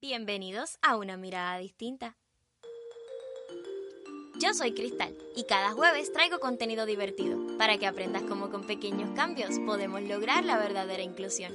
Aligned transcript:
Bienvenidos 0.00 0.78
a 0.80 0.96
una 0.96 1.16
mirada 1.16 1.58
distinta. 1.58 2.16
Yo 4.38 4.54
soy 4.54 4.72
Cristal 4.72 5.12
y 5.34 5.42
cada 5.42 5.72
jueves 5.72 6.12
traigo 6.12 6.38
contenido 6.38 6.86
divertido 6.86 7.36
para 7.58 7.78
que 7.78 7.86
aprendas 7.88 8.22
cómo 8.22 8.48
con 8.48 8.64
pequeños 8.64 9.10
cambios 9.16 9.58
podemos 9.66 10.00
lograr 10.02 10.44
la 10.44 10.56
verdadera 10.56 11.02
inclusión. 11.02 11.52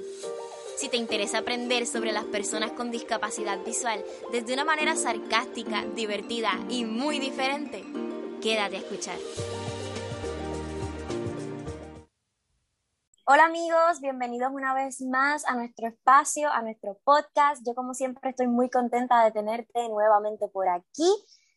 Si 0.76 0.90
te 0.90 0.98
interesa 0.98 1.38
aprender 1.38 1.86
sobre 1.86 2.12
las 2.12 2.24
personas 2.24 2.72
con 2.72 2.90
discapacidad 2.90 3.64
visual 3.64 4.04
desde 4.30 4.52
una 4.52 4.66
manera 4.66 4.94
sarcástica, 4.94 5.86
divertida 5.96 6.52
y 6.68 6.84
muy 6.84 7.20
diferente, 7.20 7.82
quédate 8.42 8.76
a 8.76 8.80
escuchar. 8.80 9.16
Hola 13.26 13.46
amigos, 13.46 14.02
bienvenidos 14.02 14.52
una 14.52 14.74
vez 14.74 15.00
más 15.00 15.46
a 15.46 15.54
nuestro 15.54 15.88
espacio, 15.88 16.52
a 16.52 16.60
nuestro 16.60 16.98
podcast. 17.04 17.62
Yo 17.66 17.74
como 17.74 17.94
siempre 17.94 18.28
estoy 18.28 18.48
muy 18.48 18.68
contenta 18.68 19.24
de 19.24 19.32
tenerte 19.32 19.88
nuevamente 19.88 20.46
por 20.48 20.68
aquí. 20.68 21.08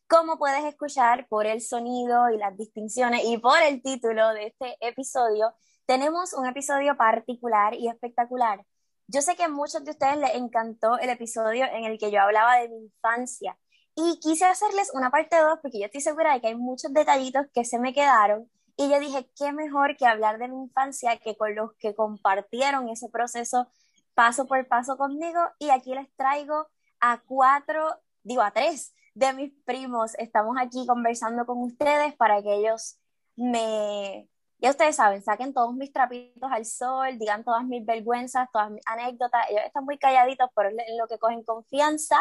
Como 0.07 0.37
puedes 0.37 0.63
escuchar 0.63 1.27
por 1.27 1.45
el 1.45 1.59
sonido 1.59 2.29
y 2.29 2.37
las 2.37 2.55
distinciones 2.57 3.25
y 3.25 3.37
por 3.37 3.61
el 3.61 3.81
título 3.81 4.29
de 4.29 4.47
este 4.47 4.77
episodio, 4.79 5.53
tenemos 5.85 6.33
un 6.33 6.45
episodio 6.47 6.95
particular 6.95 7.73
y 7.73 7.89
espectacular. 7.89 8.65
Yo 9.07 9.21
sé 9.21 9.35
que 9.35 9.43
a 9.43 9.49
muchos 9.49 9.83
de 9.83 9.91
ustedes 9.91 10.15
les 10.19 10.35
encantó 10.35 10.97
el 10.99 11.09
episodio 11.09 11.65
en 11.65 11.83
el 11.83 11.99
que 11.99 12.11
yo 12.11 12.21
hablaba 12.21 12.55
de 12.59 12.69
mi 12.69 12.77
infancia 12.77 13.57
y 13.93 14.21
quise 14.21 14.45
hacerles 14.45 14.91
una 14.93 15.11
parte 15.11 15.35
2 15.35 15.59
porque 15.61 15.79
yo 15.79 15.87
estoy 15.87 15.99
segura 15.99 16.33
de 16.33 16.39
que 16.39 16.47
hay 16.47 16.55
muchos 16.55 16.93
detallitos 16.93 17.45
que 17.53 17.65
se 17.65 17.77
me 17.77 17.93
quedaron 17.93 18.49
y 18.77 18.89
yo 18.89 18.99
dije, 18.99 19.29
qué 19.35 19.51
mejor 19.51 19.97
que 19.97 20.05
hablar 20.05 20.37
de 20.37 20.47
mi 20.47 20.61
infancia 20.61 21.17
que 21.17 21.35
con 21.35 21.55
los 21.55 21.73
que 21.79 21.95
compartieron 21.95 22.87
ese 22.89 23.09
proceso 23.09 23.67
paso 24.13 24.47
por 24.47 24.67
paso 24.67 24.97
conmigo. 24.97 25.39
Y 25.57 25.71
aquí 25.71 25.95
les 25.95 26.15
traigo 26.15 26.67
a 26.99 27.19
cuatro, 27.25 27.99
digo 28.23 28.43
a 28.43 28.51
tres 28.51 28.93
de 29.15 29.33
mis 29.33 29.51
primos. 29.65 30.13
Estamos 30.19 30.57
aquí 30.59 30.85
conversando 30.85 31.47
con 31.47 31.57
ustedes 31.63 32.15
para 32.15 32.43
que 32.43 32.53
ellos 32.53 32.99
me, 33.35 34.29
ya 34.59 34.69
ustedes 34.69 34.95
saben, 34.95 35.23
saquen 35.23 35.55
todos 35.55 35.73
mis 35.73 35.91
trapitos 35.91 36.51
al 36.51 36.65
sol, 36.65 37.17
digan 37.17 37.43
todas 37.43 37.63
mis 37.63 37.83
vergüenzas, 37.83 38.47
todas 38.51 38.69
mis 38.69 38.81
anécdotas. 38.85 39.49
Ellos 39.49 39.63
están 39.65 39.85
muy 39.85 39.97
calladitos, 39.97 40.51
pero 40.55 40.69
es 40.69 40.75
lo 40.99 41.07
que 41.07 41.17
cogen 41.17 41.43
confianza. 41.43 42.17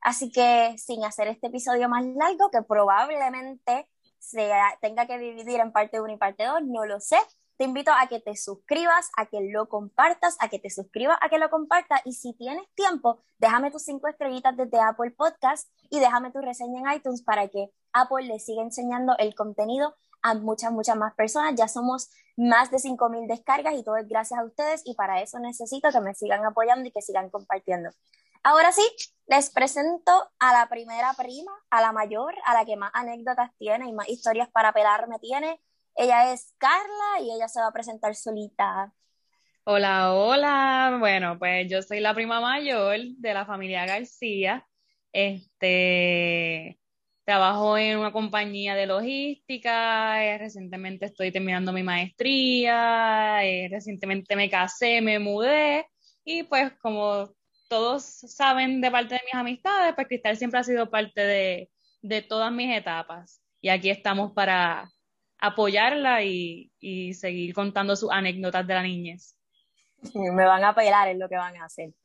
Así 0.00 0.32
que 0.32 0.74
sin 0.78 1.04
hacer 1.04 1.28
este 1.28 1.48
episodio 1.48 1.88
más 1.90 2.04
largo, 2.04 2.50
que 2.50 2.62
probablemente 2.62 3.88
se 4.18 4.50
tenga 4.80 5.06
que 5.06 5.18
dividir 5.18 5.60
en 5.60 5.72
parte 5.72 6.00
1 6.00 6.12
y 6.12 6.16
parte 6.16 6.44
2, 6.44 6.62
no 6.64 6.84
lo 6.86 7.00
sé. 7.00 7.16
Te 7.56 7.64
invito 7.64 7.90
a 7.90 8.06
que 8.06 8.20
te 8.20 8.36
suscribas, 8.36 9.10
a 9.16 9.26
que 9.26 9.40
lo 9.40 9.68
compartas, 9.68 10.36
a 10.38 10.48
que 10.48 10.60
te 10.60 10.70
suscribas, 10.70 11.18
a 11.20 11.28
que 11.28 11.38
lo 11.38 11.50
compartas. 11.50 12.00
Y 12.04 12.12
si 12.12 12.32
tienes 12.34 12.64
tiempo, 12.76 13.20
déjame 13.38 13.72
tus 13.72 13.82
cinco 13.82 14.06
estrellitas 14.06 14.56
desde 14.56 14.78
Apple 14.80 15.10
Podcast 15.10 15.68
y 15.90 15.98
déjame 15.98 16.30
tu 16.30 16.40
reseña 16.40 16.80
en 16.80 16.98
iTunes 16.98 17.22
para 17.22 17.48
que 17.48 17.72
Apple 17.92 18.26
le 18.26 18.38
siga 18.38 18.62
enseñando 18.62 19.16
el 19.18 19.34
contenido 19.34 19.96
a 20.22 20.34
muchas, 20.34 20.70
muchas 20.70 20.96
más 20.96 21.14
personas. 21.14 21.54
Ya 21.56 21.66
somos 21.66 22.10
más 22.36 22.70
de 22.70 22.76
5.000 22.76 23.26
descargas 23.26 23.74
y 23.74 23.82
todo 23.82 23.96
es 23.96 24.06
gracias 24.06 24.38
a 24.38 24.44
ustedes 24.44 24.82
y 24.84 24.94
para 24.94 25.20
eso 25.20 25.40
necesito 25.40 25.90
que 25.90 26.00
me 26.00 26.14
sigan 26.14 26.44
apoyando 26.44 26.88
y 26.88 26.92
que 26.92 27.02
sigan 27.02 27.28
compartiendo. 27.28 27.90
Ahora 28.42 28.72
sí, 28.72 28.82
les 29.26 29.50
presento 29.50 30.30
a 30.38 30.52
la 30.52 30.68
primera 30.68 31.12
prima, 31.14 31.52
a 31.70 31.80
la 31.80 31.92
mayor, 31.92 32.34
a 32.44 32.54
la 32.54 32.64
que 32.64 32.76
más 32.76 32.90
anécdotas 32.94 33.50
tiene 33.58 33.88
y 33.88 33.92
más 33.92 34.08
historias 34.08 34.48
para 34.50 34.72
pelarme 34.72 35.18
tiene. 35.18 35.60
Ella 35.94 36.32
es 36.32 36.54
Carla 36.58 37.20
y 37.20 37.32
ella 37.34 37.48
se 37.48 37.60
va 37.60 37.66
a 37.66 37.72
presentar 37.72 38.14
solita. 38.14 38.92
Hola, 39.64 40.14
hola. 40.14 40.96
Bueno, 40.98 41.38
pues 41.38 41.68
yo 41.70 41.82
soy 41.82 42.00
la 42.00 42.14
prima 42.14 42.40
mayor 42.40 42.98
de 43.18 43.34
la 43.34 43.44
familia 43.44 43.84
García. 43.84 44.66
Este, 45.12 46.78
trabajo 47.24 47.76
en 47.76 47.98
una 47.98 48.12
compañía 48.12 48.74
de 48.74 48.86
logística. 48.86 50.24
Eh, 50.24 50.38
recientemente 50.38 51.04
estoy 51.04 51.30
terminando 51.32 51.72
mi 51.72 51.82
maestría. 51.82 53.44
Eh, 53.44 53.68
recientemente 53.70 54.36
me 54.36 54.48
casé, 54.48 55.02
me 55.02 55.18
mudé. 55.18 55.86
Y 56.24 56.44
pues 56.44 56.72
como 56.80 57.34
todos 57.68 58.02
saben 58.04 58.80
de 58.80 58.90
parte 58.90 59.14
de 59.14 59.20
mis 59.24 59.34
amistades, 59.34 59.94
pues 59.94 60.08
Cristal 60.08 60.36
siempre 60.36 60.60
ha 60.60 60.64
sido 60.64 60.90
parte 60.90 61.20
de, 62.02 62.22
todas 62.22 62.50
mis 62.50 62.76
etapas. 62.76 63.40
Y 63.60 63.68
aquí 63.68 63.90
estamos 63.90 64.32
para 64.32 64.90
apoyarla 65.38 66.24
y, 66.24 66.70
seguir 67.14 67.54
contando 67.54 67.94
sus 67.94 68.10
anécdotas 68.10 68.66
de 68.66 68.74
la 68.74 68.82
niñez. 68.82 69.36
Me 70.14 70.44
van 70.44 70.64
a 70.64 70.70
apelar 70.70 71.08
en 71.08 71.18
lo 71.18 71.28
que 71.28 71.36
van 71.36 71.56
a 71.56 71.66
hacer. 71.66 71.90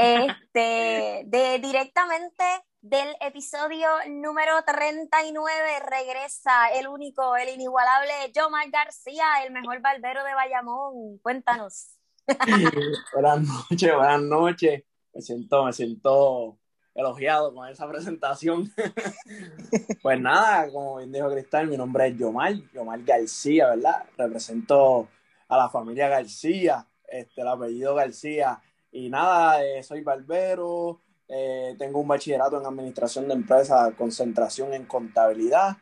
Este, 0.00 1.24
de 1.26 1.58
directamente 1.58 2.44
del 2.80 3.16
episodio 3.20 3.88
número 4.08 4.62
39 4.64 5.50
regresa 5.90 6.68
el 6.68 6.86
único, 6.86 7.34
el 7.34 7.48
inigualable 7.48 8.12
Jomar 8.32 8.70
García, 8.70 9.24
el 9.44 9.52
mejor 9.52 9.80
barbero 9.80 10.22
de 10.22 10.34
Bayamón. 10.34 11.18
Cuéntanos. 11.18 11.96
buenas 13.12 13.40
noches, 13.40 13.92
buenas 13.92 14.20
noches 14.20 14.82
me 15.14 15.22
siento, 15.22 15.64
me 15.64 15.72
siento 15.72 16.58
elogiado 16.98 17.54
con 17.54 17.68
esa 17.68 17.88
presentación. 17.90 18.72
pues 20.02 20.20
nada, 20.20 20.70
como 20.70 20.96
bien 20.96 21.12
dijo 21.12 21.30
Cristal, 21.30 21.68
mi 21.68 21.76
nombre 21.76 22.08
es 22.08 22.18
Yomar, 22.18 22.54
Yomar 22.74 23.02
García, 23.02 23.68
¿verdad? 23.68 24.04
Represento 24.16 25.08
a 25.48 25.56
la 25.56 25.70
familia 25.70 26.08
García, 26.08 26.86
este, 27.06 27.40
el 27.40 27.48
apellido 27.48 27.94
García. 27.94 28.60
Y 28.90 29.08
nada, 29.08 29.64
eh, 29.64 29.82
soy 29.82 30.02
barbero, 30.02 31.00
eh, 31.28 31.74
tengo 31.78 32.00
un 32.00 32.08
bachillerato 32.08 32.58
en 32.58 32.66
administración 32.66 33.28
de 33.28 33.34
empresas, 33.34 33.94
concentración 33.94 34.74
en 34.74 34.86
contabilidad. 34.86 35.76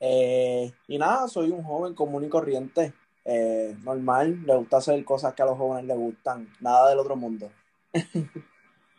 Eh, 0.00 0.72
y 0.86 0.98
nada, 0.98 1.28
soy 1.28 1.50
un 1.50 1.62
joven 1.62 1.94
común 1.94 2.24
y 2.24 2.28
corriente, 2.28 2.92
normal, 3.82 4.42
le 4.46 4.56
gusta 4.56 4.78
hacer 4.78 5.04
cosas 5.04 5.34
que 5.34 5.42
a 5.42 5.44
los 5.44 5.58
jóvenes 5.58 5.84
les 5.84 5.98
gustan, 5.98 6.48
nada 6.60 6.88
del 6.88 6.98
otro 6.98 7.14
mundo. 7.14 7.50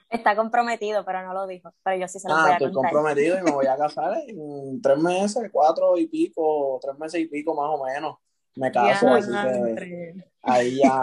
Está 0.10 0.36
comprometido, 0.36 1.06
pero 1.06 1.22
no 1.22 1.34
lo 1.34 1.46
dijo. 1.46 1.72
Pero 1.84 1.98
yo 1.98 2.08
sí 2.08 2.20
se 2.20 2.28
lo 2.28 2.36
ah, 2.36 2.42
voy 2.42 2.52
a 2.52 2.54
estoy 2.54 2.72
comprometido 2.74 3.38
y 3.38 3.44
me 3.44 3.52
voy 3.52 3.68
a 3.68 3.78
casar 3.78 4.18
en 4.28 4.82
tres 4.82 4.98
meses, 4.98 5.50
cuatro 5.52 5.98
y 5.98 6.08
pico, 6.08 6.80
tres 6.82 6.98
meses 6.98 7.22
y 7.22 7.28
pico 7.28 7.54
más 7.54 7.70
o 7.70 7.84
menos. 7.84 8.18
Me 8.56 8.72
caso, 8.72 9.08
así 9.10 9.32
que 9.32 10.16
ahí 10.42 10.80
ya 10.80 11.00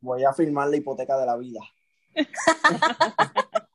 voy 0.00 0.24
a 0.24 0.32
firmar 0.32 0.68
la 0.68 0.76
hipoteca 0.76 1.18
de 1.18 1.26
la 1.26 1.36
vida. 1.36 1.60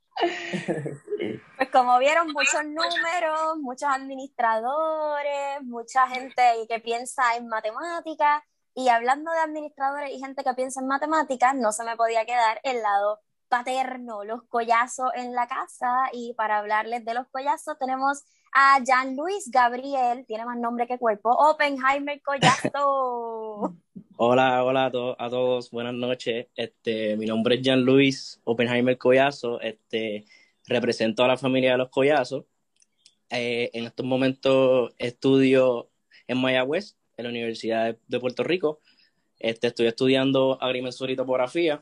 Pues 1.57 1.69
como 1.71 1.97
vieron, 1.99 2.27
muchos 2.33 2.63
números, 2.65 3.57
muchos 3.61 3.89
administradores, 3.89 5.61
mucha 5.63 6.07
gente 6.07 6.41
que 6.67 6.79
piensa 6.79 7.35
en 7.37 7.47
matemáticas. 7.47 8.43
Y 8.75 8.89
hablando 8.89 9.31
de 9.31 9.39
administradores 9.39 10.11
y 10.11 10.19
gente 10.19 10.43
que 10.43 10.53
piensa 10.53 10.81
en 10.81 10.87
matemáticas, 10.87 11.55
no 11.55 11.71
se 11.71 11.83
me 11.83 11.95
podía 11.95 12.25
quedar 12.25 12.59
el 12.63 12.81
lado 12.81 13.19
paterno, 13.49 14.23
los 14.23 14.43
collazos 14.43 15.11
en 15.15 15.33
la 15.33 15.47
casa. 15.47 16.09
Y 16.13 16.33
para 16.35 16.59
hablarles 16.59 17.03
de 17.03 17.13
los 17.13 17.27
collazos 17.27 17.77
tenemos 17.77 18.23
a 18.53 18.81
Jean 18.83 19.15
Luis 19.15 19.49
Gabriel, 19.51 20.25
tiene 20.25 20.45
más 20.45 20.57
nombre 20.57 20.87
que 20.87 20.97
cuerpo, 20.97 21.31
Oppenheimer 21.31 22.21
Collazo. 22.21 23.75
Hola, 24.21 24.65
hola 24.65 24.85
a, 24.85 25.29
todos, 25.29 25.71
buenas 25.71 25.93
noches. 25.93 26.47
Este, 26.53 27.15
mi 27.15 27.25
nombre 27.25 27.55
es 27.55 27.61
Jean 27.61 27.85
Luis 27.85 28.41
Oppenheimer 28.43 28.97
Collazo, 28.97 29.61
este, 29.61 30.25
represento 30.67 31.23
a 31.23 31.29
la 31.29 31.37
familia 31.37 31.71
de 31.71 31.77
los 31.77 31.89
Collazos. 31.89 32.43
Eh, 33.29 33.69
en 33.73 33.85
estos 33.85 34.05
momentos 34.05 34.93
estudio 34.97 35.89
en 36.27 36.37
Mayagüez, 36.39 36.97
en 37.15 37.23
la 37.23 37.29
Universidad 37.29 37.97
de, 38.07 38.19
Puerto 38.19 38.43
Rico. 38.43 38.81
Este, 39.37 39.67
estoy 39.67 39.87
estudiando 39.87 40.61
agrimensura 40.61 41.13
y 41.13 41.15
topografía. 41.15 41.81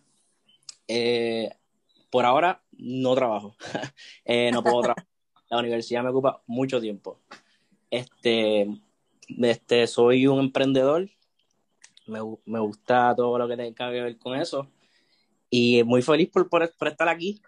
Eh, 0.87 1.49
por 2.09 2.25
ahora 2.25 2.61
no 2.71 3.15
trabajo. 3.15 3.55
Eh, 4.25 4.51
no 4.51 4.63
puedo 4.63 4.81
trabajar. 4.81 5.07
La 5.49 5.59
universidad 5.59 6.03
me 6.03 6.09
ocupa 6.09 6.41
mucho 6.47 6.81
tiempo. 6.81 7.19
Este, 7.89 8.67
este, 9.29 9.87
soy 9.87 10.28
un 10.28 10.39
emprendedor. 10.39 11.09
Me, 12.07 12.19
me 12.45 12.59
gusta 12.59 13.13
todo 13.16 13.37
lo 13.37 13.47
que 13.47 13.55
tenga 13.55 13.89
que 13.89 14.01
ver 14.01 14.17
con 14.17 14.35
eso. 14.35 14.67
Y 15.49 15.84
muy 15.84 16.01
feliz 16.01 16.29
por, 16.29 16.49
por, 16.49 16.63
estar 16.63 17.07
aquí. 17.07 17.41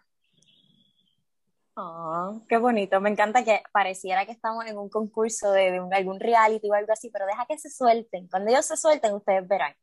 Oh, 1.75 2.41
qué 2.47 2.57
bonito. 2.57 3.01
Me 3.01 3.09
encanta 3.09 3.43
que 3.43 3.61
pareciera 3.71 4.25
que 4.25 4.31
estamos 4.31 4.65
en 4.65 4.77
un 4.77 4.89
concurso 4.89 5.51
de, 5.51 5.71
de 5.71 5.95
algún 5.95 6.19
reality 6.19 6.69
o 6.69 6.73
algo 6.73 6.93
así, 6.93 7.09
pero 7.09 7.25
deja 7.25 7.45
que 7.45 7.57
se 7.57 7.69
suelten. 7.69 8.27
Cuando 8.27 8.51
ellos 8.51 8.65
se 8.65 8.77
suelten, 8.77 9.13
ustedes 9.13 9.47
verán. 9.47 9.75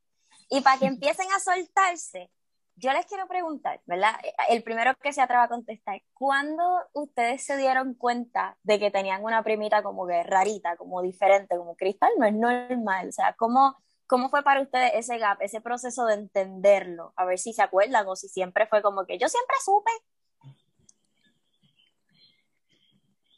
Y 0.49 0.61
para 0.62 0.79
que 0.79 0.87
empiecen 0.87 1.26
a 1.35 1.41
soltarse, 1.41 2.31
yo 2.76 2.93
les 2.93 3.06
quiero 3.06 3.26
preguntar, 3.26 3.81
¿verdad? 3.87 4.12
El 4.50 4.62
primero 4.62 4.94
que 5.02 5.12
se 5.12 5.23
atreva 5.23 5.44
a 5.44 5.49
contestar, 5.49 6.02
¿cuándo 6.12 6.62
ustedes 6.93 7.44
se 7.44 7.56
dieron 7.56 7.94
cuenta 7.94 8.58
de 8.62 8.78
que 8.78 8.90
tenían 8.90 9.25
una 9.25 9.43
primita 9.43 9.82
como 9.82 10.06
que 10.06 10.23
rarita, 10.23 10.76
como 10.76 11.00
diferente, 11.00 11.56
como 11.56 11.75
cristal? 11.75 12.11
No 12.19 12.26
es 12.26 12.34
normal, 12.34 13.08
o 13.08 13.12
sea, 13.12 13.34
¿cómo, 13.38 13.76
cómo 14.06 14.28
fue 14.28 14.43
para 14.43 14.61
ustedes 14.61 14.93
ese 14.94 15.17
gap, 15.17 15.38
ese 15.40 15.62
proceso 15.62 16.05
de 16.05 16.14
entenderlo? 16.14 17.14
A 17.17 17.25
ver 17.25 17.38
si 17.38 17.55
se 17.55 17.62
acuerdan 17.62 18.06
o 18.08 18.14
si 18.14 18.28
siempre 18.28 18.67
fue 18.67 18.82
como 18.82 19.06
que 19.06 19.19
yo 19.19 19.28
siempre 19.28 19.56
supe. 19.64 19.90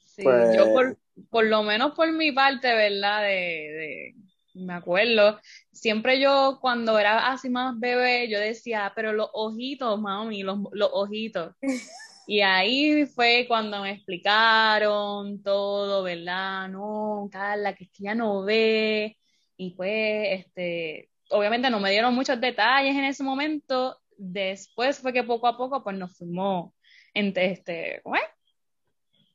Sí, 0.04 0.24
Pues- 0.24 0.56
yo 0.56 0.72
por, 0.72 0.98
por 1.30 1.44
lo 1.44 1.62
menos 1.62 1.94
por 1.94 2.10
mi 2.10 2.32
parte, 2.32 2.74
¿verdad? 2.74 3.22
De, 3.22 3.28
de, 3.28 4.14
me 4.58 4.74
acuerdo, 4.74 5.38
siempre 5.72 6.20
yo 6.20 6.58
cuando 6.60 6.98
era 6.98 7.28
así 7.32 7.48
más 7.50 7.78
bebé, 7.78 8.28
yo 8.28 8.38
decía, 8.38 8.92
pero 8.94 9.12
los 9.12 9.28
ojitos, 9.32 10.00
mami, 10.00 10.42
los, 10.42 10.58
los 10.72 10.90
ojitos. 10.92 11.54
Y 12.30 12.42
ahí 12.42 13.06
fue 13.06 13.46
cuando 13.48 13.80
me 13.80 13.92
explicaron 13.92 15.42
todo, 15.42 16.02
¿verdad? 16.02 16.68
No, 16.68 17.26
Carla, 17.32 17.74
que 17.74 17.84
es 17.84 17.90
que 17.90 18.02
ya 18.04 18.14
no 18.14 18.42
ve. 18.42 19.16
Y 19.56 19.70
pues, 19.70 20.40
este, 20.40 21.08
obviamente 21.30 21.70
no 21.70 21.80
me 21.80 21.90
dieron 21.90 22.14
muchos 22.14 22.38
detalles 22.38 22.94
en 22.94 23.04
ese 23.04 23.22
momento. 23.22 23.98
Después 24.18 24.98
fue 24.98 25.14
que 25.14 25.22
poco 25.24 25.46
a 25.46 25.56
poco, 25.56 25.82
pues 25.82 25.96
nos 25.96 26.18
fuimos, 26.18 26.74
ente- 27.14 27.50
este, 27.50 28.02
¿cómo 28.02 28.16
es? 28.16 28.22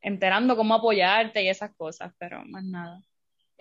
enterando 0.03 0.55
cómo 0.55 0.75
apoyarte 0.75 1.41
y 1.43 1.49
esas 1.49 1.73
cosas, 1.75 2.13
pero 2.19 2.43
más 2.45 2.63
nada. 2.63 3.01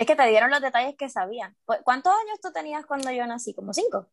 Es 0.03 0.07
que 0.07 0.17
te 0.17 0.27
dieron 0.27 0.51
los 0.51 0.61
detalles 0.61 0.97
que 0.97 1.09
sabían. 1.09 1.57
Pues, 1.65 1.79
¿Cuántos 1.85 2.13
años 2.13 2.41
tú 2.43 2.51
tenías 2.51 2.85
cuando 2.87 3.13
yo 3.13 3.25
nací? 3.25 3.55
¿Como 3.55 3.73
cinco? 3.73 4.09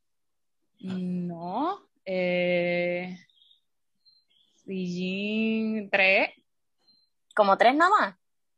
No, 0.82 1.80
eh, 2.06 3.18
tres, 5.90 6.30
¿Como 7.36 7.58
tres 7.58 7.74
nada 7.74 7.90
más? 7.90 8.16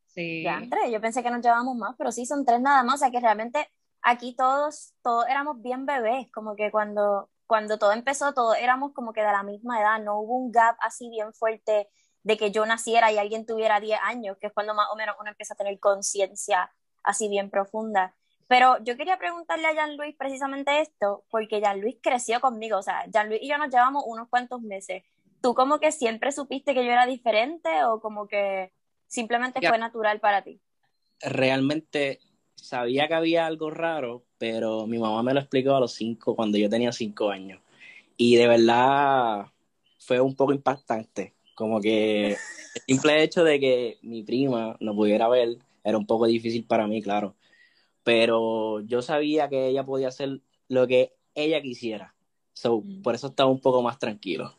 sí. 0.07 0.43
Ya, 0.43 0.61
tres. 0.69 0.91
Yo 0.91 0.99
pensé 0.99 1.23
que 1.23 1.31
nos 1.31 1.41
llevábamos 1.41 1.77
más, 1.77 1.95
pero 1.97 2.11
sí 2.11 2.25
son 2.25 2.43
tres 2.43 2.59
nada 2.59 2.83
más. 2.83 2.95
O 2.95 2.97
sea 2.97 3.11
que 3.11 3.21
realmente 3.21 3.65
aquí 4.01 4.35
todos, 4.35 4.93
todos 5.01 5.25
éramos 5.29 5.61
bien 5.61 5.85
bebés. 5.85 6.29
Como 6.33 6.57
que 6.57 6.69
cuando, 6.69 7.29
cuando 7.47 7.79
todo 7.79 7.93
empezó, 7.93 8.33
todos 8.33 8.57
éramos 8.57 8.91
como 8.91 9.13
que 9.13 9.21
de 9.21 9.31
la 9.31 9.43
misma 9.43 9.79
edad. 9.79 10.03
No 10.03 10.19
hubo 10.19 10.35
un 10.35 10.51
gap 10.51 10.75
así 10.81 11.09
bien 11.09 11.33
fuerte 11.33 11.87
de 12.23 12.37
que 12.37 12.51
yo 12.51 12.65
naciera 12.65 13.09
y 13.09 13.17
alguien 13.19 13.45
tuviera 13.45 13.79
10 13.79 14.01
años, 14.03 14.37
que 14.37 14.47
es 14.47 14.53
cuando 14.53 14.73
más 14.73 14.89
o 14.91 14.97
menos 14.97 15.15
uno 15.17 15.29
empieza 15.29 15.53
a 15.53 15.57
tener 15.57 15.79
conciencia 15.79 16.69
así 17.03 17.27
bien 17.27 17.49
profunda. 17.49 18.13
Pero 18.47 18.77
yo 18.83 18.97
quería 18.97 19.17
preguntarle 19.17 19.67
a 19.67 19.73
Jean-Louis 19.73 20.15
precisamente 20.17 20.81
esto, 20.81 21.23
porque 21.29 21.61
Jean-Louis 21.61 21.97
creció 22.01 22.41
conmigo, 22.41 22.77
o 22.77 22.81
sea, 22.81 23.05
Jean-Louis 23.07 23.41
y 23.41 23.47
yo 23.47 23.57
nos 23.57 23.69
llevamos 23.69 24.03
unos 24.05 24.27
cuantos 24.27 24.61
meses. 24.61 25.03
¿Tú 25.41 25.53
como 25.53 25.79
que 25.79 25.91
siempre 25.91 26.31
supiste 26.31 26.73
que 26.73 26.83
yo 26.85 26.91
era 26.91 27.05
diferente 27.05 27.69
o 27.85 27.99
como 28.01 28.27
que 28.27 28.73
simplemente 29.07 29.59
Ya. 29.61 29.69
fue 29.69 29.77
natural 29.77 30.19
para 30.19 30.43
ti? 30.43 30.59
Realmente 31.21 32.19
sabía 32.55 33.07
que 33.07 33.13
había 33.13 33.45
algo 33.45 33.69
raro, 33.71 34.23
pero 34.37 34.85
mi 34.85 34.97
mamá 34.99 35.23
me 35.23 35.33
lo 35.33 35.39
explicó 35.39 35.75
a 35.75 35.79
los 35.79 35.93
cinco, 35.93 36.35
cuando 36.35 36.57
yo 36.57 36.69
tenía 36.69 36.91
cinco 36.91 37.29
años. 37.29 37.61
Y 38.17 38.35
de 38.35 38.47
verdad 38.47 39.45
fue 39.97 40.19
un 40.19 40.35
poco 40.35 40.53
impactante. 40.53 41.33
Como 41.55 41.79
que 41.79 42.31
el 42.31 42.37
simple 42.85 43.23
hecho 43.23 43.43
de 43.43 43.59
que 43.59 43.97
mi 44.01 44.23
prima 44.23 44.75
no 44.79 44.95
pudiera 44.95 45.27
ver 45.27 45.57
era 45.83 45.97
un 45.97 46.05
poco 46.05 46.25
difícil 46.25 46.65
para 46.65 46.87
mí, 46.87 47.01
claro. 47.01 47.35
Pero 48.03 48.79
yo 48.81 49.01
sabía 49.01 49.49
que 49.49 49.67
ella 49.67 49.85
podía 49.85 50.07
hacer 50.07 50.41
lo 50.67 50.87
que 50.87 51.15
ella 51.35 51.61
quisiera. 51.61 52.15
So, 52.53 52.81
Mm. 52.81 53.01
por 53.01 53.15
eso 53.15 53.27
estaba 53.27 53.49
un 53.49 53.61
poco 53.61 53.81
más 53.81 53.97
tranquilo. 53.99 54.53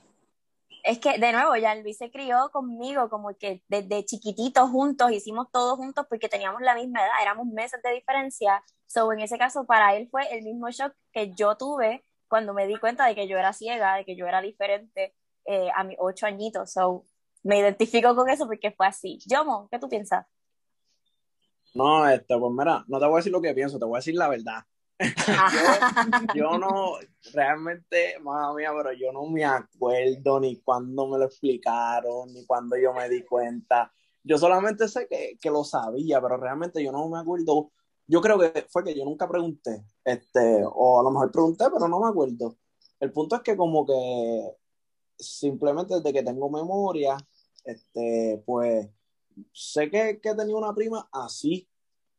Es 0.85 0.99
que, 0.99 1.19
de 1.19 1.33
nuevo, 1.33 1.55
Jean-Louis 1.55 1.97
se 1.97 2.11
crió 2.11 2.51
conmigo 2.53 3.09
como 3.09 3.35
que 3.39 3.63
desde 3.69 4.05
chiquititos 4.05 4.69
juntos, 4.71 5.13
hicimos 5.13 5.47
todo 5.53 5.77
juntos 5.77 6.07
porque 6.09 6.29
teníamos 6.29 6.61
la 6.63 6.75
misma 6.75 7.01
edad, 7.01 7.23
éramos 7.23 7.47
meses 7.47 7.81
de 7.85 7.93
diferencia. 7.93 8.63
So, 8.87 9.13
en 9.13 9.21
ese 9.21 9.39
caso, 9.39 9.65
para 9.65 9.95
él 9.97 10.09
fue 10.11 10.23
el 10.35 10.43
mismo 10.43 10.71
shock 10.71 10.93
que 11.13 11.33
yo 11.35 11.57
tuve 11.57 12.05
cuando 12.29 12.53
me 12.53 12.67
di 12.67 12.77
cuenta 12.79 13.07
de 13.07 13.15
que 13.15 13.29
yo 13.29 13.39
era 13.39 13.53
ciega, 13.53 13.97
de 13.97 14.05
que 14.05 14.17
yo 14.17 14.27
era 14.27 14.41
diferente 14.41 15.15
eh, 15.45 15.69
a 15.75 15.85
mis 15.85 15.97
ocho 16.01 16.27
añitos. 16.27 16.73
So, 16.73 17.05
me 17.45 17.59
identifico 17.59 18.15
con 18.17 18.29
eso 18.29 18.47
porque 18.47 18.73
fue 18.73 18.87
así. 18.87 19.19
Yomo, 19.27 19.69
¿qué 19.71 19.79
tú 19.79 19.89
piensas? 19.89 20.27
No, 21.75 22.09
este, 22.09 22.39
pues 22.39 22.53
mira, 22.53 22.85
no 22.89 22.99
te 22.99 23.07
voy 23.07 23.15
a 23.15 23.17
decir 23.17 23.33
lo 23.33 23.41
que 23.41 23.55
pienso, 23.55 23.79
te 23.79 23.85
voy 23.85 23.97
a 23.97 23.99
decir 23.99 24.15
la 24.15 24.29
verdad. 24.29 24.63
Yo 26.35 26.59
no, 26.59 26.97
realmente, 27.33 28.19
mamá 28.21 28.55
mía, 28.55 28.71
pero 28.77 28.93
yo 28.93 29.11
no 29.13 29.27
me 29.27 29.45
acuerdo 29.45 30.39
ni 30.39 30.61
cuándo 30.61 31.09
me 31.09 31.19
lo 31.19 31.25
explicaron, 31.25 32.33
ni 32.33 32.47
cuándo 32.47 32.77
yo 32.77 32.93
me 32.93 33.09
di 33.09 33.25
cuenta. 33.25 33.93
Yo 34.23 34.39
solamente 34.39 34.87
sé 34.87 35.09
que, 35.09 35.37
que 35.41 35.51
lo 35.51 35.65
sabía, 35.65 36.21
pero 36.21 36.37
realmente 36.37 36.83
yo 36.85 36.93
no 36.93 37.09
me 37.09 37.19
acuerdo. 37.19 37.73
Yo 38.07 38.21
creo 38.21 38.39
que 38.39 38.67
fue 38.69 38.85
que 38.85 38.95
yo 38.95 39.05
nunca 39.05 39.29
pregunté, 39.29 39.85
este, 40.05 40.63
o 40.65 41.01
a 41.01 41.03
lo 41.03 41.11
mejor 41.11 41.33
pregunté, 41.33 41.65
pero 41.73 41.89
no 41.89 41.99
me 42.01 42.09
acuerdo. 42.09 42.57
El 43.01 43.13
punto 43.13 43.37
es 43.37 43.43
que 43.43 43.57
como 43.57 43.85
que 43.85 44.53
simplemente 45.19 45.95
desde 45.97 46.13
que 46.13 46.23
tengo 46.23 46.49
memoria, 46.51 47.17
este, 47.65 48.43
pues 48.47 48.89
sé 49.53 49.91
que, 49.91 50.21
que 50.21 50.35
tenía 50.35 50.57
una 50.57 50.75
prima 50.75 51.09
así, 51.13 51.69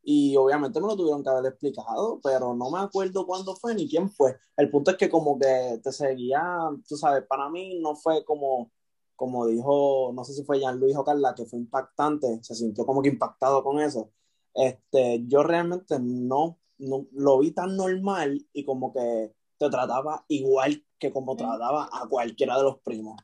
y 0.04 0.36
obviamente 0.36 0.82
me 0.82 0.88
lo 0.88 0.98
tuvieron 0.98 1.24
que 1.24 1.30
haber 1.30 1.46
explicado, 1.46 2.20
pero 2.22 2.54
no 2.54 2.70
me 2.70 2.80
acuerdo 2.80 3.26
cuándo 3.26 3.56
fue 3.56 3.74
ni 3.74 3.88
quién 3.88 4.10
fue. 4.10 4.36
El 4.58 4.70
punto 4.70 4.92
es 4.92 4.98
que 4.98 5.10
como 5.10 5.40
que 5.40 5.80
te 5.82 5.92
seguía, 5.94 6.44
tú 6.88 6.98
sabes, 6.98 7.24
para 7.26 7.50
mí 7.50 7.80
no 7.80 7.96
fue 7.96 8.26
como, 8.26 8.70
como 9.16 9.48
dijo, 9.48 10.12
no 10.14 10.26
sé 10.26 10.34
si 10.34 10.44
fue 10.44 10.60
Jean-Louis 10.60 10.98
o 10.98 11.06
Carla, 11.06 11.34
que 11.34 11.46
fue 11.46 11.60
impactante, 11.60 12.44
se 12.44 12.54
sintió 12.54 12.86
como 12.86 13.02
que 13.02 13.10
impactado 13.10 13.64
con 13.64 13.80
eso. 13.80 14.12
Este, 14.54 15.24
yo 15.28 15.42
realmente 15.44 15.98
no, 16.00 16.60
no 16.80 17.08
lo 17.14 17.40
vi 17.40 17.52
tan 17.52 17.78
normal 17.78 18.46
y 18.52 18.66
como 18.66 18.92
que 18.94 19.34
te 19.58 19.70
trataba 19.70 20.26
igual 20.28 20.86
que 21.00 21.14
como 21.14 21.36
trataba 21.38 21.90
a 21.92 22.08
cualquiera 22.10 22.58
de 22.58 22.64
los 22.64 22.80
primos. 22.80 23.22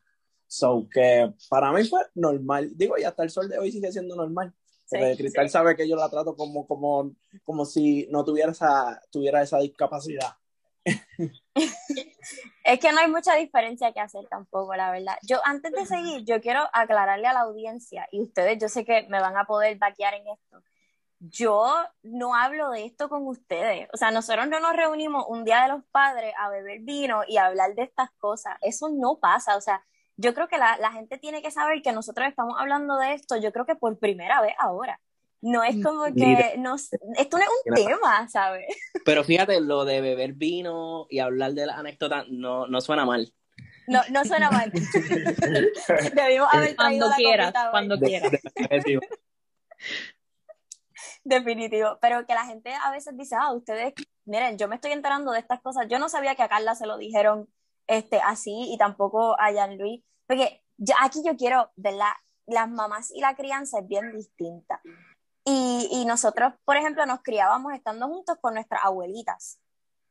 So 0.50 0.88
que 0.92 1.32
para 1.48 1.72
mí 1.72 1.86
fue 1.86 2.02
normal. 2.16 2.72
Digo, 2.76 2.98
y 2.98 3.04
hasta 3.04 3.24
el 3.24 3.30
sol 3.30 3.48
de 3.48 3.60
hoy 3.60 3.72
sigue 3.72 3.92
siendo 3.92 4.16
normal. 4.16 4.54
Porque 4.90 5.12
Sí, 5.12 5.18
Cristal 5.18 5.48
sí. 5.48 5.54
sabe 5.54 5.76
que 5.76 5.88
yo 5.88 5.96
la 5.96 6.10
trato 6.10 6.36
como, 6.36 6.66
como, 6.66 7.12
como 7.44 7.66
si 7.66 8.08
no 8.10 8.26
tuviera 8.26 8.52
esa, 8.52 9.00
tuviera 9.12 9.44
esa 9.44 9.60
discapacidad. 9.60 10.34
Es 12.64 12.80
que 12.80 12.92
no 12.92 13.00
hay 13.00 13.12
mucha 13.12 13.36
diferencia 13.36 13.92
que 13.94 14.00
hacer 14.00 14.26
tampoco, 14.28 14.76
la 14.76 14.92
verdad. 14.92 15.18
Yo, 15.22 15.40
antes 15.44 15.72
de 15.72 15.86
seguir, 15.86 16.26
yo 16.26 16.42
quiero 16.42 16.62
aclararle 16.74 17.28
a 17.28 17.34
la 17.34 17.42
audiencia, 17.42 18.08
y 18.12 18.22
ustedes 18.22 18.58
yo 18.60 18.70
sé 18.70 18.86
que 18.86 19.08
me 19.10 19.22
van 19.22 19.38
a 19.38 19.46
poder 19.46 19.78
vaquear 19.78 20.16
en 20.16 20.28
esto. 20.28 20.64
Yo 21.20 21.72
no 22.02 22.34
hablo 22.34 22.72
de 22.72 22.86
esto 22.86 23.10
con 23.10 23.28
ustedes. 23.28 23.90
O 23.94 23.98
sea, 23.98 24.10
nosotros 24.10 24.48
no 24.48 24.60
nos 24.60 24.76
reunimos 24.76 25.26
un 25.28 25.44
día 25.44 25.64
de 25.64 25.70
los 25.70 25.84
padres 25.92 26.34
a 26.40 26.50
beber 26.50 26.80
vino 26.82 27.22
y 27.28 27.38
a 27.38 27.46
hablar 27.46 27.76
de 27.76 27.84
estas 27.84 28.10
cosas. 28.18 28.58
Eso 28.62 28.90
no 28.90 29.20
pasa. 29.20 29.58
O 29.58 29.62
sea, 29.62 29.84
yo 30.22 30.34
creo 30.34 30.48
que 30.50 30.58
la, 30.58 30.78
la 30.78 30.92
gente 30.92 31.18
tiene 31.18 31.42
que 31.42 31.50
saber 31.50 31.82
que 31.82 31.94
nosotros 31.94 32.28
estamos 32.28 32.56
hablando 32.60 32.98
de 32.98 33.14
esto, 33.14 33.38
yo 33.38 33.52
creo 33.54 33.66
que 33.66 33.76
por 33.76 33.98
primera 34.00 34.42
vez 34.42 34.54
ahora. 34.60 35.00
No 35.42 35.64
es 35.64 35.82
como 35.82 36.04
que, 36.04 36.12
Mira. 36.16 36.50
nos, 36.58 36.90
esto 37.18 37.38
no 37.38 37.44
es 37.44 37.50
un 37.66 37.74
tema, 37.74 38.28
¿sabes? 38.28 38.66
Pero 39.06 39.24
fíjate, 39.24 39.62
lo 39.62 39.86
de 39.86 40.02
beber 40.02 40.34
vino 40.34 41.08
y 41.10 41.20
hablar 41.20 41.54
de 41.54 41.66
las 41.66 41.78
anécdotas 41.78 42.26
no, 42.28 42.68
no 42.68 42.82
suena 42.82 43.06
mal. 43.06 43.32
No, 43.88 44.02
no 44.12 44.26
suena 44.26 44.52
mal. 44.52 44.70
Debimos 46.14 46.54
haber 46.54 46.76
traído 46.76 46.76
Cuando 46.76 47.08
la 47.10 47.16
quieras, 47.16 47.54
cuando 47.72 47.98
quieras. 47.98 48.32
de- 48.32 49.00
Definitivo, 51.24 51.98
pero 52.02 52.26
que 52.26 52.34
la 52.34 52.46
gente 52.46 52.74
a 52.74 52.92
veces 52.92 53.16
dice, 53.18 53.36
ah, 53.40 53.54
ustedes, 53.54 53.94
miren, 54.26 54.58
yo 54.58 54.68
me 54.68 54.76
estoy 54.76 54.92
enterando 54.92 55.32
de 55.32 55.40
estas 55.40 55.62
cosas, 55.62 55.88
yo 55.90 56.00
no 56.00 56.10
sabía 56.10 56.36
que 56.36 56.44
a 56.44 56.50
Carla 56.50 56.76
se 56.76 56.86
lo 56.86 56.98
dijeron 56.98 57.48
este, 57.90 58.22
así 58.22 58.72
y 58.72 58.78
tampoco 58.78 59.36
a 59.40 59.52
Jean-Louis, 59.52 60.04
porque 60.28 60.64
ya 60.78 60.96
aquí 61.02 61.24
yo 61.26 61.36
quiero, 61.36 61.72
¿verdad? 61.76 62.14
Las 62.46 62.70
mamás 62.70 63.12
y 63.12 63.20
la 63.20 63.36
crianza 63.36 63.80
es 63.80 63.88
bien 63.88 64.14
distinta. 64.14 64.80
Y, 65.44 65.90
y 65.92 66.06
nosotros, 66.06 66.54
por 66.66 66.78
ejemplo, 66.78 67.06
nos 67.08 67.22
criábamos 67.24 67.74
estando 67.74 68.08
juntos 68.08 68.38
con 68.40 68.54
nuestras 68.54 68.86
abuelitas. 68.86 69.60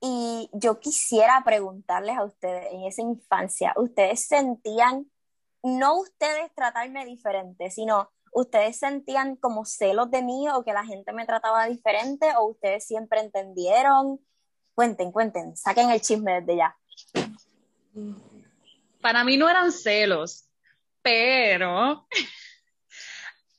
Y 0.00 0.50
yo 0.52 0.80
quisiera 0.80 1.40
preguntarles 1.44 2.16
a 2.16 2.24
ustedes, 2.24 2.66
en 2.72 2.82
esa 2.82 3.02
infancia, 3.02 3.72
¿ustedes 3.76 4.26
sentían, 4.26 5.08
no 5.62 6.00
ustedes 6.00 6.52
tratarme 6.54 7.04
diferente, 7.04 7.70
sino 7.70 8.10
ustedes 8.32 8.76
sentían 8.76 9.36
como 9.36 9.64
celos 9.64 10.10
de 10.10 10.22
mí 10.22 10.48
o 10.48 10.64
que 10.64 10.72
la 10.72 10.84
gente 10.84 11.12
me 11.12 11.26
trataba 11.26 11.66
diferente 11.66 12.26
o 12.36 12.48
ustedes 12.48 12.84
siempre 12.84 13.20
entendieron? 13.20 14.20
Cuenten, 14.74 15.12
cuenten, 15.12 15.56
saquen 15.56 15.90
el 15.90 16.00
chisme 16.00 16.40
desde 16.40 16.56
ya. 16.56 16.76
Para 19.00 19.24
mí 19.24 19.36
no 19.36 19.48
eran 19.48 19.72
celos, 19.72 20.48
pero 21.02 22.06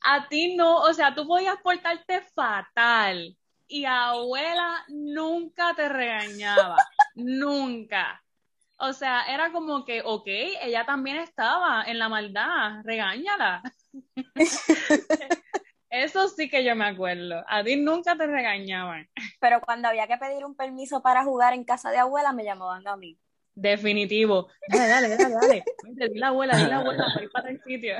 a 0.02 0.28
ti 0.28 0.54
no, 0.56 0.82
o 0.82 0.92
sea, 0.92 1.14
tú 1.14 1.26
podías 1.26 1.56
portarte 1.62 2.20
fatal 2.34 3.36
y 3.66 3.84
abuela 3.84 4.84
nunca 4.88 5.74
te 5.74 5.88
regañaba, 5.88 6.76
nunca. 7.14 8.22
O 8.78 8.92
sea, 8.92 9.24
era 9.26 9.52
como 9.52 9.84
que, 9.84 10.02
ok, 10.04 10.26
ella 10.26 10.86
también 10.86 11.18
estaba 11.18 11.84
en 11.84 11.98
la 11.98 12.08
maldad, 12.08 12.82
regáñala. 12.82 13.62
Eso 15.90 16.28
sí 16.28 16.48
que 16.48 16.64
yo 16.64 16.74
me 16.76 16.86
acuerdo. 16.86 17.44
A 17.48 17.62
ti 17.62 17.76
nunca 17.76 18.16
te 18.16 18.26
regañaban. 18.26 19.08
Pero 19.40 19.60
cuando 19.60 19.88
había 19.88 20.06
que 20.06 20.16
pedir 20.16 20.44
un 20.44 20.54
permiso 20.54 21.02
para 21.02 21.24
jugar 21.24 21.52
en 21.52 21.64
casa 21.64 21.90
de 21.90 21.98
abuela, 21.98 22.32
me 22.32 22.44
llamaban 22.44 22.86
a 22.86 22.96
mí. 22.96 23.18
Definitivo. 23.60 24.48
Dale, 24.68 24.88
dale, 24.88 25.16
dale, 25.16 25.34
dale. 25.34 25.64
Vente, 25.84 26.08
Dile 26.08 26.18
a 26.18 26.20
la 26.20 26.28
abuela, 26.28 26.56
dile 26.56 26.66
a 26.66 26.68
la 26.68 26.78
abuela 26.78 27.04
para 27.12 27.24
ir 27.24 27.30
para 27.30 27.50
el 27.50 27.62
sitio. 27.62 27.96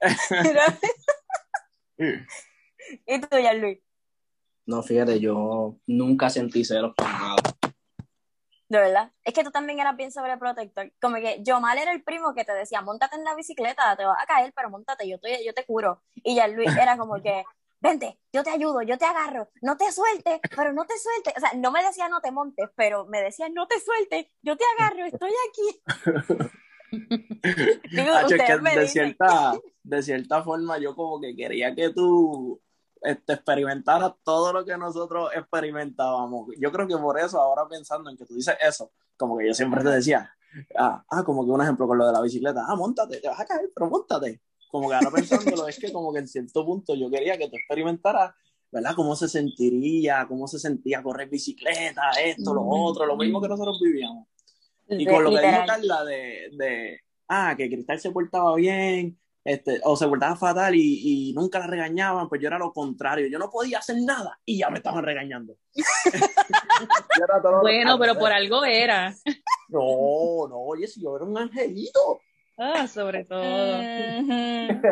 ¿Y 3.06 3.20
tú, 3.20 3.28
Luis? 3.60 3.78
No, 4.66 4.82
fíjate, 4.82 5.20
yo 5.20 5.76
nunca 5.86 6.30
sentí 6.30 6.64
celos 6.64 6.94
para 6.96 7.12
nada. 7.12 7.36
De 8.68 8.78
verdad. 8.78 9.12
Es 9.24 9.32
que 9.32 9.44
tú 9.44 9.50
también 9.50 9.78
eras 9.78 9.96
bien 9.96 10.10
sobreprotector. 10.10 10.92
Como 11.00 11.16
que 11.16 11.40
yo 11.42 11.60
mal 11.60 11.78
era 11.78 11.92
el 11.92 12.02
primo 12.02 12.34
que 12.34 12.44
te 12.44 12.52
decía, 12.52 12.82
montate 12.82 13.16
en 13.16 13.24
la 13.24 13.34
bicicleta, 13.34 13.96
te 13.96 14.04
vas 14.04 14.18
a 14.20 14.26
caer, 14.26 14.52
pero 14.54 14.68
montate, 14.68 15.08
yo 15.08 15.18
te, 15.20 15.44
yo 15.44 15.54
te 15.54 15.64
curo. 15.64 16.02
Y 16.16 16.34
ya 16.34 16.48
Luis 16.48 16.76
era 16.76 16.98
como 16.98 17.22
que, 17.22 17.44
vente, 17.80 18.18
yo 18.32 18.42
te 18.42 18.50
ayudo, 18.50 18.82
yo 18.82 18.98
te 18.98 19.04
agarro, 19.04 19.48
no 19.62 19.76
te 19.76 19.90
sueltes, 19.92 20.40
pero 20.54 20.72
no 20.72 20.84
te 20.84 20.94
sueltes. 20.98 21.34
O 21.36 21.40
sea, 21.40 21.52
no 21.54 21.70
me 21.70 21.82
decía 21.82 22.08
no 22.08 22.20
te 22.20 22.30
montes, 22.30 22.68
pero 22.76 23.06
me 23.06 23.22
decía 23.22 23.48
no 23.48 23.66
te 23.66 23.80
sueltes, 23.80 24.26
yo 24.42 24.56
te 24.56 24.64
agarro, 24.78 25.04
estoy 25.04 25.30
aquí. 25.48 26.50
de, 27.92 28.88
cierta, 28.88 29.52
de 29.82 30.02
cierta 30.02 30.42
forma 30.42 30.78
yo 30.78 30.96
como 30.96 31.20
que 31.20 31.36
quería 31.36 31.74
que 31.74 31.90
tú 31.90 32.60
este, 33.02 33.34
experimentaras 33.34 34.12
todo 34.24 34.52
lo 34.52 34.64
que 34.64 34.76
nosotros 34.76 35.30
experimentábamos. 35.34 36.48
Yo 36.58 36.72
creo 36.72 36.86
que 36.86 36.96
por 36.96 37.18
eso, 37.18 37.40
ahora 37.40 37.68
pensando 37.68 38.10
en 38.10 38.16
que 38.16 38.24
tú 38.24 38.34
dices 38.34 38.56
eso, 38.60 38.92
como 39.16 39.36
que 39.38 39.46
yo 39.46 39.54
siempre 39.54 39.82
te 39.82 39.90
decía, 39.90 40.32
ah, 40.78 41.04
ah, 41.10 41.22
como 41.24 41.44
que 41.44 41.50
un 41.50 41.62
ejemplo 41.62 41.86
con 41.86 41.98
lo 41.98 42.06
de 42.06 42.12
la 42.12 42.20
bicicleta, 42.20 42.64
ah, 42.66 42.76
montate, 42.76 43.20
te 43.20 43.28
vas 43.28 43.40
a 43.40 43.46
caer, 43.46 43.70
pero 43.74 43.88
montate. 43.90 44.40
Como 44.68 44.88
que 44.88 44.94
ahora 44.94 45.10
pensándolo, 45.10 45.66
es 45.68 45.78
que 45.78 45.92
como 45.92 46.12
que 46.12 46.20
en 46.20 46.28
cierto 46.28 46.64
punto 46.64 46.94
yo 46.94 47.10
quería 47.10 47.38
que 47.38 47.48
tú 47.48 47.56
experimentaras, 47.56 48.34
¿verdad? 48.70 48.94
Cómo 48.94 49.16
se 49.16 49.28
sentiría, 49.28 50.26
cómo 50.28 50.46
se 50.46 50.58
sentía 50.58 51.02
correr 51.02 51.28
bicicleta, 51.28 52.10
esto, 52.22 52.54
lo 52.54 52.66
otro, 52.66 53.06
lo 53.06 53.16
mismo 53.16 53.40
que 53.40 53.48
nosotros 53.48 53.80
vivíamos. 53.82 54.28
Y 54.88 55.06
con 55.06 55.24
lo 55.24 55.30
que 55.30 55.40
dijo 55.40 55.66
Carla 55.66 56.04
de, 56.04 56.50
de, 56.52 57.00
ah, 57.28 57.54
que 57.56 57.68
Cristal 57.68 58.00
se 58.00 58.10
portaba 58.10 58.54
bien, 58.56 59.18
este, 59.44 59.80
o 59.84 59.96
se 59.96 60.06
portaba 60.06 60.36
fatal 60.36 60.74
y, 60.74 61.30
y, 61.30 61.32
nunca 61.32 61.58
la 61.58 61.66
regañaban, 61.66 62.28
pues 62.28 62.40
yo 62.40 62.48
era 62.48 62.58
lo 62.58 62.72
contrario. 62.72 63.28
Yo 63.28 63.38
no 63.38 63.48
podía 63.50 63.78
hacer 63.78 63.96
nada 64.02 64.38
y 64.44 64.58
ya 64.58 64.68
me 64.68 64.78
estaban 64.78 65.04
regañando. 65.04 65.56
bueno, 67.62 67.98
pero 67.98 68.18
por 68.18 68.32
algo 68.32 68.64
era. 68.64 69.14
no, 69.68 70.48
no, 70.48 70.56
oye, 70.56 70.86
si 70.86 71.02
yo 71.02 71.16
era 71.16 71.24
un 71.24 71.38
angelito. 71.38 72.20
Ah, 72.58 72.88
sobre 72.88 73.24
todo. 73.24 73.42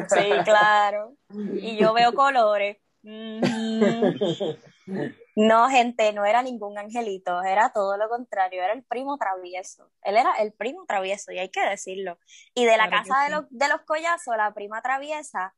Sí, 0.08 0.30
claro. 0.44 1.16
Y 1.54 1.76
yo 1.76 1.92
veo 1.92 2.14
colores. 2.14 2.78
No, 5.37 5.68
gente, 5.68 6.12
no 6.12 6.25
era 6.25 6.42
ningún 6.42 6.78
angelito, 6.78 7.42
era 7.42 7.70
todo 7.70 7.99
lo 7.99 8.08
contrario, 8.08 8.62
era 8.62 8.73
el 8.73 8.85
primo 8.85 9.18
travieso. 9.18 9.90
Él 10.02 10.16
era 10.16 10.35
el 10.37 10.52
primo 10.52 10.87
travieso, 10.87 11.30
y 11.30 11.38
hay 11.38 11.50
que 11.50 11.61
decirlo. 11.61 12.18
Y 12.54 12.64
de 12.64 12.76
la 12.76 12.88
casa 12.88 13.25
de, 13.25 13.30
los, 13.30 13.44
de 13.50 13.68
los 13.68 13.82
collazos, 13.82 14.37
la 14.37 14.54
prima 14.54 14.80
traviesa 14.80 15.54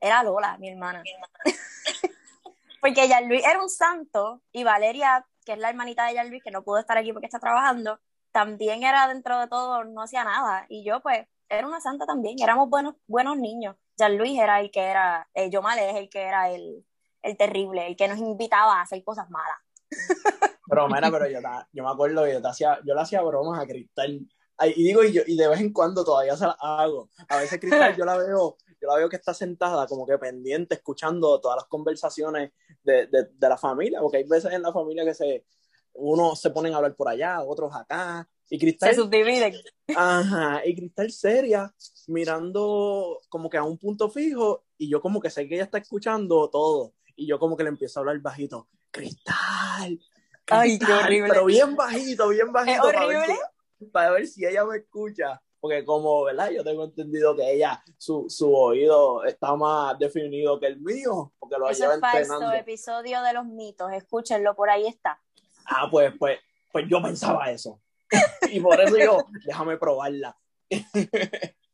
era 0.00 0.22
Lola, 0.22 0.56
mi 0.58 0.70
hermana. 0.70 1.02
porque 2.80 3.08
Jan 3.08 3.28
Luis 3.28 3.44
era 3.44 3.60
un 3.60 3.68
santo, 3.68 4.42
y 4.50 4.64
Valeria, 4.64 5.26
que 5.44 5.52
es 5.52 5.58
la 5.58 5.68
hermanita 5.68 6.06
de 6.06 6.16
Jan 6.16 6.30
Luis, 6.30 6.42
que 6.42 6.50
no 6.50 6.62
pudo 6.62 6.78
estar 6.78 6.96
aquí 6.96 7.12
porque 7.12 7.26
está 7.26 7.38
trabajando, 7.38 8.00
también 8.32 8.82
era 8.82 9.06
dentro 9.08 9.38
de 9.38 9.46
todo, 9.46 9.84
no 9.84 10.02
hacía 10.02 10.24
nada. 10.24 10.64
Y 10.68 10.84
yo, 10.84 11.00
pues, 11.00 11.26
era 11.52 11.66
una 11.66 11.80
santa 11.80 12.06
también, 12.06 12.36
éramos 12.42 12.68
buenos, 12.68 12.94
buenos 13.06 13.36
niños. 13.36 13.76
Jan 13.98 14.16
Luis 14.16 14.38
era 14.38 14.60
el 14.60 14.70
que 14.70 14.80
era, 14.80 15.28
eh, 15.34 15.50
Yomal 15.50 15.78
es 15.78 15.96
el 15.96 16.08
que 16.08 16.22
era 16.22 16.50
el 16.50 16.84
el 17.22 17.36
terrible, 17.36 17.86
el 17.86 17.96
que 17.96 18.08
nos 18.08 18.18
invitaba 18.18 18.78
a 18.78 18.82
hacer 18.82 19.02
cosas 19.04 19.30
malas. 19.30 19.58
Pero 20.68 20.88
mira, 20.88 21.10
pero 21.10 21.28
yo, 21.28 21.38
yo 21.72 21.84
me 21.84 21.90
acuerdo 21.90 22.24
que 22.24 22.32
yo, 22.32 22.42
te 22.42 22.48
hacía, 22.48 22.78
yo 22.84 22.94
le 22.94 23.00
hacía 23.00 23.20
bromas 23.22 23.62
a 23.62 23.66
Cristal. 23.66 24.26
Y 24.64 24.84
digo, 24.84 25.02
y, 25.04 25.12
yo, 25.12 25.22
y 25.26 25.36
de 25.36 25.48
vez 25.48 25.60
en 25.60 25.72
cuando 25.72 26.04
todavía 26.04 26.36
se 26.36 26.46
las 26.46 26.56
hago. 26.60 27.10
A 27.28 27.38
veces 27.38 27.60
Cristal 27.60 27.96
yo 27.96 28.04
la 28.04 28.16
veo, 28.16 28.56
yo 28.80 28.88
la 28.88 28.96
veo 28.96 29.08
que 29.08 29.16
está 29.16 29.34
sentada 29.34 29.86
como 29.86 30.06
que 30.06 30.18
pendiente, 30.18 30.74
escuchando 30.76 31.40
todas 31.40 31.56
las 31.56 31.66
conversaciones 31.66 32.52
de, 32.82 33.06
de, 33.06 33.28
de 33.32 33.48
la 33.48 33.58
familia, 33.58 34.00
porque 34.00 34.18
hay 34.18 34.24
veces 34.24 34.52
en 34.52 34.62
la 34.62 34.72
familia 34.72 35.04
que 35.04 35.14
se, 35.14 35.44
unos 35.94 36.40
se 36.40 36.50
ponen 36.50 36.72
a 36.72 36.76
hablar 36.76 36.94
por 36.94 37.08
allá, 37.08 37.42
otros 37.42 37.74
acá, 37.74 38.26
y 38.50 38.58
Cristal. 38.58 38.94
Se 38.94 39.00
subdividen. 39.00 39.54
Ajá, 39.96 40.62
y 40.64 40.74
Cristal 40.74 41.10
seria, 41.10 41.74
mirando 42.08 43.20
como 43.28 43.48
que 43.48 43.56
a 43.56 43.64
un 43.64 43.78
punto 43.78 44.10
fijo, 44.10 44.64
y 44.78 44.88
yo 44.88 45.00
como 45.00 45.20
que 45.20 45.30
sé 45.30 45.48
que 45.48 45.54
ella 45.54 45.64
está 45.64 45.78
escuchando 45.78 46.48
todo 46.50 46.94
y 47.16 47.26
yo 47.26 47.38
como 47.38 47.56
que 47.56 47.62
le 47.62 47.68
empiezo 47.68 47.98
a 47.98 48.00
hablar 48.00 48.18
bajito, 48.20 48.68
Cristal, 48.90 49.98
Ay, 50.48 50.78
qué 50.78 50.92
horrible. 50.92 51.28
Pero 51.28 51.44
bien 51.46 51.76
bajito, 51.76 52.28
bien 52.28 52.52
bajito. 52.52 52.82
Para 52.82 53.06
ver, 53.06 53.26
si, 53.26 53.86
para 53.86 54.10
ver, 54.10 54.26
si, 54.26 54.44
ella 54.44 54.64
me 54.64 54.78
escucha. 54.78 55.40
Porque 55.60 55.84
como, 55.84 56.24
¿verdad? 56.24 56.50
Yo 56.50 56.64
tengo 56.64 56.84
entendido 56.84 57.36
que 57.36 57.52
ella, 57.52 57.82
su, 57.96 58.26
su 58.28 58.52
oído 58.52 59.24
está 59.24 59.54
más 59.54 59.96
definido 59.96 60.58
que 60.58 60.66
el 60.66 60.80
mío, 60.80 61.32
porque 61.38 61.56
lo 61.56 61.70
Eso 61.70 61.82
lleva 61.82 61.94
es 61.94 62.00
falso, 62.00 62.52
episodio 62.52 63.22
de 63.22 63.32
los 63.32 63.46
mitos, 63.46 63.92
escúchenlo, 63.92 64.56
por 64.56 64.70
ahí 64.70 64.88
está. 64.88 65.20
Ah, 65.66 65.86
pues, 65.88 66.12
pues, 66.18 66.40
pues 66.72 66.86
yo 66.88 67.00
pensaba 67.00 67.48
eso. 67.50 67.80
Y 68.50 68.60
por 68.60 68.80
eso 68.80 68.96
yo, 68.98 69.26
déjame 69.44 69.76
probarla. 69.76 70.36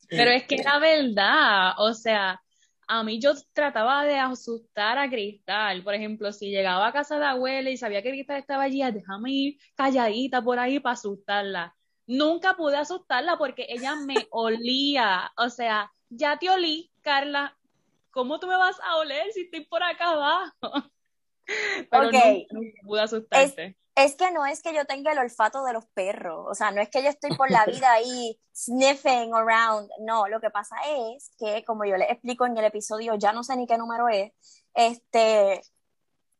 Pero 0.09 0.31
es 0.31 0.43
que 0.45 0.55
era 0.55 0.79
verdad, 0.79 1.73
o 1.77 1.93
sea, 1.93 2.41
a 2.87 3.03
mí 3.03 3.19
yo 3.19 3.33
trataba 3.53 4.03
de 4.03 4.17
asustar 4.17 4.97
a 4.97 5.07
Cristal. 5.09 5.83
Por 5.83 5.93
ejemplo, 5.93 6.31
si 6.33 6.49
llegaba 6.49 6.87
a 6.87 6.91
casa 6.91 7.19
de 7.19 7.25
abuela 7.25 7.69
y 7.69 7.77
sabía 7.77 8.01
que 8.01 8.09
Cristal 8.09 8.39
estaba 8.39 8.63
allí, 8.63 8.81
déjame 8.91 9.31
ir 9.31 9.57
calladita 9.75 10.41
por 10.41 10.57
ahí 10.57 10.79
para 10.79 10.93
asustarla. 10.93 11.75
Nunca 12.07 12.55
pude 12.55 12.77
asustarla 12.77 13.37
porque 13.37 13.67
ella 13.69 13.95
me 13.95 14.15
olía. 14.31 15.31
O 15.37 15.49
sea, 15.49 15.91
ya 16.09 16.37
te 16.39 16.49
olí, 16.49 16.91
Carla. 17.01 17.55
¿Cómo 18.09 18.39
tú 18.39 18.47
me 18.47 18.55
vas 18.55 18.79
a 18.83 18.97
oler 18.97 19.31
si 19.33 19.41
estoy 19.41 19.65
por 19.65 19.83
acá 19.83 20.09
abajo? 20.09 20.91
Pero 21.91 22.11
nunca, 22.51 22.81
pude 22.83 23.01
asustarte 23.01 23.65
es 23.65 23.75
que 24.15 24.31
no 24.31 24.45
es 24.45 24.61
que 24.61 24.73
yo 24.73 24.85
tenga 24.85 25.11
el 25.11 25.19
olfato 25.19 25.63
de 25.63 25.73
los 25.73 25.85
perros, 25.87 26.45
o 26.49 26.55
sea, 26.55 26.71
no 26.71 26.81
es 26.81 26.89
que 26.89 27.03
yo 27.03 27.09
estoy 27.09 27.35
por 27.35 27.51
la 27.51 27.65
vida 27.65 27.91
ahí 27.91 28.39
sniffing 28.55 29.33
around, 29.33 29.89
no, 30.01 30.27
lo 30.27 30.39
que 30.39 30.49
pasa 30.49 30.75
es 30.87 31.31
que, 31.37 31.63
como 31.65 31.85
yo 31.85 31.97
les 31.97 32.09
explico 32.09 32.45
en 32.45 32.57
el 32.57 32.65
episodio, 32.65 33.15
ya 33.15 33.33
no 33.33 33.43
sé 33.43 33.55
ni 33.57 33.67
qué 33.67 33.77
número 33.77 34.07
es, 34.09 34.31
este, 34.73 35.61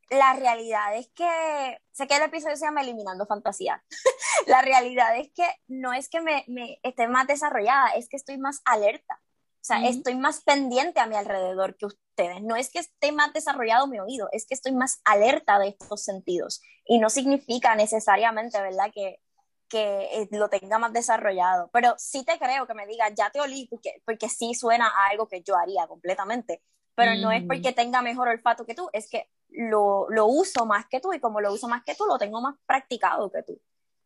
la 0.10 0.34
realidad 0.34 0.96
es 0.96 1.10
que, 1.16 1.78
sé 1.92 2.08
que 2.08 2.16
el 2.16 2.24
episodio 2.24 2.56
se 2.56 2.66
llama 2.66 2.82
Eliminando 2.82 3.26
Fantasía, 3.26 3.84
la 4.48 4.62
realidad 4.62 5.18
es 5.18 5.30
que 5.34 5.48
no 5.68 5.94
es 5.94 6.10
que 6.10 6.22
me, 6.22 6.46
me 6.48 6.80
esté 6.84 7.08
más 7.08 7.28
desarrollada, 7.28 7.90
es 7.90 8.08
que 8.10 8.18
estoy 8.18 8.38
más 8.38 8.62
alerta. 8.66 9.20
O 9.62 9.66
sea, 9.70 9.86
estoy 9.86 10.16
más 10.16 10.42
pendiente 10.42 11.02
a 11.02 11.06
mi 11.06 11.16
alrededor 11.16 11.76
que 11.76 11.86
ustedes. 11.86 12.42
No 12.42 12.56
es 12.56 12.72
que 12.72 12.80
esté 12.80 13.12
más 13.12 13.34
desarrollado 13.34 13.88
mi 13.88 14.00
oído, 14.00 14.30
es 14.32 14.46
que 14.48 14.54
estoy 14.54 14.72
más 14.72 15.02
alerta 15.04 15.60
de 15.60 15.70
estos 15.80 16.04
sentidos. 16.04 16.62
Y 16.86 17.00
no 17.00 17.10
significa 17.10 17.76
necesariamente, 17.76 18.60
¿verdad?, 18.62 18.90
que, 18.94 19.20
que 19.68 20.22
eh, 20.22 20.30
lo 20.32 20.50
tenga 20.50 20.80
más 20.80 20.94
desarrollado. 20.94 21.70
Pero 21.74 21.94
sí 21.98 22.24
te 22.24 22.40
creo 22.40 22.66
que 22.68 22.74
me 22.74 22.88
diga, 22.88 23.10
ya 23.10 23.30
te 23.32 23.42
olí, 23.42 23.68
porque, 23.70 24.02
porque 24.06 24.30
sí 24.30 24.54
suena 24.54 24.88
a 24.88 25.08
algo 25.12 25.28
que 25.28 25.42
yo 25.44 25.58
haría 25.58 25.88
completamente. 25.88 26.64
Pero 26.96 27.16
no 27.16 27.32
es 27.32 27.44
porque 27.48 27.72
tenga 27.72 28.02
mejor 28.02 28.28
olfato 28.28 28.66
que 28.66 28.76
tú, 28.76 28.90
es 28.92 29.10
que 29.10 29.30
lo, 29.50 30.08
lo 30.10 30.26
uso 30.26 30.66
más 30.66 30.86
que 30.88 31.00
tú 31.00 31.14
y 31.14 31.20
como 31.20 31.40
lo 31.40 31.54
uso 31.54 31.70
más 31.70 31.84
que 31.84 31.96
tú, 31.96 32.06
lo 32.06 32.18
tengo 32.18 32.42
más 32.42 32.56
practicado 32.66 33.32
que 33.32 33.44
tú. 33.44 33.60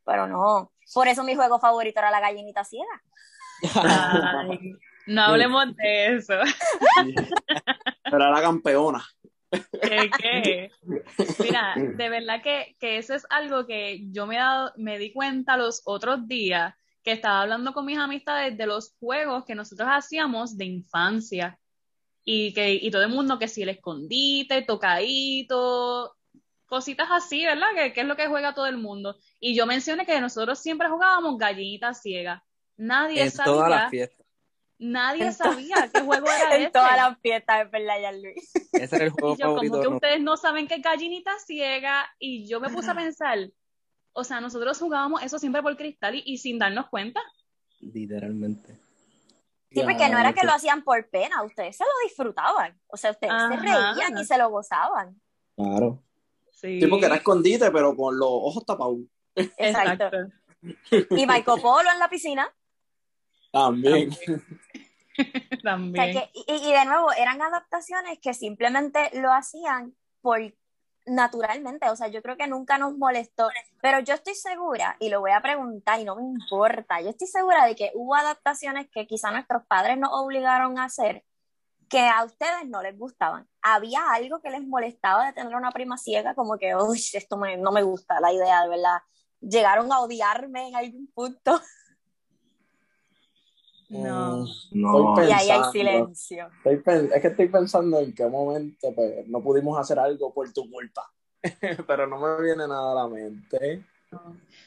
Pero 0.06 0.28
no, 0.28 0.72
por 0.94 1.08
eso 1.08 1.24
mi 1.24 1.34
juego 1.36 1.60
favorito 1.60 2.00
era 2.00 2.12
la 2.12 2.20
gallinita 2.20 2.64
ciega. 2.64 3.04
No 5.08 5.22
hablemos 5.24 5.76
de 5.76 6.16
eso. 6.16 6.34
Pero 8.04 8.32
la 8.32 8.42
campeona. 8.42 9.04
¿Qué, 9.52 10.10
qué? 10.20 10.72
Mira, 11.40 11.76
de 11.76 12.10
verdad 12.10 12.42
que, 12.42 12.76
que, 12.80 12.98
eso 12.98 13.14
es 13.14 13.26
algo 13.30 13.66
que 13.66 14.10
yo 14.12 14.26
me, 14.26 14.38
dado, 14.38 14.72
me 14.78 14.98
di 14.98 15.14
cuenta 15.14 15.58
los 15.58 15.82
otros 15.86 16.28
días 16.28 16.74
que 17.04 17.12
estaba 17.12 17.42
hablando 17.42 17.74
con 17.74 17.86
mis 17.86 17.98
amistades 17.98 18.58
de 18.58 18.66
los 18.66 18.96
juegos 19.00 19.46
que 19.46 19.56
nosotros 19.56 19.88
hacíamos 19.92 20.58
de 20.58 20.66
infancia. 20.66 21.60
Y 22.26 22.54
que 22.54 22.74
y 22.74 22.90
todo 22.90 23.04
el 23.04 23.12
mundo 23.12 23.38
que 23.38 23.50
si 23.50 23.64
el 23.64 23.70
escondite, 23.70 24.62
tocadito, 24.62 26.16
cositas 26.66 27.10
así, 27.12 27.44
¿verdad? 27.46 27.68
Que, 27.76 27.94
que, 27.94 28.02
es 28.02 28.08
lo 28.08 28.16
que 28.16 28.28
juega 28.28 28.54
todo 28.54 28.66
el 28.66 28.78
mundo. 28.78 29.18
Y 29.40 29.56
yo 29.56 29.66
mencioné 29.66 30.06
que 30.06 30.22
nosotros 30.22 30.60
siempre 30.60 30.88
jugábamos 30.88 31.38
gallinita 31.38 31.94
ciega. 31.94 32.44
Nadie 32.78 33.24
en 33.24 33.32
sabía. 33.32 33.90
Nadie 34.80 35.32
sabía 35.32 35.90
qué 35.94 36.02
juego 36.02 36.28
era 36.28 36.56
en 36.64 36.72
todas 36.72 36.96
las 36.96 37.20
fiestas, 37.20 37.66
es 37.66 37.72
verdad, 37.72 38.02
ya 38.02 38.12
Luis. 38.12 38.52
Ese 38.74 38.96
era 38.96 39.06
el 39.06 39.12
juego 39.12 39.36
y 39.36 39.38
yo, 39.38 39.46
favorito. 39.46 39.74
Como 39.74 39.82
que 39.82 39.96
ustedes 39.96 40.22
no 40.22 40.38
saben 40.38 40.68
qué 40.68 40.80
gallinita 40.80 41.32
ciega, 41.40 42.06
y 42.20 42.48
yo 42.48 42.60
me 42.60 42.70
puse 42.70 42.92
a 42.92 42.96
pensar, 42.96 43.50
o 44.14 44.24
sea, 44.24 44.42
nosotros 44.42 44.80
jugábamos 44.80 45.24
eso 45.24 45.40
siempre 45.40 45.62
por 45.62 45.76
cristal 45.76 46.22
y, 46.24 46.38
sin 46.38 46.60
darnos 46.60 46.88
cuenta. 46.90 47.22
Literalmente. 47.80 48.80
Sí, 49.72 49.82
porque 49.82 50.08
no 50.08 50.20
era 50.20 50.34
que 50.34 50.46
lo 50.46 50.54
hacían 50.54 50.84
por 50.84 51.10
pena, 51.10 51.42
ustedes 51.44 51.76
se 51.76 51.84
lo 51.84 52.08
disfrutaban. 52.08 52.80
O 52.88 52.98
sea, 52.98 53.12
ustedes 53.12 53.34
se 53.34 53.58
reían 53.58 54.18
y 54.20 54.24
se 54.24 54.38
lo 54.38 54.50
gozaban. 54.50 55.20
Claro. 55.56 56.04
Sí. 56.52 56.80
sí, 56.80 56.88
porque 56.88 57.08
era 57.08 57.16
escondite, 57.16 57.72
pero 57.72 57.96
con 57.96 58.18
los 58.18 58.30
ojos 58.30 58.66
tapados. 58.66 59.00
Exacto. 59.36 60.12
y 60.62 61.26
Michael 61.26 61.62
Polo 61.62 61.92
en 61.92 62.00
la 62.00 62.08
piscina. 62.08 62.48
También. 63.52 64.12
También. 64.12 64.44
y, 66.34 66.54
y 66.54 66.72
de 66.74 66.86
nuevo, 66.86 67.12
eran 67.14 67.42
adaptaciones 67.42 68.20
que 68.20 68.34
simplemente 68.34 69.10
lo 69.14 69.32
hacían 69.32 69.96
por 70.22 70.40
naturalmente, 71.06 71.90
o 71.90 71.96
sea, 71.96 72.08
yo 72.08 72.22
creo 72.22 72.38
que 72.38 72.48
nunca 72.48 72.78
nos 72.78 72.98
molestó, 72.98 73.50
pero 73.82 74.00
yo 74.00 74.14
estoy 74.14 74.36
segura, 74.36 74.96
y 75.00 75.10
lo 75.10 75.20
voy 75.20 75.32
a 75.32 75.42
preguntar 75.42 76.00
y 76.00 76.06
no 76.06 76.16
me 76.16 76.24
importa, 76.24 77.02
yo 77.02 77.10
estoy 77.10 77.28
segura 77.28 77.66
de 77.66 77.76
que 77.76 77.92
hubo 77.94 78.16
adaptaciones 78.16 78.88
que 78.90 79.06
quizá 79.06 79.32
nuestros 79.32 79.66
padres 79.66 79.98
nos 79.98 80.12
obligaron 80.14 80.78
a 80.80 80.86
hacer 80.86 81.24
que 81.90 82.08
a 82.08 82.24
ustedes 82.24 82.68
no 82.68 82.82
les 82.82 82.98
gustaban. 82.98 83.48
Había 83.62 84.02
algo 84.12 84.42
que 84.42 84.50
les 84.50 84.66
molestaba 84.66 85.28
de 85.28 85.34
tener 85.34 85.56
una 85.56 85.70
prima 85.72 85.98
ciega, 85.98 86.34
como 86.34 86.58
que, 86.58 86.76
uy, 86.76 87.00
esto 87.14 87.38
no 87.38 87.72
me 87.72 87.84
gusta 87.84 88.20
la 88.20 88.34
idea, 88.34 88.64
de 88.64 88.70
verdad. 88.70 88.98
Llegaron 89.42 89.92
a 89.92 90.00
odiarme 90.00 90.70
en 90.70 90.76
algún 90.76 91.08
punto. 91.14 91.62
No. 93.90 94.46
no. 94.72 95.28
Y 95.28 95.32
ahí 95.32 95.50
hay 95.50 95.64
silencio. 95.72 96.50
es 96.66 97.22
que 97.22 97.28
estoy 97.28 97.48
pensando 97.50 98.00
en 98.00 98.14
qué 98.14 98.26
momento 98.28 98.94
pues, 98.94 99.28
no 99.28 99.42
pudimos 99.42 99.78
hacer 99.78 100.00
algo 100.00 100.34
por 100.34 100.52
tu 100.52 100.70
culpa. 100.70 101.12
Pero 101.88 102.08
no 102.08 102.20
me 102.20 102.44
viene 102.44 102.68
nada 102.68 102.92
a 102.92 102.96
la 103.04 103.08
mente. 103.08 103.84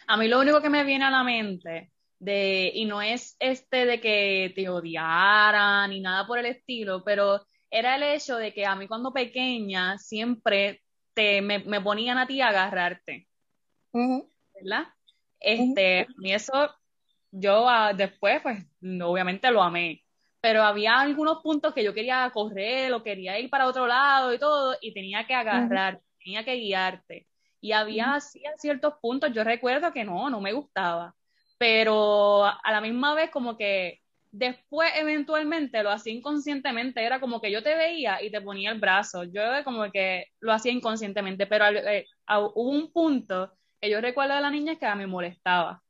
A 0.06 0.16
mí 0.16 0.28
lo 0.28 0.40
único 0.40 0.60
que 0.60 0.70
me 0.70 0.84
viene 0.84 1.04
a 1.04 1.10
la 1.10 1.24
mente 1.24 1.92
de, 2.18 2.70
y 2.74 2.84
no 2.84 3.02
es 3.02 3.36
este 3.38 3.86
de 3.86 4.00
que 4.00 4.52
te 4.54 4.68
odiaran 4.68 5.90
ni 5.90 6.00
nada 6.00 6.26
por 6.26 6.38
el 6.38 6.46
estilo, 6.46 7.04
pero 7.04 7.46
era 7.70 7.96
el 7.96 8.02
hecho 8.02 8.36
de 8.36 8.52
que 8.52 8.64
a 8.66 8.74
mí 8.74 8.88
cuando 8.88 9.12
pequeña 9.12 9.98
siempre 9.98 10.82
te, 11.14 11.42
me, 11.42 11.80
ponían 11.80 12.18
a 12.18 12.26
ti 12.26 12.40
a 12.40 12.48
agarrarte. 12.48 13.28
¿Verdad? 13.92 14.86
Este, 15.40 16.06
y 16.18 16.32
eso 16.32 16.52
yo 17.30 17.68
ah, 17.68 17.92
después, 17.92 18.40
pues, 18.42 18.64
obviamente 19.02 19.50
lo 19.50 19.62
amé. 19.62 20.02
Pero 20.40 20.62
había 20.62 20.98
algunos 21.00 21.42
puntos 21.42 21.74
que 21.74 21.82
yo 21.84 21.94
quería 21.94 22.30
correr 22.32 22.92
o 22.92 23.02
quería 23.02 23.38
ir 23.38 23.50
para 23.50 23.66
otro 23.66 23.86
lado 23.86 24.32
y 24.32 24.38
todo, 24.38 24.76
y 24.80 24.94
tenía 24.94 25.26
que 25.26 25.34
agarrar, 25.34 26.00
tenía 26.22 26.44
que 26.44 26.54
guiarte. 26.54 27.26
Y 27.60 27.72
había 27.72 28.18
ciertos 28.20 28.94
puntos, 29.00 29.32
yo 29.32 29.42
recuerdo 29.44 29.92
que 29.92 30.04
no, 30.04 30.30
no 30.30 30.40
me 30.40 30.52
gustaba. 30.52 31.14
Pero 31.58 32.44
a 32.44 32.70
la 32.70 32.80
misma 32.80 33.14
vez, 33.14 33.30
como 33.30 33.56
que 33.56 34.00
después 34.30 34.90
eventualmente 34.96 35.82
lo 35.82 35.90
hacía 35.90 36.12
inconscientemente, 36.12 37.04
era 37.04 37.20
como 37.20 37.40
que 37.40 37.50
yo 37.50 37.62
te 37.62 37.74
veía 37.74 38.22
y 38.22 38.30
te 38.30 38.40
ponía 38.40 38.70
el 38.70 38.78
brazo. 38.80 39.24
Yo 39.24 39.42
como 39.64 39.90
que 39.90 40.26
lo 40.40 40.52
hacía 40.52 40.72
inconscientemente, 40.72 41.46
pero 41.46 41.66
eh, 41.68 42.06
hubo 42.28 42.70
un 42.70 42.92
punto 42.92 43.52
que 43.80 43.90
yo 43.90 44.00
recuerdo 44.00 44.34
de 44.34 44.40
la 44.42 44.50
niña 44.50 44.76
que 44.76 44.94
me 44.94 45.06
molestaba 45.06 45.82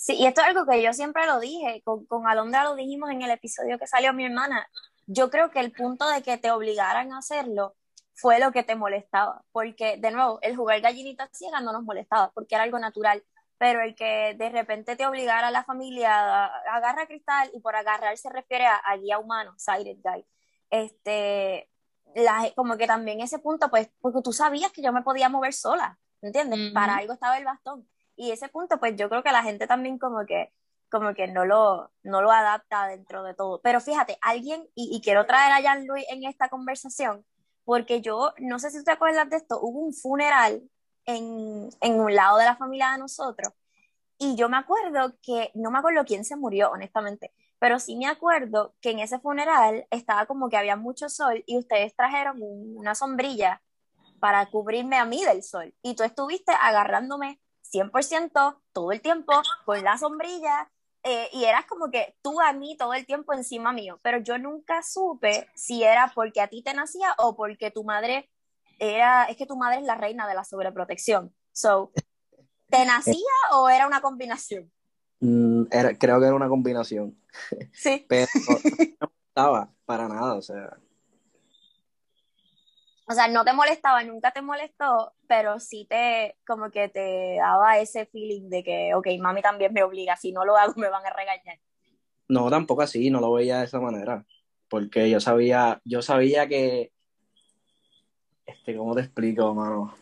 Sí, 0.00 0.14
y 0.14 0.26
esto 0.26 0.40
es 0.40 0.46
algo 0.46 0.64
que 0.64 0.82
yo 0.82 0.94
siempre 0.94 1.26
lo 1.26 1.38
dije, 1.40 1.82
con, 1.84 2.06
con 2.06 2.26
Alondra 2.26 2.64
lo 2.64 2.74
dijimos 2.74 3.10
en 3.10 3.20
el 3.20 3.30
episodio 3.30 3.78
que 3.78 3.86
salió 3.86 4.14
mi 4.14 4.24
hermana. 4.24 4.66
Yo 5.06 5.28
creo 5.30 5.50
que 5.50 5.60
el 5.60 5.72
punto 5.72 6.08
de 6.08 6.22
que 6.22 6.38
te 6.38 6.50
obligaran 6.50 7.12
a 7.12 7.18
hacerlo 7.18 7.76
fue 8.14 8.40
lo 8.40 8.50
que 8.50 8.62
te 8.62 8.76
molestaba, 8.76 9.44
porque 9.52 9.98
de 9.98 10.10
nuevo, 10.10 10.38
el 10.40 10.56
jugar 10.56 10.80
gallinita 10.80 11.28
ciega 11.34 11.60
no 11.60 11.72
nos 11.72 11.82
molestaba, 11.82 12.30
porque 12.32 12.54
era 12.54 12.64
algo 12.64 12.78
natural, 12.78 13.22
pero 13.58 13.82
el 13.82 13.94
que 13.94 14.34
de 14.38 14.48
repente 14.48 14.96
te 14.96 15.06
obligara 15.06 15.48
a 15.48 15.50
la 15.50 15.64
familia 15.64 16.46
a, 16.46 16.46
agarrar 16.76 17.06
cristal, 17.06 17.50
y 17.52 17.60
por 17.60 17.76
agarrar 17.76 18.16
se 18.16 18.30
refiere 18.30 18.66
a, 18.66 18.96
guía 18.96 19.18
humano, 19.18 19.54
sighted 19.58 19.98
guy, 20.02 20.24
este, 20.70 21.68
la, 22.14 22.50
como 22.56 22.78
que 22.78 22.86
también 22.86 23.20
ese 23.20 23.38
punto, 23.38 23.68
pues, 23.68 23.90
porque 24.00 24.22
tú 24.24 24.32
sabías 24.32 24.72
que 24.72 24.82
yo 24.82 24.92
me 24.92 25.02
podía 25.02 25.28
mover 25.28 25.52
sola, 25.52 25.98
¿entiendes? 26.22 26.72
Para 26.72 26.96
algo 26.96 27.12
estaba 27.12 27.36
el 27.36 27.44
bastón 27.44 27.86
y 28.20 28.32
ese 28.32 28.50
punto, 28.50 28.78
pues 28.78 28.96
yo 28.96 29.08
creo 29.08 29.22
que 29.22 29.32
la 29.32 29.42
gente 29.42 29.66
también 29.66 29.98
como 29.98 30.26
que, 30.26 30.52
como 30.90 31.14
que 31.14 31.26
no 31.26 31.46
lo, 31.46 31.90
no 32.02 32.20
lo 32.20 32.30
adapta 32.30 32.86
dentro 32.86 33.22
de 33.22 33.32
todo. 33.32 33.62
Pero 33.62 33.80
fíjate, 33.80 34.18
alguien, 34.20 34.68
y, 34.74 35.00
quiero 35.00 35.24
traer 35.24 35.52
a 35.52 35.60
Jean-Louis 35.60 36.04
en 36.10 36.24
esta 36.24 36.50
conversación, 36.50 37.24
porque 37.64 38.02
yo, 38.02 38.34
no 38.38 38.58
sé 38.58 38.70
si 38.70 38.78
tú 38.78 38.84
te 38.84 38.90
acuerdas 38.90 39.30
de 39.30 39.36
esto, 39.36 39.58
hubo 39.62 39.78
un 39.80 39.94
funeral 39.94 40.62
en, 41.06 41.70
en 41.80 41.98
un 41.98 42.14
lado 42.14 42.36
de 42.36 42.44
la 42.44 42.56
familia 42.56 42.90
de 42.92 42.98
nosotros, 42.98 43.54
y 44.18 44.36
yo 44.36 44.50
me 44.50 44.58
acuerdo 44.58 45.14
que, 45.22 45.50
no 45.54 45.70
me 45.70 45.78
acuerdo 45.78 46.04
quién 46.04 46.26
se 46.26 46.36
murió, 46.36 46.72
honestamente, 46.72 47.32
pero 47.58 47.78
sí 47.78 47.96
me 47.96 48.06
acuerdo 48.06 48.74
que 48.82 48.90
en 48.90 48.98
ese 48.98 49.18
funeral 49.18 49.86
estaba 49.90 50.26
como 50.26 50.50
que 50.50 50.58
había 50.58 50.76
mucho 50.76 51.08
sol 51.08 51.42
y 51.46 51.56
ustedes 51.56 51.96
trajeron 51.96 52.36
una 52.42 52.94
sombrilla 52.94 53.62
para 54.20 54.44
cubrirme 54.50 54.98
a 54.98 55.06
mí 55.06 55.24
del 55.24 55.42
sol. 55.42 55.74
Y 55.82 55.94
tú 55.94 56.02
estuviste 56.02 56.52
agarrándome 56.52 57.40
100% 57.72 58.60
todo 58.72 58.92
el 58.92 59.00
tiempo 59.00 59.32
con 59.64 59.82
la 59.82 59.98
sombrilla 59.98 60.70
eh, 61.02 61.28
y 61.32 61.44
eras 61.44 61.64
como 61.66 61.90
que 61.90 62.14
tú 62.22 62.40
a 62.40 62.52
mí 62.52 62.76
todo 62.76 62.92
el 62.92 63.06
tiempo 63.06 63.32
encima 63.32 63.72
mío, 63.72 63.98
pero 64.02 64.18
yo 64.18 64.38
nunca 64.38 64.82
supe 64.82 65.48
si 65.54 65.82
era 65.82 66.12
porque 66.14 66.42
a 66.42 66.48
ti 66.48 66.62
te 66.62 66.74
nacía 66.74 67.14
o 67.18 67.36
porque 67.36 67.70
tu 67.70 67.84
madre 67.84 68.28
era, 68.78 69.24
es 69.24 69.36
que 69.36 69.46
tu 69.46 69.56
madre 69.56 69.78
es 69.78 69.84
la 69.84 69.94
reina 69.94 70.28
de 70.28 70.34
la 70.34 70.44
sobreprotección. 70.44 71.34
So, 71.52 71.92
¿te 72.68 72.84
nacía 72.84 73.14
o 73.52 73.68
era 73.68 73.86
una 73.86 74.00
combinación? 74.00 74.70
Mm, 75.20 75.64
creo 75.98 76.20
que 76.20 76.26
era 76.26 76.34
una 76.34 76.48
combinación. 76.48 77.18
Sí. 77.72 78.04
Pero 78.08 78.26
no 79.00 79.12
estaba 79.28 79.72
para 79.86 80.08
nada, 80.08 80.34
o 80.34 80.42
sea, 80.42 80.76
o 83.10 83.12
sea, 83.12 83.26
no 83.26 83.44
te 83.44 83.52
molestaba, 83.52 84.04
nunca 84.04 84.30
te 84.30 84.40
molestó, 84.40 85.12
pero 85.26 85.58
sí 85.58 85.84
te, 85.90 86.36
como 86.46 86.70
que 86.70 86.88
te 86.88 87.38
daba 87.38 87.76
ese 87.78 88.06
feeling 88.06 88.48
de 88.48 88.62
que, 88.62 88.94
ok, 88.94 89.08
mami 89.18 89.42
también 89.42 89.72
me 89.72 89.82
obliga, 89.82 90.14
si 90.14 90.30
no 90.30 90.44
lo 90.44 90.56
hago 90.56 90.74
me 90.76 90.88
van 90.88 91.04
a 91.04 91.10
regañar. 91.10 91.58
No, 92.28 92.48
tampoco 92.48 92.82
así, 92.82 93.10
no 93.10 93.20
lo 93.20 93.32
veía 93.32 93.58
de 93.58 93.64
esa 93.64 93.80
manera, 93.80 94.24
porque 94.68 95.10
yo 95.10 95.18
sabía, 95.18 95.80
yo 95.84 96.02
sabía 96.02 96.46
que, 96.46 96.92
este, 98.46 98.76
¿cómo 98.76 98.94
te 98.94 99.00
explico, 99.00 99.52
mano? 99.56 99.92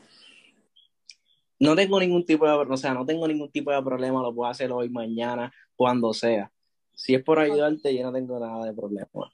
No 1.61 1.75
tengo 1.75 1.99
ningún 2.01 2.27
tipo 2.27 2.47
de, 2.47 2.53
o 2.53 2.77
sea, 2.77 2.93
no 2.93 3.07
tengo 3.07 3.27
ningún 3.27 3.51
tipo 3.51 3.73
de 3.73 3.83
problema, 3.83 4.21
lo 4.21 4.35
puedo 4.35 4.51
hacer 4.51 4.71
hoy, 4.71 4.91
mañana, 4.91 5.51
cuando 5.77 6.13
sea. 6.13 6.53
Si 6.93 7.15
es 7.15 7.25
por 7.25 7.39
ayudarte, 7.39 7.97
yo 7.97 8.03
no 8.03 8.13
tengo 8.13 8.39
nada 8.39 8.67
de 8.67 8.75
problema. 8.75 9.33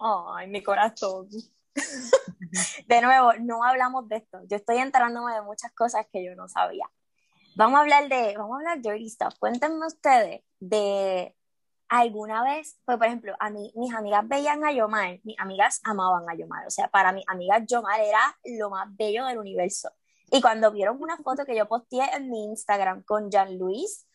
Ay, 0.00 0.48
mi 0.48 0.62
corazón. 0.62 1.28
de 2.86 3.02
nuevo, 3.02 3.32
no 3.40 3.64
hablamos 3.64 4.08
de 4.08 4.16
esto. 4.16 4.40
Yo 4.48 4.56
estoy 4.56 4.78
enterándome 4.78 5.34
de 5.34 5.42
muchas 5.42 5.72
cosas 5.72 6.06
que 6.12 6.24
yo 6.24 6.34
no 6.34 6.48
sabía. 6.48 6.90
Vamos 7.56 7.78
a 7.78 7.82
hablar 7.82 8.08
de, 8.08 8.36
vamos 8.36 8.54
a 8.54 8.72
hablar 8.72 8.80
de 8.80 9.08
stuff. 9.08 9.34
Cuéntenme 9.38 9.86
ustedes 9.86 10.42
de 10.60 11.34
alguna 11.88 12.42
vez, 12.42 12.78
pues 12.84 12.98
por 12.98 13.06
ejemplo, 13.06 13.34
a 13.40 13.50
mí, 13.50 13.72
mis 13.74 13.94
amigas 13.94 14.26
veían 14.28 14.64
a 14.64 14.72
Yomar, 14.72 15.20
mis 15.24 15.38
amigas 15.38 15.80
amaban 15.84 16.28
a 16.28 16.34
Yomar, 16.34 16.66
o 16.66 16.70
sea, 16.70 16.88
para 16.88 17.12
mis 17.12 17.24
amigas 17.28 17.64
Yomar 17.66 18.00
era 18.00 18.38
lo 18.44 18.70
más 18.70 18.94
bello 18.96 19.24
del 19.26 19.38
universo. 19.38 19.90
Y 20.30 20.42
cuando 20.42 20.70
vieron 20.70 21.00
una 21.00 21.16
foto 21.16 21.46
que 21.46 21.56
yo 21.56 21.66
posteé 21.66 22.14
en 22.14 22.30
mi 22.30 22.44
Instagram 22.44 23.02
con 23.04 23.30
Jean 23.30 23.56
Luis, 23.58 24.06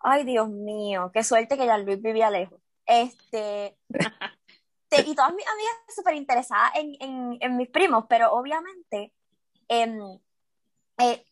ay 0.00 0.24
Dios 0.24 0.48
mío, 0.48 1.10
qué 1.14 1.22
suerte 1.22 1.56
que 1.56 1.66
Jean 1.66 1.84
Luis 1.84 2.02
vivía 2.02 2.30
lejos. 2.30 2.60
Este, 2.84 3.78
y 4.90 5.14
todas 5.14 5.34
mis 5.34 5.46
amigas 5.46 5.74
súper 5.94 6.14
interesadas 6.14 6.72
en, 6.76 7.36
en, 7.40 7.56
mis 7.56 7.68
primos, 7.68 8.04
pero 8.08 8.32
obviamente 8.32 9.12
em, 9.68 9.98
eh, 10.98 11.24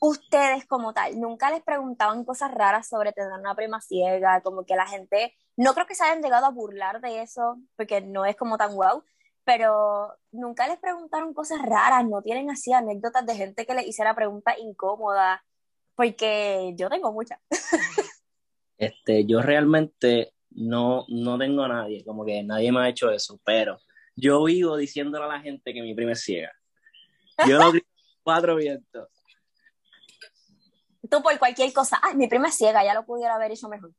ustedes 0.00 0.66
como 0.66 0.94
tal, 0.94 1.20
nunca 1.20 1.50
les 1.50 1.62
preguntaban 1.62 2.24
cosas 2.24 2.52
raras 2.52 2.88
sobre 2.88 3.12
tener 3.12 3.32
una 3.32 3.54
prima 3.54 3.80
ciega, 3.80 4.40
como 4.40 4.64
que 4.64 4.74
la 4.74 4.86
gente, 4.86 5.34
no 5.56 5.74
creo 5.74 5.86
que 5.86 5.94
se 5.94 6.04
hayan 6.04 6.22
llegado 6.22 6.46
a 6.46 6.50
burlar 6.50 7.00
de 7.00 7.22
eso, 7.22 7.58
porque 7.76 8.00
no 8.00 8.24
es 8.24 8.34
como 8.36 8.56
tan 8.56 8.74
wow, 8.74 9.04
pero 9.44 10.14
nunca 10.32 10.66
les 10.66 10.78
preguntaron 10.78 11.34
cosas 11.34 11.60
raras, 11.60 12.06
no 12.06 12.22
tienen 12.22 12.50
así 12.50 12.72
anécdotas 12.72 13.26
de 13.26 13.34
gente 13.34 13.66
que 13.66 13.74
les 13.74 13.86
hiciera 13.86 14.14
preguntas 14.14 14.56
incómodas, 14.58 15.40
porque 15.94 16.72
yo 16.76 16.88
tengo 16.88 17.12
muchas. 17.12 17.38
Este, 18.80 19.26
yo 19.26 19.42
realmente 19.42 20.32
no, 20.50 21.04
no 21.08 21.38
tengo 21.38 21.62
a 21.62 21.68
nadie, 21.68 22.04
como 22.04 22.24
que 22.24 22.42
nadie 22.42 22.72
me 22.72 22.80
ha 22.80 22.88
hecho 22.88 23.10
eso, 23.10 23.40
pero 23.44 23.78
yo 24.16 24.44
vivo 24.44 24.76
diciéndole 24.76 25.24
a 25.24 25.28
la 25.28 25.40
gente 25.40 25.72
que 25.72 25.82
mi 25.82 25.94
prima 25.94 26.12
es 26.12 26.22
ciega. 26.22 26.52
Yo 27.46 27.58
lo 27.58 27.70
grito 27.70 27.86
cuatro 28.22 28.56
vientos. 28.56 29.08
Tú 31.08 31.22
por 31.22 31.38
cualquier 31.38 31.72
cosa, 31.72 31.98
ay, 32.02 32.14
mi 32.14 32.28
prima 32.28 32.48
es 32.48 32.56
ciega, 32.56 32.84
ya 32.84 32.94
lo 32.94 33.04
pudiera 33.04 33.34
haber 33.34 33.52
hecho 33.52 33.68
mejor. 33.68 33.92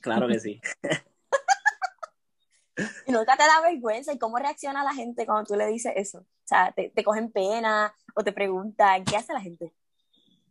Claro 0.00 0.28
que 0.28 0.40
sí. 0.40 0.60
y 3.06 3.12
nunca 3.12 3.36
te 3.36 3.44
da 3.44 3.60
vergüenza 3.62 4.12
y 4.12 4.18
cómo 4.18 4.38
reacciona 4.38 4.84
la 4.84 4.92
gente 4.92 5.24
cuando 5.24 5.44
tú 5.44 5.56
le 5.56 5.66
dices 5.66 5.92
eso. 5.96 6.18
O 6.18 6.44
sea, 6.44 6.72
te, 6.72 6.90
te 6.90 7.04
cogen 7.04 7.30
pena 7.30 7.94
o 8.14 8.22
te 8.22 8.32
preguntan, 8.32 9.04
¿qué 9.04 9.16
hace 9.16 9.32
la 9.32 9.40
gente? 9.40 9.72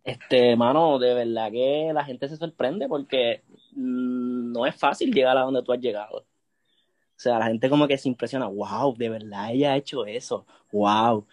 Este, 0.06 0.56
mano, 0.56 1.00
de 1.00 1.16
verdad 1.16 1.52
que 1.52 1.92
la 1.92 2.06
gente 2.06 2.30
se 2.30 2.38
sorprende 2.38 2.88
porque 2.88 3.44
mm, 3.72 4.52
no 4.52 4.68
es 4.68 4.76
fácil 4.76 5.12
llegar 5.12 5.36
a 5.36 5.42
donde 5.42 5.64
tú 5.64 5.74
has 5.74 5.80
llegado. 5.80 6.20
O 6.20 7.18
sea, 7.18 7.40
la 7.40 7.48
gente 7.48 7.70
como 7.70 7.88
que 7.88 7.98
se 7.98 8.08
impresiona, 8.08 8.46
wow, 8.46 8.96
de 8.96 9.10
verdad 9.10 9.52
ella 9.52 9.74
ha 9.74 9.78
hecho 9.78 10.06
eso, 10.06 10.46
wow. 10.72 11.26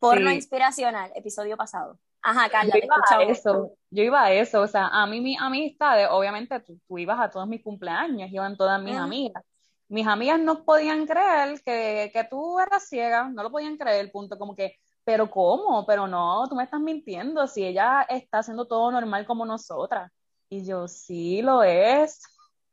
Porno 0.00 0.32
inspiracional, 0.32 1.12
episodio 1.14 1.56
pasado. 1.56 1.96
Ajá, 2.22 2.48
Carla, 2.48 2.74
yo 2.74 2.80
te 2.80 2.86
iba 2.86 2.96
a 3.08 3.22
eso, 3.22 3.72
yo 3.90 4.02
iba 4.02 4.24
a 4.24 4.32
eso, 4.32 4.60
o 4.60 4.66
sea, 4.66 4.88
a 4.88 5.06
mí 5.06 5.20
mis 5.20 5.40
amistades, 5.40 6.08
obviamente 6.10 6.58
tú, 6.60 6.80
tú 6.88 6.98
ibas 6.98 7.20
a 7.20 7.30
todos 7.30 7.46
mis 7.46 7.62
cumpleaños, 7.62 8.32
iban 8.32 8.56
todas 8.56 8.82
mis 8.82 8.94
Ujú. 8.94 9.04
amigas. 9.04 9.44
Mis 9.88 10.06
amigas 10.06 10.40
no 10.40 10.64
podían 10.64 11.06
creer 11.06 11.62
que, 11.64 12.10
que 12.12 12.24
tú 12.24 12.58
eras 12.58 12.88
ciega, 12.88 13.28
no 13.28 13.44
lo 13.44 13.50
podían 13.50 13.76
creer, 13.76 14.10
punto, 14.10 14.36
como 14.36 14.56
que, 14.56 14.76
pero 15.08 15.30
¿cómo? 15.30 15.86
Pero 15.86 16.06
no, 16.06 16.46
tú 16.50 16.54
me 16.54 16.64
estás 16.64 16.80
mintiendo, 16.80 17.46
si 17.46 17.64
ella 17.64 18.02
está 18.10 18.40
haciendo 18.40 18.66
todo 18.66 18.92
normal 18.92 19.24
como 19.24 19.46
nosotras. 19.46 20.12
Y 20.50 20.66
yo, 20.66 20.86
sí, 20.86 21.40
lo 21.40 21.62
es, 21.62 22.20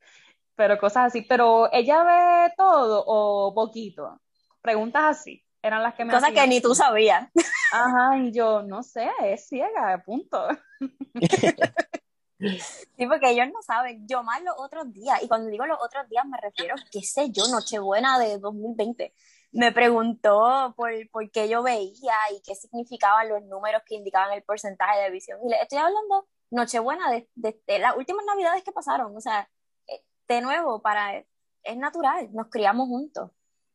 pero 0.56 0.78
cosas 0.78 1.06
así, 1.06 1.22
pero 1.22 1.72
ella 1.72 2.04
ve 2.04 2.54
todo 2.58 3.06
o 3.08 3.56
poquito. 3.56 4.20
Preguntas 4.62 5.04
así, 5.06 5.42
eran 5.62 5.82
las 5.82 5.96
que 5.96 6.04
me 6.04 6.12
Cosas 6.12 6.32
que 6.32 6.40
hacían. 6.42 6.50
ni 6.50 6.60
tú 6.60 6.76
sabías. 6.76 7.32
Ajá, 7.72 8.18
y 8.18 8.34
yo, 8.34 8.64
no 8.64 8.84
sé, 8.84 9.10
es 9.24 9.48
ciega, 9.48 10.04
punto. 10.06 10.46
Sí, 12.38 13.08
porque 13.08 13.32
ellos 13.32 13.48
no 13.48 13.62
saben. 13.62 14.06
Yo 14.08 14.22
más 14.22 14.44
los 14.44 14.54
otros 14.58 14.92
días, 14.92 15.24
y 15.24 15.28
cuando 15.30 15.50
digo 15.50 15.66
los 15.66 15.80
otros 15.82 16.08
días 16.10 16.26
me 16.26 16.38
refiero, 16.38 16.76
qué 16.92 17.02
sé 17.02 17.32
yo, 17.32 17.48
Nochebuena 17.48 18.20
de 18.20 18.38
2020. 18.38 19.14
Me 19.56 19.72
preguntó 19.72 20.74
por, 20.76 20.92
por 21.12 21.32
qué 21.32 21.48
yo 21.48 21.64
veía 21.64 22.14
y 22.34 22.42
qué 22.46 22.56
significaban 22.56 23.30
los 23.30 23.42
números 23.44 23.82
que 23.86 23.96
indicaban 23.96 24.34
el 24.34 24.44
porcentaje 24.44 25.00
de 25.00 25.10
visión. 25.12 25.40
Y 25.46 25.50
le 25.50 25.62
estoy 25.62 25.78
hablando 25.78 26.28
Nochebuena 26.52 27.10
de, 27.10 27.30
de, 27.36 27.62
de 27.66 27.80
las 27.80 27.96
últimas 27.96 28.26
navidades 28.26 28.64
que 28.64 28.72
pasaron. 28.74 29.16
O 29.16 29.22
sea, 29.22 29.50
eh, 29.88 30.04
de 30.28 30.42
nuevo, 30.42 30.82
para 30.82 31.24
es 31.66 31.78
natural, 31.78 32.30
nos 32.34 32.48
criamos 32.50 32.88
juntos. 32.88 33.32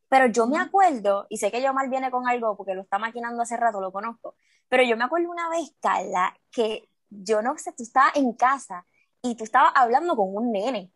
Pero 0.09 0.27
yo 0.27 0.47
me 0.47 0.59
acuerdo, 0.59 1.27
y 1.29 1.39
sé 1.39 1.51
que 1.51 1.63
yo 1.63 1.73
mal 1.73 1.89
viene 1.89 2.11
con 2.11 2.29
algo 2.29 2.57
porque 2.57 2.75
lo 2.75 2.83
está 2.83 2.99
maquinando 2.99 3.43
hace 3.43 3.57
rato, 3.57 3.81
lo 3.81 3.93
conozco, 3.93 4.35
pero 4.69 4.83
yo 4.83 4.97
me 4.97 5.05
acuerdo 5.05 5.31
una 5.31 5.49
vez, 5.49 5.75
Carla, 5.81 6.37
que 6.51 6.89
yo 7.09 7.43
no 7.43 7.57
sé, 7.59 7.73
tú 7.73 7.85
estabas 7.85 8.17
en 8.17 8.33
casa 8.33 8.87
y 9.23 9.35
tú 9.37 9.45
estabas 9.45 9.73
hablando 9.75 10.17
con 10.17 10.35
un 10.35 10.53
nene. 10.53 10.93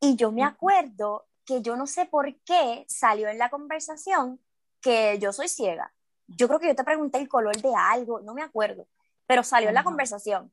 Y 0.00 0.16
yo 0.16 0.32
me 0.32 0.44
acuerdo 0.44 1.27
que 1.48 1.62
yo 1.62 1.76
no 1.76 1.86
sé 1.86 2.04
por 2.04 2.26
qué 2.44 2.84
salió 2.88 3.26
en 3.28 3.38
la 3.38 3.48
conversación 3.48 4.38
que 4.82 5.18
yo 5.18 5.32
soy 5.32 5.48
ciega. 5.48 5.94
Yo 6.26 6.46
creo 6.46 6.60
que 6.60 6.66
yo 6.66 6.74
te 6.76 6.84
pregunté 6.84 7.16
el 7.18 7.26
color 7.26 7.56
de 7.56 7.72
algo, 7.74 8.20
no 8.20 8.34
me 8.34 8.42
acuerdo, 8.42 8.86
pero 9.26 9.42
salió 9.42 9.70
en 9.70 9.74
la 9.74 9.82
conversación. 9.82 10.52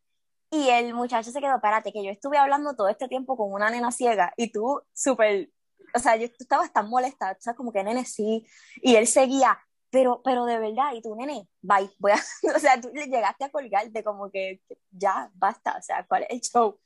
Y 0.49 0.69
el 0.69 0.93
muchacho 0.93 1.31
se 1.31 1.41
quedó, 1.41 1.55
espérate, 1.55 1.91
que 1.91 2.01
yo 2.01 2.11
estuve 2.11 2.37
hablando 2.37 2.77
todo 2.77 2.87
este 2.87 3.09
tiempo 3.09 3.35
con 3.35 3.51
una 3.51 3.69
nena 3.69 3.91
ciega 3.91 4.33
y 4.37 4.53
tú 4.53 4.81
súper, 4.93 5.49
o 5.93 5.99
sea, 5.99 6.15
yo, 6.15 6.29
tú 6.29 6.37
estabas 6.39 6.71
tan 6.71 6.89
molesta, 6.89 7.35
o 7.37 7.41
sea, 7.41 7.55
como 7.55 7.73
que 7.73 7.83
nene 7.83 8.05
sí, 8.05 8.47
y 8.75 8.95
él 8.95 9.05
seguía, 9.05 9.59
pero, 9.89 10.21
pero 10.23 10.45
de 10.45 10.59
verdad, 10.59 10.93
y 10.93 11.01
tú, 11.01 11.13
nene, 11.17 11.49
bye, 11.61 11.91
voy 11.99 12.13
a, 12.13 12.15
o 12.55 12.59
sea, 12.59 12.79
tú 12.79 12.89
le 12.93 13.07
llegaste 13.07 13.43
a 13.43 13.49
colgarte 13.49 14.01
como 14.01 14.31
que 14.31 14.61
ya, 14.91 15.29
basta, 15.33 15.75
o 15.77 15.81
sea, 15.81 16.05
¿cuál 16.07 16.23
es 16.23 16.29
el 16.29 16.39
show? 16.39 16.79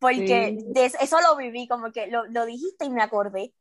Porque 0.00 0.56
Sí. 0.58 0.64
de 0.72 0.84
eso, 0.86 0.98
eso 1.00 1.20
lo 1.20 1.36
viví, 1.36 1.68
como 1.68 1.92
que 1.92 2.06
lo, 2.08 2.24
lo 2.26 2.46
dijiste 2.46 2.86
y 2.86 2.90
me 2.90 3.02
acordé. 3.02 3.52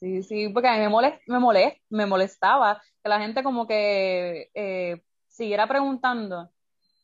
Sí, 0.00 0.22
sí, 0.24 0.48
porque 0.48 0.68
a 0.68 0.72
mí 0.72 0.80
me 0.80 0.88
molest, 0.88 1.22
me 1.28 1.38
molest, 1.38 1.76
me 1.90 2.06
molestaba 2.06 2.82
que 3.02 3.08
la 3.08 3.20
gente 3.20 3.42
como 3.44 3.66
que 3.68 4.50
eh, 4.54 5.02
siguiera 5.28 5.68
preguntando, 5.68 6.50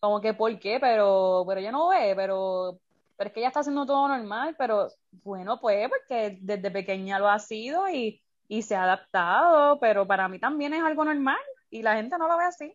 como 0.00 0.20
que 0.20 0.34
por 0.34 0.58
qué, 0.58 0.80
pero, 0.80 1.44
pero 1.46 1.60
ella 1.60 1.70
no 1.70 1.88
ve, 1.88 2.14
pero, 2.16 2.80
pero 3.16 3.28
es 3.28 3.34
que 3.34 3.40
ella 3.40 3.48
está 3.48 3.60
haciendo 3.60 3.86
todo 3.86 4.08
normal, 4.08 4.56
pero 4.58 4.88
bueno, 5.22 5.60
pues 5.60 5.88
porque 5.88 6.38
desde 6.40 6.70
pequeña 6.70 7.18
lo 7.18 7.28
ha 7.28 7.38
sido 7.38 7.88
y, 7.88 8.20
y 8.48 8.62
se 8.62 8.74
ha 8.74 8.84
adaptado, 8.84 9.78
pero 9.78 10.06
para 10.06 10.26
mí 10.28 10.40
también 10.40 10.72
es 10.74 10.82
algo 10.82 11.04
normal 11.04 11.38
y 11.70 11.82
la 11.82 11.94
gente 11.94 12.16
no 12.18 12.26
lo 12.26 12.36
ve 12.38 12.44
así. 12.44 12.74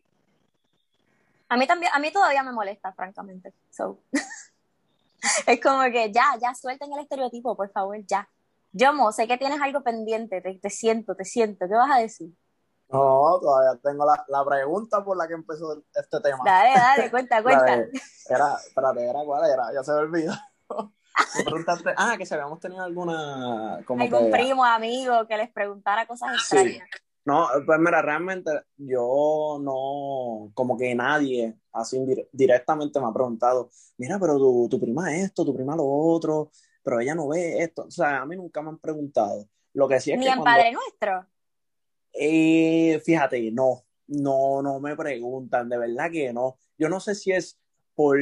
A 1.50 1.58
mí 1.58 1.68
también, 1.68 1.92
a 1.94 2.00
mí 2.00 2.12
todavía 2.12 2.44
me 2.44 2.52
molesta, 2.52 2.94
francamente. 2.94 3.54
So. 3.72 4.00
es 5.48 5.62
como 5.62 5.82
que 5.92 6.12
ya, 6.12 6.36
ya 6.42 6.54
suelten 6.56 6.92
el 6.94 7.00
estereotipo, 7.00 7.56
por 7.56 7.72
favor, 7.72 7.98
ya. 8.06 8.30
Yomo, 8.72 9.12
sé 9.12 9.28
que 9.28 9.38
tienes 9.38 9.62
algo 9.62 9.82
pendiente, 9.84 10.42
te, 10.42 10.56
te 10.60 10.70
siento, 10.70 11.16
te 11.16 11.26
siento. 11.26 11.68
¿Qué 11.68 11.76
vas 11.76 11.92
a 11.92 12.00
decir? 12.00 12.30
No, 12.90 13.40
todavía 13.42 13.80
tengo 13.84 14.06
la, 14.06 14.24
la 14.28 14.46
pregunta 14.46 15.04
por 15.04 15.18
la 15.18 15.28
que 15.28 15.34
empezó 15.34 15.84
este 15.94 16.20
tema. 16.22 16.40
Dale, 16.44 16.74
dale, 16.76 17.12
cuenta, 17.12 17.42
cuenta. 17.42 17.78
de- 17.78 17.92
era, 18.30 18.56
espérate, 18.56 19.04
era 19.08 19.20
cuál 19.26 19.50
era, 19.50 19.64
ya 19.74 19.84
se 19.84 19.92
me 19.94 20.00
olvidó. 20.00 20.34
Ah, 21.96 22.16
que 22.18 22.26
si 22.26 22.34
habíamos 22.34 22.60
tenido 22.60 22.84
alguna, 22.84 23.80
como 23.86 24.02
Algún 24.04 24.26
que, 24.26 24.32
primo, 24.32 24.66
amigo 24.66 25.28
que 25.28 25.38
les 25.38 25.52
preguntara 25.52 26.08
cosas 26.08 26.32
Sí. 26.44 26.58
extrañas. 26.58 26.90
No, 27.26 27.48
pues 27.66 27.80
mira, 27.80 28.02
realmente 28.02 28.52
yo 28.78 29.58
no, 29.62 30.52
como 30.54 30.78
que 30.78 30.94
nadie 30.94 31.56
así 31.72 31.98
dir- 32.00 32.28
directamente 32.34 33.00
me 33.00 33.08
ha 33.08 33.14
preguntado, 33.14 33.70
mira, 33.98 34.20
pero 34.20 34.38
tu, 34.38 34.68
tu 34.70 34.80
prima 34.80 35.16
esto, 35.16 35.46
tu 35.46 35.56
prima 35.56 35.76
lo 35.76 35.86
otro, 35.86 36.52
pero 36.84 37.00
ella 37.00 37.16
no 37.16 37.30
ve 37.30 37.60
esto. 37.64 37.84
O 37.84 37.92
sea, 37.92 38.22
a 38.22 38.26
mí 38.26 38.36
nunca 38.36 38.62
me 38.62 38.70
han 38.70 38.78
preguntado. 38.78 39.48
Lo 39.74 39.88
que 39.88 40.00
sí 40.02 40.12
es 40.12 40.18
Ni 40.20 40.26
que 40.26 40.32
en 40.32 40.38
cuando, 40.38 40.58
Padre 40.58 40.72
Nuestro. 40.74 41.26
eh, 42.14 43.02
fíjate, 43.06 43.52
no, 43.52 43.84
no, 44.08 44.62
no 44.62 44.80
me 44.80 44.96
preguntan, 44.96 45.70
de 45.70 45.78
verdad 45.78 46.12
que 46.12 46.34
no. 46.34 46.58
Yo 46.78 46.90
no 46.90 47.00
sé 47.00 47.16
si 47.16 47.32
es 47.32 47.58
por, 47.96 48.18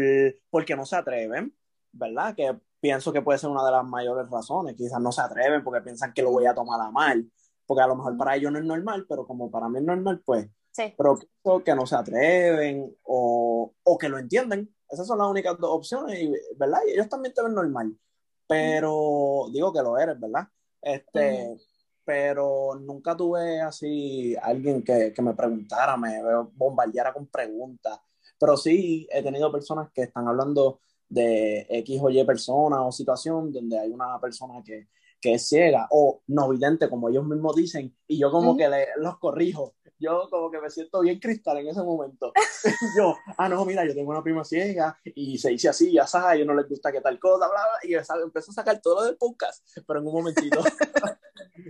porque 0.49 0.75
no 0.75 0.85
se 0.85 0.95
atreven, 0.95 1.55
¿verdad? 1.91 2.35
Que 2.35 2.55
pienso 2.79 3.11
que 3.11 3.21
puede 3.21 3.39
ser 3.39 3.49
una 3.49 3.65
de 3.65 3.71
las 3.71 3.85
mayores 3.85 4.29
razones. 4.29 4.75
Quizás 4.75 5.01
no 5.01 5.11
se 5.11 5.21
atreven 5.21 5.63
porque 5.63 5.81
piensan 5.81 6.13
que 6.13 6.21
lo 6.21 6.31
voy 6.31 6.45
a 6.45 6.53
tomar 6.53 6.79
a 6.81 6.91
mal, 6.91 7.29
porque 7.71 7.83
a 7.83 7.87
lo 7.87 7.95
mejor 7.95 8.17
para 8.17 8.35
ellos 8.35 8.51
no 8.51 8.59
es 8.59 8.65
normal, 8.65 9.05
pero 9.07 9.25
como 9.25 9.49
para 9.49 9.69
mí 9.69 9.77
es 9.79 9.85
normal, 9.85 10.21
pues, 10.25 10.45
Sí. 10.73 10.93
pero 10.97 11.17
pienso 11.17 11.63
que 11.63 11.73
no 11.73 11.85
se 11.85 11.95
atreven 11.95 12.93
o, 13.03 13.73
o 13.81 13.97
que 13.97 14.09
lo 14.09 14.17
entienden. 14.19 14.75
Esas 14.89 15.07
son 15.07 15.19
las 15.19 15.27
únicas 15.29 15.57
dos 15.57 15.69
opciones, 15.71 16.19
y, 16.21 16.33
¿verdad? 16.57 16.79
Y 16.85 16.91
ellos 16.91 17.07
también 17.07 17.33
te 17.33 17.41
ven 17.41 17.53
normal, 17.53 17.97
pero 18.45 19.45
digo 19.53 19.71
que 19.71 19.81
lo 19.81 19.97
eres, 19.97 20.19
¿verdad? 20.19 20.49
Este, 20.81 21.57
pero 22.03 22.75
nunca 22.75 23.15
tuve 23.15 23.61
así 23.61 24.35
alguien 24.41 24.83
que, 24.83 25.13
que 25.13 25.21
me 25.21 25.33
preguntara, 25.33 25.95
me 25.95 26.21
bombardeara 26.53 27.13
con 27.13 27.27
preguntas. 27.27 28.01
Pero 28.37 28.57
sí 28.57 29.07
he 29.13 29.23
tenido 29.23 29.49
personas 29.49 29.89
que 29.93 30.01
están 30.01 30.27
hablando 30.27 30.81
de 31.07 31.65
X 31.69 32.01
o 32.03 32.09
Y 32.09 32.21
persona 32.25 32.85
o 32.85 32.91
situación 32.91 33.49
donde 33.49 33.79
hay 33.79 33.91
una 33.91 34.19
persona 34.19 34.61
que, 34.61 34.89
que 35.21 35.35
es 35.35 35.47
ciega 35.47 35.87
o 35.91 36.21
no 36.27 36.49
vidente, 36.49 36.89
como 36.89 37.09
ellos 37.09 37.25
mismos 37.25 37.55
dicen, 37.55 37.95
y 38.07 38.17
yo 38.19 38.31
como 38.31 38.57
que 38.57 38.67
le- 38.67 38.87
los 38.97 39.17
corrijo. 39.19 39.75
Yo 39.99 40.27
como 40.31 40.49
que 40.49 40.59
me 40.59 40.71
siento 40.71 40.99
bien 41.01 41.19
cristal 41.19 41.59
en 41.59 41.67
ese 41.67 41.83
momento. 41.83 42.33
yo, 42.97 43.15
ah, 43.37 43.47
no, 43.47 43.63
mira, 43.65 43.85
yo 43.85 43.93
tengo 43.93 44.09
una 44.09 44.23
prima 44.23 44.43
ciega 44.43 44.97
y 45.03 45.37
se 45.37 45.49
dice 45.51 45.69
así, 45.69 45.91
ya 45.93 46.07
sabes, 46.07 46.27
a 46.27 46.35
ellos 46.35 46.47
no 46.47 46.55
les 46.55 46.67
gusta 46.67 46.91
que 46.91 47.01
tal 47.01 47.19
cosa, 47.19 47.47
bla, 47.47 47.59
bla, 47.59 47.89
y 47.89 47.93
empezó 48.23 48.49
a 48.49 48.55
sacar 48.55 48.81
todo 48.81 48.95
lo 48.95 49.05
del 49.05 49.17
podcast, 49.17 49.63
pero 49.87 49.99
en 49.99 50.07
un 50.07 50.13
momentito. 50.13 50.59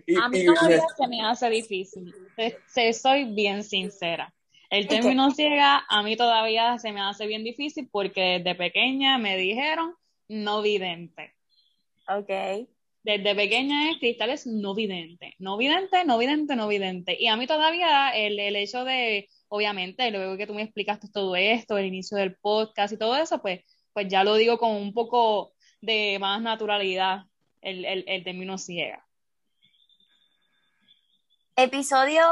Y- 0.08 0.16
A 0.16 0.30
mí 0.30 0.40
y- 0.40 0.46
todavía 0.46 0.84
se 0.98 1.08
me 1.08 1.22
hace 1.22 1.50
difícil, 1.50 2.14
te, 2.38 2.58
te 2.74 2.94
soy 2.94 3.34
bien 3.34 3.64
sincera. 3.64 4.34
El 4.70 4.88
término 4.88 5.32
ciega 5.32 5.84
a 5.90 6.02
mí 6.02 6.16
todavía 6.16 6.78
se 6.80 6.94
me 6.94 7.02
hace 7.02 7.28
bien 7.28 7.44
difícil 7.44 7.90
porque 7.92 8.40
desde 8.42 8.56
pequeña 8.56 9.18
me 9.18 9.36
dijeron 9.36 9.96
no 10.30 10.62
vidente. 10.62 11.36
Ok. 12.08 12.30
Desde 13.04 13.36
pequeña 13.36 13.90
es 13.90 13.98
Cristal 13.98 14.30
es 14.30 14.46
no 14.46 14.76
vidente, 14.76 15.34
no 15.40 15.58
vidente, 15.58 16.06
no 16.06 16.18
vidente, 16.20 16.56
no 16.56 16.68
vidente. 16.68 17.18
Y 17.20 17.28
a 17.28 17.36
mí 17.36 17.48
todavía 17.48 18.12
el, 18.12 18.40
el 18.40 18.56
hecho 18.56 18.84
de, 18.84 19.28
obviamente, 19.48 20.12
luego 20.12 20.38
que 20.38 20.46
tú 20.46 20.54
me 20.54 20.62
explicaste 20.62 21.08
todo 21.12 21.36
esto, 21.36 21.78
el 21.78 21.88
inicio 21.88 22.18
del 22.18 22.36
podcast 22.36 22.94
y 22.94 22.98
todo 22.98 23.16
eso, 23.18 23.42
pues, 23.42 23.62
pues 23.94 24.08
ya 24.08 24.24
lo 24.24 24.36
digo 24.36 24.60
con 24.60 24.72
un 24.72 24.94
poco 24.94 25.54
de 25.82 26.18
más 26.20 26.42
naturalidad, 26.42 27.24
el, 27.62 27.86
el, 27.86 28.04
el 28.08 28.24
término 28.24 28.58
ciega. 28.60 29.04
Episodio 31.56 32.24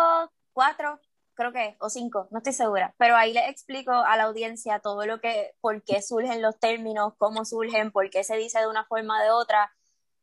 4, 0.53 0.99
creo 1.33 1.51
que, 1.51 1.77
o 1.79 1.89
5, 1.89 2.27
no 2.31 2.37
estoy 2.37 2.53
segura, 2.53 2.93
pero 2.97 3.15
ahí 3.15 3.33
les 3.33 3.49
explico 3.49 3.91
a 3.91 4.17
la 4.17 4.23
audiencia 4.23 4.79
todo 4.79 5.05
lo 5.05 5.19
que, 5.19 5.51
por 5.61 5.83
qué 5.83 6.01
surgen 6.01 6.41
los 6.41 6.59
términos, 6.59 7.13
cómo 7.17 7.43
surgen, 7.43 7.91
por 7.91 8.09
qué 8.09 8.23
se 8.23 8.37
dice 8.37 8.59
de 8.59 8.67
una 8.67 8.85
forma 8.85 9.19
o 9.19 9.23
de 9.23 9.31
otra. 9.31 9.71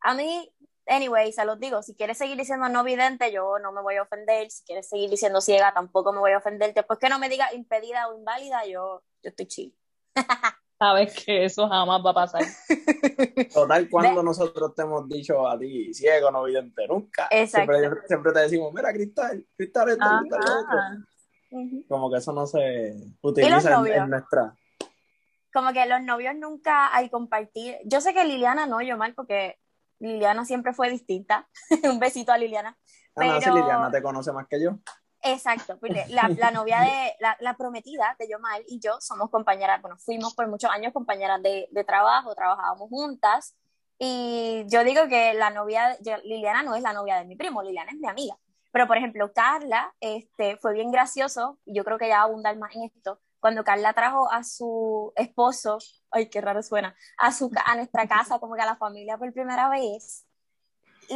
A 0.01 0.13
mí, 0.13 0.53
anyway, 0.87 1.31
se 1.31 1.45
los 1.45 1.59
digo, 1.59 1.81
si 1.83 1.95
quieres 1.95 2.17
seguir 2.17 2.37
diciendo 2.37 2.69
no 2.69 2.83
vidente, 2.83 3.31
yo 3.31 3.59
no 3.59 3.71
me 3.71 3.81
voy 3.81 3.95
a 3.95 4.03
ofender, 4.03 4.49
si 4.51 4.63
quieres 4.63 4.87
seguir 4.87 5.09
diciendo 5.09 5.41
ciega, 5.41 5.73
tampoco 5.73 6.13
me 6.13 6.19
voy 6.19 6.31
a 6.31 6.37
ofender, 6.37 6.73
después 6.73 6.99
que 6.99 7.09
no 7.09 7.19
me 7.19 7.29
digas 7.29 7.53
impedida 7.53 8.07
o 8.07 8.17
inválida, 8.17 8.65
yo, 8.65 9.03
yo 9.23 9.29
estoy 9.29 9.47
chill. 9.47 9.75
Sabes 10.79 11.25
que 11.25 11.45
eso 11.45 11.67
jamás 11.67 12.05
va 12.05 12.11
a 12.11 12.13
pasar. 12.13 12.43
Total, 13.53 13.89
cuando 13.89 14.21
nosotros 14.21 14.75
te 14.75 14.83
hemos 14.83 15.09
dicho 15.09 15.47
a 15.47 15.57
ti, 15.57 15.91
ciego, 15.91 16.29
no 16.29 16.43
vidente, 16.43 16.87
nunca. 16.87 17.27
Exacto. 17.31 17.73
Siempre, 17.73 18.07
siempre 18.07 18.31
te 18.31 18.39
decimos, 18.41 18.71
mira, 18.73 18.93
Cristal, 18.93 19.43
Cristal 19.55 19.89
esto, 19.89 20.05
Cristal 20.19 20.39
lo 20.39 20.59
otro. 20.61 20.79
Ajá. 20.79 20.97
Ujú. 21.49 21.85
Como 21.87 22.11
que 22.11 22.17
eso 22.17 22.33
no 22.33 22.45
se 22.45 22.59
¿Y 22.59 22.99
los 22.99 23.17
utiliza 23.21 23.81
en 23.95 24.09
nuestra. 24.09 24.55
como 25.53 25.71
que 25.73 25.85
los 25.85 26.01
novios 26.01 26.35
nunca 26.35 26.87
al 26.87 27.09
compartir, 27.09 27.77
yo 27.85 28.01
sé 28.01 28.13
que 28.13 28.25
Liliana 28.25 28.67
no, 28.67 28.81
yo 28.81 28.97
mal, 28.97 29.13
porque 29.15 29.57
Liliana 29.99 30.45
siempre 30.45 30.73
fue 30.73 30.89
distinta. 30.89 31.47
Un 31.83 31.99
besito 31.99 32.31
a 32.31 32.37
Liliana. 32.37 32.77
Ah, 33.15 33.25
no, 33.25 33.39
si 33.39 33.45
Pero- 33.45 33.55
Liliana 33.55 33.91
te 33.91 34.01
conoce 34.01 34.31
más 34.31 34.47
que 34.47 34.61
yo. 34.61 34.77
Exacto, 35.23 35.77
porque 35.79 36.05
la, 36.09 36.29
la 36.29 36.51
novia 36.51 36.79
de, 36.81 37.15
la, 37.19 37.35
la, 37.39 37.55
prometida 37.55 38.15
de 38.19 38.29
Yomal 38.29 38.63
y 38.67 38.79
yo 38.79 39.01
somos 39.01 39.31
compañeras, 39.31 39.81
bueno, 39.81 39.97
fuimos 39.97 40.35
por 40.35 40.47
muchos 40.47 40.69
años 40.69 40.93
compañeras 40.93 41.41
de, 41.41 41.67
de 41.71 41.83
trabajo, 41.83 42.35
trabajábamos 42.35 42.87
juntas, 42.89 43.55
y 43.99 44.63
yo 44.67 44.83
digo 44.83 45.07
que 45.07 45.33
la 45.33 45.49
novia, 45.49 45.97
Liliana 46.23 46.61
no 46.61 46.75
es 46.75 46.83
la 46.83 46.93
novia 46.93 47.17
de 47.17 47.25
mi 47.25 47.35
primo, 47.35 47.63
Liliana 47.63 47.91
es 47.91 47.97
mi 47.97 48.07
amiga. 48.07 48.37
Pero, 48.71 48.85
por 48.85 48.97
ejemplo, 48.97 49.33
Carla, 49.33 49.91
este, 49.99 50.57
fue 50.57 50.73
bien 50.73 50.91
gracioso, 50.91 51.57
y 51.65 51.75
yo 51.75 51.83
creo 51.83 51.97
que 51.97 52.07
ya 52.07 52.17
va 52.17 52.21
a 52.21 52.25
abundar 52.25 52.55
más 52.57 52.75
en 52.75 52.83
esto, 52.83 53.19
cuando 53.39 53.63
Carla 53.63 53.93
trajo 53.93 54.31
a 54.31 54.43
su 54.43 55.13
esposo, 55.15 55.77
ay, 56.11 56.29
qué 56.29 56.41
raro 56.41 56.63
suena, 56.63 56.95
a, 57.17 57.31
su, 57.31 57.51
a 57.65 57.75
nuestra 57.75 58.07
casa, 58.07 58.39
como 58.39 58.55
que 58.55 58.61
a 58.61 58.65
la 58.65 58.75
familia 58.75 59.17
por 59.17 59.31
primera 59.33 59.69
vez, 59.69 60.25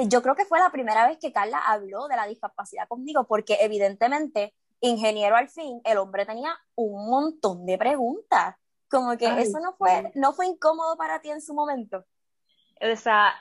yo 0.07 0.21
creo 0.21 0.35
que 0.35 0.45
fue 0.45 0.59
la 0.59 0.71
primera 0.71 1.07
vez 1.07 1.17
que 1.19 1.31
Carla 1.31 1.59
habló 1.59 2.07
de 2.07 2.15
la 2.15 2.27
discapacidad 2.27 2.87
conmigo, 2.87 3.25
porque 3.27 3.57
evidentemente, 3.61 4.53
ingeniero 4.79 5.35
al 5.35 5.49
fin, 5.49 5.81
el 5.83 5.97
hombre 5.97 6.25
tenía 6.25 6.57
un 6.75 7.09
montón 7.09 7.65
de 7.65 7.77
preguntas. 7.77 8.55
Como 8.89 9.17
que 9.17 9.25
eso 9.41 9.59
no 9.59 9.73
fue, 9.77 10.11
no 10.15 10.33
fue 10.33 10.47
incómodo 10.47 10.97
para 10.97 11.21
ti 11.21 11.29
en 11.29 11.41
su 11.41 11.53
momento. 11.53 12.05
O 12.81 12.95
sea, 12.97 13.33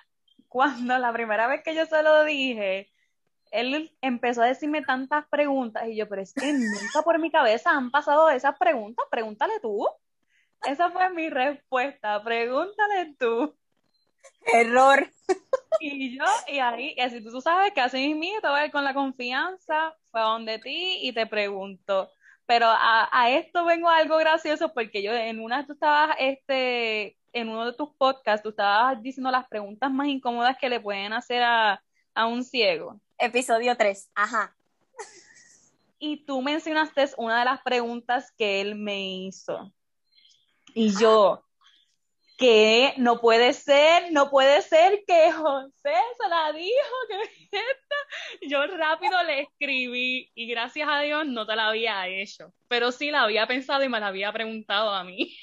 cuando 0.49 0.97
la 0.99 1.13
primera 1.13 1.47
vez 1.47 1.63
que 1.65 1.75
yo 1.75 1.87
se 1.87 2.03
lo 2.03 2.25
dije, 2.25 2.90
él 3.51 3.93
empezó 4.01 4.43
a 4.43 4.47
decirme 4.47 4.83
tantas 4.83 5.27
preguntas 5.29 5.85
y 5.89 5.97
yo, 5.97 6.09
pero 6.09 6.23
es 6.23 6.33
que 6.33 6.53
nunca 6.53 7.03
por 7.05 7.19
mi 7.19 7.31
cabeza 7.31 7.71
han 7.71 7.91
pasado 7.91 8.31
esas 8.31 8.57
preguntas, 8.59 9.05
pregúntale 9.11 9.61
tú. 9.61 9.89
Esa 10.67 10.91
fue 10.91 11.11
mi 11.11 11.31
respuesta, 11.31 12.23
pregúntale 12.23 13.15
tú. 13.19 13.55
Error. 14.53 15.09
Y 15.81 16.19
yo, 16.19 16.25
y 16.49 16.59
ahí, 16.59 16.95
y 16.97 17.01
así 17.01 17.23
tú 17.25 17.41
sabes 17.41 17.73
que 17.73 17.81
así 17.81 18.15
mismo 18.15 18.41
te 18.41 18.49
voy 18.49 18.61
a 18.61 18.67
ir 18.67 18.73
con 18.73 18.85
la 18.85 18.93
confianza, 18.93 19.95
fue 20.11 20.21
a 20.21 20.25
donde 20.25 20.59
ti 20.59 20.99
y 21.01 21.13
te 21.13 21.27
pregunto. 21.27 22.11
Pero 22.45 22.67
a, 22.67 23.09
a, 23.13 23.31
esto 23.31 23.65
vengo 23.65 23.89
algo 23.89 24.17
gracioso 24.19 24.75
porque 24.75 25.03
yo 25.03 25.13
en 25.13 25.41
una 25.41 25.67
tú 25.67 25.75
estabas, 25.75 26.17
este, 26.19 27.17
en 27.33 27.49
uno 27.49 27.67
de 27.67 27.73
tus 27.75 27.91
podcasts, 27.95 28.43
tú 28.43 28.51
estabas 28.51 29.01
diciendo 29.01 29.31
las 29.31 29.49
preguntas 29.49 29.91
más 29.91 30.09
incómodas 30.09 30.59
que 30.59 30.69
le 30.69 30.81
pueden 30.81 31.13
hacer 31.13 31.43
a, 31.43 31.83
a 32.15 32.27
un 32.27 32.45
ciego. 32.45 33.01
Episodio 33.21 33.77
3, 33.77 34.11
ajá. 34.15 34.57
Y 35.99 36.25
tú 36.25 36.41
mencionaste 36.41 37.11
una 37.19 37.41
de 37.41 37.45
las 37.45 37.61
preguntas 37.61 38.33
que 38.37 38.63
él 38.63 38.75
me 38.75 39.07
hizo. 39.09 39.73
Y 40.75 40.99
yo, 40.99 41.45
que 42.39 42.95
no 42.97 43.21
puede 43.21 43.53
ser, 43.53 44.11
no 44.13 44.31
puede 44.31 44.63
ser 44.63 45.05
que 45.07 45.31
José 45.31 45.95
se 46.19 46.29
la 46.31 46.53
dijo, 46.55 46.97
que 47.51 47.59
esta. 47.59 48.49
Yo 48.49 48.67
rápido 48.79 49.23
le 49.25 49.43
escribí 49.43 50.33
y 50.35 50.47
gracias 50.49 50.89
a 50.91 51.01
Dios 51.01 51.27
no 51.27 51.47
te 51.47 51.55
la 51.55 51.69
había 51.69 52.09
hecho, 52.09 52.55
pero 52.69 52.93
sí 52.93 53.11
la 53.11 53.25
había 53.25 53.47
pensado 53.47 53.85
y 53.85 53.91
me 53.91 54.01
la 54.01 54.07
había 54.07 54.33
preguntado 54.33 54.95
a 54.95 55.05
mí. 55.05 55.37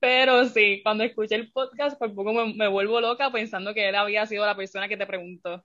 pero 0.00 0.44
sí, 0.46 0.80
cuando 0.82 1.04
escuché 1.04 1.34
el 1.34 1.50
podcast 1.52 1.98
por 1.98 2.14
poco 2.14 2.32
me, 2.32 2.68
vuelvo 2.68 3.00
loca 3.00 3.30
pensando 3.30 3.74
que 3.74 3.88
él 3.88 3.94
había 3.94 4.26
sido 4.26 4.46
la 4.46 4.56
persona 4.56 4.88
que 4.88 4.96
te 4.96 5.06
preguntó. 5.06 5.64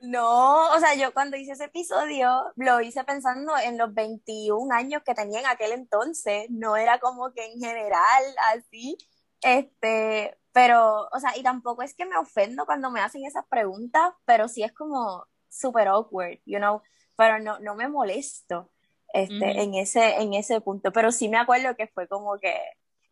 No, 0.00 0.74
o 0.74 0.80
sea, 0.80 0.94
yo 0.94 1.12
cuando 1.12 1.36
hice 1.36 1.52
ese 1.52 1.64
episodio 1.64 2.52
lo 2.56 2.80
hice 2.80 3.04
pensando 3.04 3.52
en 3.58 3.76
los 3.76 3.92
21 3.92 4.74
años 4.74 5.02
que 5.04 5.14
tenía 5.14 5.40
en 5.40 5.46
aquel 5.46 5.72
entonces, 5.72 6.46
no 6.48 6.76
era 6.76 6.98
como 6.98 7.32
que 7.34 7.44
en 7.44 7.60
general 7.60 8.24
así, 8.54 8.96
este, 9.42 10.38
pero, 10.52 11.08
o 11.12 11.20
sea, 11.20 11.36
y 11.36 11.42
tampoco 11.42 11.82
es 11.82 11.94
que 11.94 12.06
me 12.06 12.16
ofendo 12.16 12.64
cuando 12.64 12.90
me 12.90 13.00
hacen 13.00 13.24
esas 13.26 13.44
preguntas, 13.46 14.14
pero 14.24 14.48
sí 14.48 14.62
es 14.62 14.72
como 14.72 15.26
super 15.50 15.88
awkward, 15.88 16.38
you 16.46 16.58
know, 16.58 16.82
pero 17.16 17.38
no, 17.38 17.58
no 17.60 17.74
me 17.74 17.88
molesto, 17.88 18.70
este, 19.12 19.62
en 19.62 19.74
ese, 19.74 20.16
en 20.20 20.34
ese 20.34 20.60
punto, 20.60 20.92
pero 20.92 21.12
sí 21.12 21.28
me 21.28 21.38
acuerdo 21.38 21.76
que 21.76 21.86
fue 21.88 22.08
como 22.08 22.38
que 22.38 22.56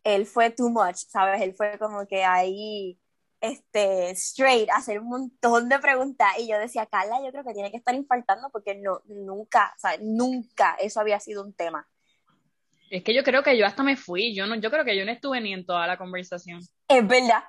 él 0.03 0.25
fue 0.25 0.49
too 0.49 0.69
much, 0.69 0.95
¿sabes? 1.07 1.41
Él 1.41 1.53
fue 1.53 1.77
como 1.77 2.07
que 2.07 2.23
ahí 2.23 2.97
este, 3.41 4.11
straight, 4.11 4.69
hacer 4.71 4.99
un 4.99 5.09
montón 5.09 5.69
de 5.69 5.79
preguntas. 5.79 6.27
Y 6.39 6.47
yo 6.47 6.57
decía, 6.57 6.85
Carla, 6.85 7.21
yo 7.23 7.31
creo 7.31 7.43
que 7.43 7.53
tiene 7.53 7.71
que 7.71 7.77
estar 7.77 7.95
infartando 7.95 8.49
porque 8.51 8.75
no, 8.75 9.01
nunca, 9.05 9.73
o 9.75 9.79
sea, 9.79 9.91
nunca 10.01 10.75
eso 10.79 10.99
había 10.99 11.19
sido 11.19 11.43
un 11.43 11.53
tema. 11.53 11.87
Es 12.89 13.03
que 13.03 13.13
yo 13.13 13.23
creo 13.23 13.43
que 13.43 13.57
yo 13.57 13.65
hasta 13.65 13.83
me 13.83 13.95
fui, 13.95 14.33
yo 14.33 14.47
no, 14.47 14.55
yo 14.55 14.71
creo 14.71 14.83
que 14.83 14.97
yo 14.97 15.05
no 15.05 15.11
estuve 15.11 15.39
ni 15.41 15.53
en 15.53 15.65
toda 15.65 15.85
la 15.85 15.97
conversación. 15.97 16.59
Es 16.87 17.07
verdad. 17.07 17.43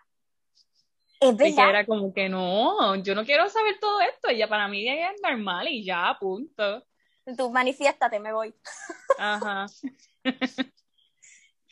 Es 1.19 1.37
verdad. 1.37 1.65
que 1.65 1.71
era 1.71 1.87
como 1.87 2.13
que 2.13 2.29
no, 2.29 2.97
yo 2.97 3.15
no 3.15 3.25
quiero 3.25 3.49
saber 3.49 3.79
todo 3.81 4.01
esto, 4.01 4.31
ya 4.31 4.49
para 4.49 4.69
mí 4.69 4.87
es 4.89 5.13
normal 5.23 5.69
y 5.69 5.85
ya, 5.85 6.17
punto. 6.19 6.85
Tú 7.37 7.51
manifiéstate, 7.51 8.19
me 8.21 8.33
voy. 8.33 8.55
Ajá. 9.19 9.67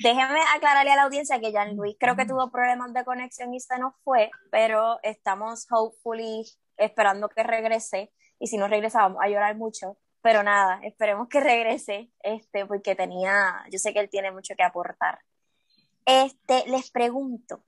Déjeme 0.01 0.41
aclararle 0.55 0.93
a 0.93 0.97
la 0.97 1.03
audiencia 1.03 1.41
que 1.41 1.53
Jan 1.53 1.75
Luis 1.77 1.97
creo 1.99 2.15
que 2.15 2.25
tuvo 2.25 2.53
problemas 2.53 2.93
de 2.93 3.05
conexión 3.05 3.53
y 3.53 3.59
se 3.59 3.79
nos 3.79 3.95
fue, 4.05 4.31
pero 4.51 5.01
estamos 5.03 5.67
hopefully 5.71 6.45
esperando 6.77 7.29
que 7.29 7.43
regrese 7.43 8.13
y 8.39 8.47
si 8.47 8.57
no 8.59 8.69
regresa 8.69 9.03
vamos 9.03 9.19
a 9.21 9.29
llorar 9.29 9.57
mucho, 9.57 9.99
pero 10.23 10.45
nada, 10.45 10.81
esperemos 10.85 11.29
que 11.29 11.41
regrese, 11.41 12.13
este, 12.21 12.65
porque 12.67 12.95
tenía, 12.95 13.65
yo 13.71 13.79
sé 13.79 13.93
que 13.93 14.01
él 14.01 14.09
tiene 14.09 14.31
mucho 14.31 14.55
que 14.57 14.63
aportar. 14.63 15.19
Este, 16.07 16.65
les 16.69 16.91
pregunto, 16.91 17.65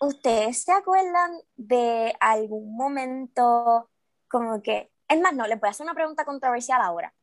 ¿ustedes 0.00 0.62
se 0.62 0.72
acuerdan 0.72 1.32
de 1.56 2.14
algún 2.20 2.76
momento 2.76 3.90
como 4.28 4.62
que, 4.62 4.91
es 5.12 5.20
más, 5.20 5.34
no, 5.34 5.46
les 5.46 5.60
voy 5.60 5.68
a 5.68 5.70
hacer 5.70 5.84
una 5.84 5.94
pregunta 5.94 6.24
controversial 6.24 6.80
ahora. 6.80 7.14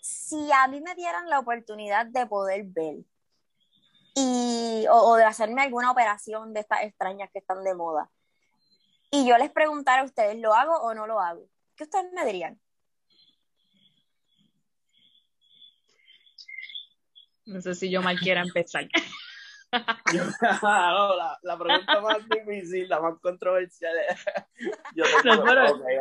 Si 0.00 0.50
a 0.52 0.68
mí 0.68 0.80
me 0.80 0.94
dieran 0.94 1.28
la 1.28 1.38
oportunidad 1.38 2.06
de 2.06 2.26
poder 2.26 2.64
ver 2.64 2.96
y, 4.14 4.86
o, 4.90 5.16
de 5.16 5.24
hacerme 5.24 5.62
alguna 5.62 5.90
operación 5.90 6.52
de 6.52 6.60
estas 6.60 6.82
extrañas 6.82 7.30
que 7.32 7.38
están 7.38 7.64
de 7.64 7.74
moda. 7.74 8.10
Y 9.10 9.26
yo 9.26 9.36
les 9.38 9.50
preguntara 9.50 10.02
a 10.02 10.04
ustedes, 10.04 10.38
¿lo 10.38 10.54
hago 10.54 10.74
o 10.80 10.94
no 10.94 11.06
lo 11.06 11.20
hago? 11.20 11.48
¿Qué 11.76 11.84
ustedes 11.84 12.12
me 12.12 12.24
dirían? 12.24 12.60
No 17.46 17.60
sé 17.60 17.74
si 17.74 17.90
yo 17.90 18.02
mal 18.02 18.18
quiera 18.18 18.42
empezar. 18.42 18.88
no, 20.62 21.16
la, 21.16 21.38
la, 21.42 21.58
pregunta 21.58 22.00
más 22.00 22.28
difícil, 22.28 22.88
la 22.88 23.00
más 23.00 23.18
controversial 23.20 23.92
yo 24.96 25.04
no, 25.24 25.44
pero... 25.44 25.74
okay, 25.74 25.96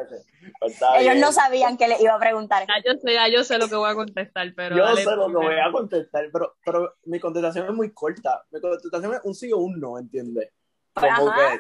pues 0.60 0.82
Ellos 0.98 1.16
no 1.18 1.32
sabían 1.32 1.78
que 1.78 1.88
le 1.88 2.02
iba 2.02 2.16
a 2.16 2.20
preguntar. 2.20 2.66
Ya 2.68 2.82
yo, 2.84 3.00
sé, 3.00 3.14
ya 3.14 3.28
yo 3.28 3.44
sé 3.44 3.58
lo 3.58 3.68
que 3.68 3.76
voy 3.76 3.92
a 3.92 3.96
contestar, 3.96 4.52
pero... 4.56 4.76
Yo 4.76 4.96
sé 4.96 5.16
lo 5.16 5.28
que 5.28 5.36
voy 5.36 5.60
a 5.60 5.72
contestar, 5.72 6.30
pero, 6.34 6.56
pero 6.66 6.96
mi 7.06 7.20
contestación 7.20 7.68
es 7.68 7.74
muy 7.74 7.92
corta. 7.94 8.44
Mi 8.52 8.60
contestación 8.60 9.14
es 9.14 9.22
un 9.24 9.36
sí 9.36 9.52
o 9.54 9.58
un 9.58 9.80
no, 9.80 10.00
¿entiendes? 10.00 10.52
Ajá, 10.96 11.56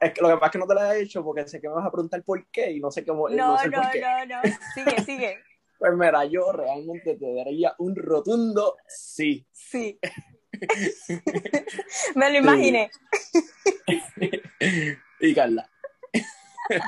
Es 0.00 0.12
que 0.12 0.20
lo 0.22 0.28
que 0.28 0.34
pasa 0.34 0.46
es 0.46 0.52
que 0.52 0.58
no 0.58 0.66
te 0.66 0.74
la 0.74 0.94
he 0.94 1.02
hecho 1.02 1.24
porque 1.24 1.46
sé 1.48 1.60
que 1.60 1.68
me 1.68 1.74
vas 1.74 1.86
a 1.86 1.90
preguntar 1.90 2.22
por 2.22 2.46
qué 2.50 2.70
y 2.72 2.80
no 2.80 2.90
sé 2.90 3.04
cómo. 3.04 3.28
No, 3.28 3.56
no, 3.56 3.64
no, 3.64 3.82
no, 3.82 4.26
no. 4.26 4.42
Sigue, 4.74 5.00
sigue. 5.04 5.38
Pues 5.78 5.92
mira, 5.94 6.24
yo 6.24 6.50
realmente 6.52 7.16
te 7.16 7.34
daría 7.34 7.74
un 7.78 7.94
rotundo 7.94 8.76
sí. 8.86 9.46
Sí. 9.52 9.98
Me 12.14 12.30
lo 12.30 12.38
imaginé. 12.38 12.90
y 15.20 15.34
Carla. 15.34 15.68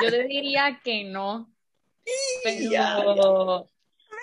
Yo 0.03 0.11
te 0.11 0.25
diría 0.25 0.81
que 0.83 1.05
no. 1.05 1.51
Pero 2.45 3.69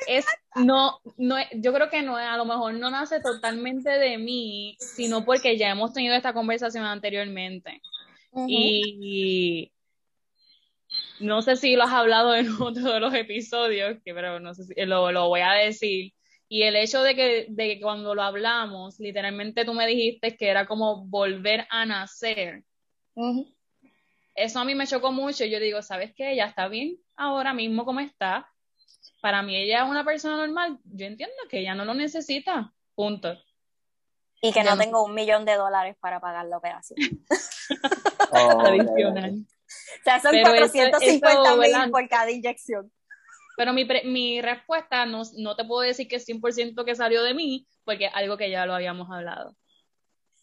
es 0.08 0.26
no, 0.56 1.00
no, 1.18 1.38
yo 1.54 1.74
creo 1.74 1.90
que 1.90 2.02
no, 2.02 2.18
a 2.18 2.38
lo 2.38 2.46
mejor 2.46 2.74
no 2.74 2.90
nace 2.90 3.20
totalmente 3.20 3.90
de 3.90 4.18
mí, 4.18 4.76
sino 4.80 5.24
porque 5.26 5.58
ya 5.58 5.70
hemos 5.70 5.94
tenido 5.94 6.16
esta 6.16 6.34
conversación 6.34 6.86
anteriormente. 6.86 7.82
Y 8.48 9.72
no 11.20 11.42
sé 11.42 11.56
si 11.56 11.76
lo 11.76 11.84
has 11.84 11.94
hablado 11.94 12.36
en 12.36 12.50
otro 12.62 12.94
de 12.94 13.00
los 13.00 13.14
episodios, 13.14 13.98
que 14.04 14.14
pero 14.14 14.40
no 14.40 14.54
sé 14.54 14.66
si 14.66 14.74
lo, 14.86 15.12
lo 15.12 15.28
voy 15.28 15.42
a 15.42 15.54
decir. 15.54 16.14
Y 16.50 16.64
el 16.64 16.76
hecho 16.76 17.02
de 17.04 17.16
que, 17.16 17.48
de 17.50 17.76
que 17.76 17.82
cuando 17.82 18.16
lo 18.16 18.22
hablamos, 18.24 19.00
literalmente 19.00 19.66
tú 19.66 19.74
me 19.74 19.86
dijiste 19.86 20.38
que 20.38 20.48
era 20.48 20.66
como 20.66 21.06
volver 21.06 21.68
a 21.70 21.86
nacer. 21.86 22.64
Eso 24.36 24.60
a 24.60 24.66
mí 24.66 24.74
me 24.76 24.88
chocó 24.88 25.12
mucho. 25.12 25.44
Yo 25.46 25.60
digo, 25.60 25.82
¿sabes 25.82 26.14
qué? 26.16 26.32
Ella 26.32 26.46
está 26.46 26.68
bien 26.68 26.98
ahora 27.16 27.54
mismo 27.54 27.84
como 27.84 28.00
está. 28.00 28.50
Para 29.22 29.42
mí 29.42 29.56
ella 29.56 29.84
es 29.84 29.90
una 29.90 30.06
persona 30.06 30.38
normal. 30.38 30.80
Yo 30.86 31.06
entiendo 31.06 31.36
que 31.50 31.60
ella 31.60 31.76
no 31.76 31.84
lo 31.84 31.94
necesita. 31.94 32.74
Punto. 32.96 33.38
Y 34.42 34.54
que 34.54 34.64
no 34.64 34.78
tengo 34.78 35.04
un 35.04 35.16
millón 35.16 35.46
de 35.46 35.56
dólares 35.56 35.98
para 36.00 36.20
pagar 36.20 36.46
la 36.46 36.58
operación. 36.58 36.98
Oh, 38.30 38.60
Adicional. 38.60 39.36
O 39.36 40.04
sea, 40.04 40.20
son 40.20 40.36
450 40.42 41.56
mil 41.56 41.92
por 41.92 42.10
cada 42.10 42.30
inyección. 42.30 42.92
Pero 43.58 43.74
mi, 43.74 43.88
mi 44.06 44.40
respuesta 44.40 45.08
no, 45.08 45.24
no 45.36 45.56
te 45.56 45.66
puedo 45.66 45.82
decir 45.82 46.08
que 46.08 46.18
es 46.18 46.26
100% 46.28 46.86
que 46.86 46.96
salió 46.96 47.24
de 47.24 47.34
mí, 47.34 47.68
porque 47.84 48.06
es 48.06 48.12
algo 48.14 48.38
que 48.38 48.52
ya 48.52 48.68
lo 48.68 48.76
habíamos 48.76 49.10
hablado. 49.10 49.56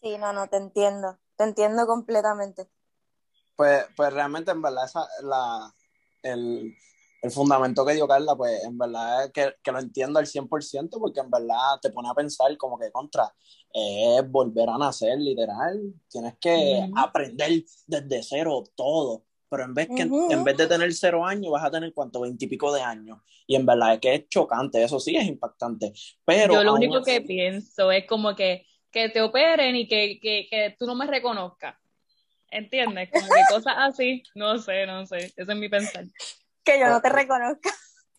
Sí, 0.02 0.18
no, 0.18 0.32
no, 0.32 0.48
te 0.48 0.56
entiendo. 0.56 1.16
Te 1.36 1.44
entiendo 1.44 1.86
completamente. 1.86 2.68
Pues, 3.54 3.86
pues 3.96 4.12
realmente, 4.12 4.50
en 4.50 4.60
verdad, 4.60 4.84
esa, 4.84 5.06
la, 5.22 5.72
el, 6.24 6.74
el 7.22 7.30
fundamento 7.30 7.86
que 7.86 7.94
dio 7.94 8.08
Carla, 8.08 8.34
pues 8.34 8.64
en 8.64 8.76
verdad 8.76 9.26
es 9.26 9.32
que, 9.32 9.54
que 9.62 9.70
lo 9.70 9.78
entiendo 9.78 10.18
al 10.18 10.26
100%, 10.26 10.98
porque 10.98 11.20
en 11.20 11.30
verdad 11.30 11.78
te 11.80 11.90
pone 11.90 12.08
a 12.08 12.14
pensar 12.14 12.56
como 12.56 12.76
que 12.76 12.90
contra, 12.90 13.32
es 13.72 14.28
volver 14.28 14.68
a 14.68 14.76
nacer, 14.76 15.18
literal. 15.20 15.80
Tienes 16.08 16.34
que 16.40 16.84
aprender 16.96 17.64
desde 17.86 18.22
cero 18.24 18.64
todo. 18.74 19.22
Pero 19.54 19.66
en 19.66 19.74
vez, 19.74 19.88
que, 19.94 20.02
en 20.02 20.42
vez 20.42 20.56
de 20.56 20.66
tener 20.66 20.92
cero 20.92 21.24
años, 21.24 21.52
vas 21.52 21.62
a 21.62 21.70
tener 21.70 21.92
cuánto, 21.94 22.22
veintipico 22.22 22.74
de 22.74 22.82
años. 22.82 23.18
Y 23.46 23.54
en 23.54 23.64
verdad 23.64 23.94
es 23.94 24.00
que 24.00 24.14
es 24.14 24.28
chocante, 24.28 24.82
eso 24.82 24.98
sí 24.98 25.16
es 25.16 25.24
impactante. 25.26 25.92
Pero 26.24 26.54
Yo 26.54 26.64
lo 26.64 26.74
único 26.74 27.04
que 27.04 27.20
pienso 27.20 27.92
es 27.92 28.04
como 28.04 28.34
que, 28.34 28.66
que 28.90 29.10
te 29.10 29.22
operen 29.22 29.76
y 29.76 29.86
que, 29.86 30.18
que, 30.20 30.48
que 30.50 30.74
tú 30.76 30.86
no 30.86 30.96
me 30.96 31.06
reconozcas. 31.06 31.76
¿Entiendes? 32.50 33.10
Como 33.12 33.26
que 33.26 33.54
cosas 33.54 33.74
así. 33.76 34.24
No 34.34 34.58
sé, 34.58 34.86
no 34.86 35.06
sé. 35.06 35.18
Ese 35.18 35.34
es 35.36 35.56
mi 35.56 35.68
pensar. 35.68 36.04
Que 36.64 36.80
yo 36.80 36.88
no 36.88 37.00
te 37.00 37.10
reconozca. 37.10 37.70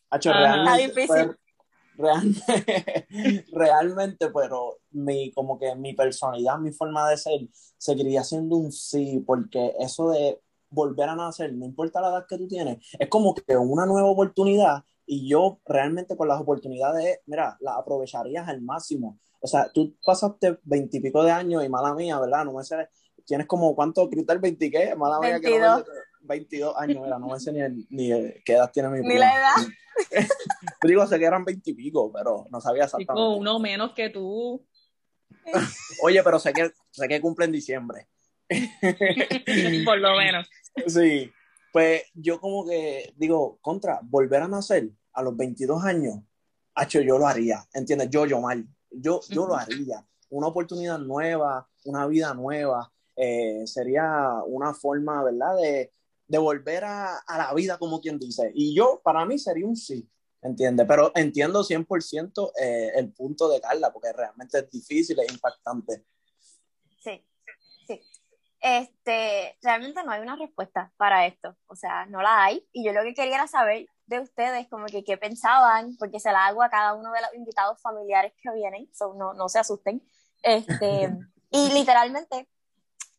Hacho, 0.09 0.29
Ajá. 0.29 0.39
realmente, 0.39 1.01
Está 1.01 1.15
difícil. 1.17 1.37
realmente, 1.95 3.07
realmente, 3.51 4.29
pero 4.29 4.77
mi, 4.91 5.33
como 5.33 5.59
que 5.59 5.75
mi 5.75 5.93
personalidad, 5.93 6.59
mi 6.59 6.71
forma 6.71 7.09
de 7.09 7.17
ser, 7.17 7.41
seguiría 7.77 8.23
siendo 8.23 8.55
un 8.55 8.71
sí, 8.71 9.21
porque 9.27 9.73
eso 9.79 10.11
de 10.11 10.39
volver 10.75 11.09
a 11.09 11.15
nacer, 11.15 11.53
no 11.53 11.65
importa 11.65 12.01
la 12.01 12.09
edad 12.09 12.25
que 12.27 12.37
tú 12.37 12.47
tienes, 12.47 12.77
es 12.99 13.07
como 13.09 13.33
que 13.33 13.55
una 13.57 13.85
nueva 13.85 14.07
oportunidad 14.09 14.83
y 15.05 15.27
yo 15.29 15.59
realmente 15.65 16.15
con 16.17 16.27
las 16.27 16.39
oportunidades, 16.41 17.19
mira, 17.25 17.57
las 17.61 17.77
aprovecharías 17.77 18.47
al 18.47 18.61
máximo. 18.61 19.17
O 19.39 19.47
sea, 19.47 19.69
tú 19.71 19.95
pasaste 20.03 20.59
veintipico 20.63 21.23
de 21.23 21.31
años 21.31 21.63
y 21.63 21.69
mala 21.69 21.93
mía, 21.93 22.19
¿verdad? 22.19 22.45
No 22.45 22.53
me 22.53 22.63
sé, 22.63 22.89
tienes 23.25 23.47
como, 23.47 23.75
¿cuánto, 23.75 24.09
Cristal? 24.09 24.41
¿20 24.41 24.71
qué? 24.71 24.95
Mala 24.95 25.19
mía 25.19 25.39
que 25.39 25.59
no 25.59 25.77
me 25.77 25.83
sé- 25.83 25.89
22 26.21 26.75
años, 26.77 27.03
mira, 27.03 27.19
no 27.19 27.27
me 27.27 27.39
sé 27.39 27.51
ni, 27.53 27.61
el- 27.61 27.85
ni 27.89 28.11
el- 28.11 28.41
qué 28.43 28.53
edad 28.53 28.71
tiene 28.71 28.89
mi 28.89 28.99
Ni 28.99 29.05
prima. 29.05 29.19
la 29.19 29.37
edad. 29.39 29.55
Yo 30.83 30.89
digo, 30.89 31.05
sé 31.07 31.19
que 31.19 31.25
eran 31.25 31.45
veintipico, 31.45 32.11
pero 32.11 32.47
no 32.49 32.59
sabía 32.59 32.85
Chico, 32.85 32.97
exactamente. 33.01 33.39
uno 33.39 33.59
menos 33.59 33.93
que 33.93 34.09
tú. 34.09 34.65
Oye, 36.01 36.23
pero 36.23 36.39
sé 36.39 36.51
que, 36.51 36.71
sé 36.91 37.07
que 37.07 37.21
cumple 37.21 37.45
en 37.45 37.51
diciembre. 37.51 38.07
Por 39.85 39.99
lo 39.99 40.17
menos. 40.17 40.47
Sí, 40.87 41.31
pues 41.71 42.03
yo 42.13 42.39
como 42.39 42.65
que 42.65 43.13
digo, 43.17 43.57
contra, 43.61 43.99
volver 44.03 44.41
a 44.41 44.47
nacer 44.47 44.91
a 45.13 45.21
los 45.21 45.35
22 45.35 45.83
años, 45.83 46.19
hacho, 46.73 47.01
yo 47.01 47.17
lo 47.17 47.27
haría, 47.27 47.65
¿entiendes? 47.73 48.09
Yo, 48.09 48.25
yo 48.25 48.41
mal, 48.41 48.67
yo, 48.91 49.21
yo 49.29 49.47
lo 49.47 49.55
haría. 49.55 50.05
Una 50.29 50.47
oportunidad 50.47 50.99
nueva, 50.99 51.67
una 51.85 52.05
vida 52.07 52.33
nueva, 52.33 52.91
eh, 53.15 53.63
sería 53.65 54.41
una 54.45 54.73
forma, 54.73 55.23
¿verdad? 55.23 55.55
De, 55.57 55.93
de 56.27 56.37
volver 56.37 56.83
a, 56.83 57.17
a 57.19 57.37
la 57.37 57.53
vida, 57.53 57.77
como 57.77 58.01
quien 58.01 58.19
dice. 58.19 58.51
Y 58.53 58.75
yo, 58.75 59.01
para 59.03 59.25
mí, 59.25 59.39
sería 59.39 59.65
un 59.65 59.75
sí, 59.75 60.09
¿entiendes? 60.41 60.85
Pero 60.87 61.11
entiendo 61.15 61.63
100% 61.63 62.51
eh, 62.61 62.91
el 62.95 63.11
punto 63.13 63.49
de 63.49 63.61
Carla, 63.61 63.91
porque 63.91 64.13
realmente 64.13 64.59
es 64.59 64.69
difícil, 64.69 65.19
es 65.19 65.31
impactante. 65.31 66.05
Este, 68.67 69.59
realmente 69.61 70.03
no 70.03 70.11
hay 70.11 70.21
una 70.21 70.37
respuesta 70.37 70.91
para 70.97 71.27
esto, 71.27 71.55
o 71.67 71.75
sea, 71.75 72.07
no 72.07 72.23
la 72.23 72.45
hay. 72.45 72.67
Y 72.73 72.83
yo 72.83 72.93
lo 72.93 73.03
que 73.03 73.13
quería 73.13 73.35
era 73.35 73.45
saber 73.45 73.85
de 74.07 74.19
ustedes, 74.19 74.67
como 74.69 74.87
que 74.87 75.03
qué 75.03 75.17
pensaban, 75.17 75.95
porque 75.99 76.19
se 76.19 76.31
la 76.31 76.47
hago 76.47 76.63
a 76.63 76.69
cada 76.71 76.95
uno 76.95 77.11
de 77.11 77.21
los 77.21 77.35
invitados 77.35 77.79
familiares 77.79 78.33
que 78.41 78.51
vienen, 78.55 78.89
so 78.91 79.13
no, 79.13 79.35
no 79.35 79.49
se 79.49 79.59
asusten. 79.59 80.01
Este, 80.41 81.11
y 81.51 81.73
literalmente 81.73 82.49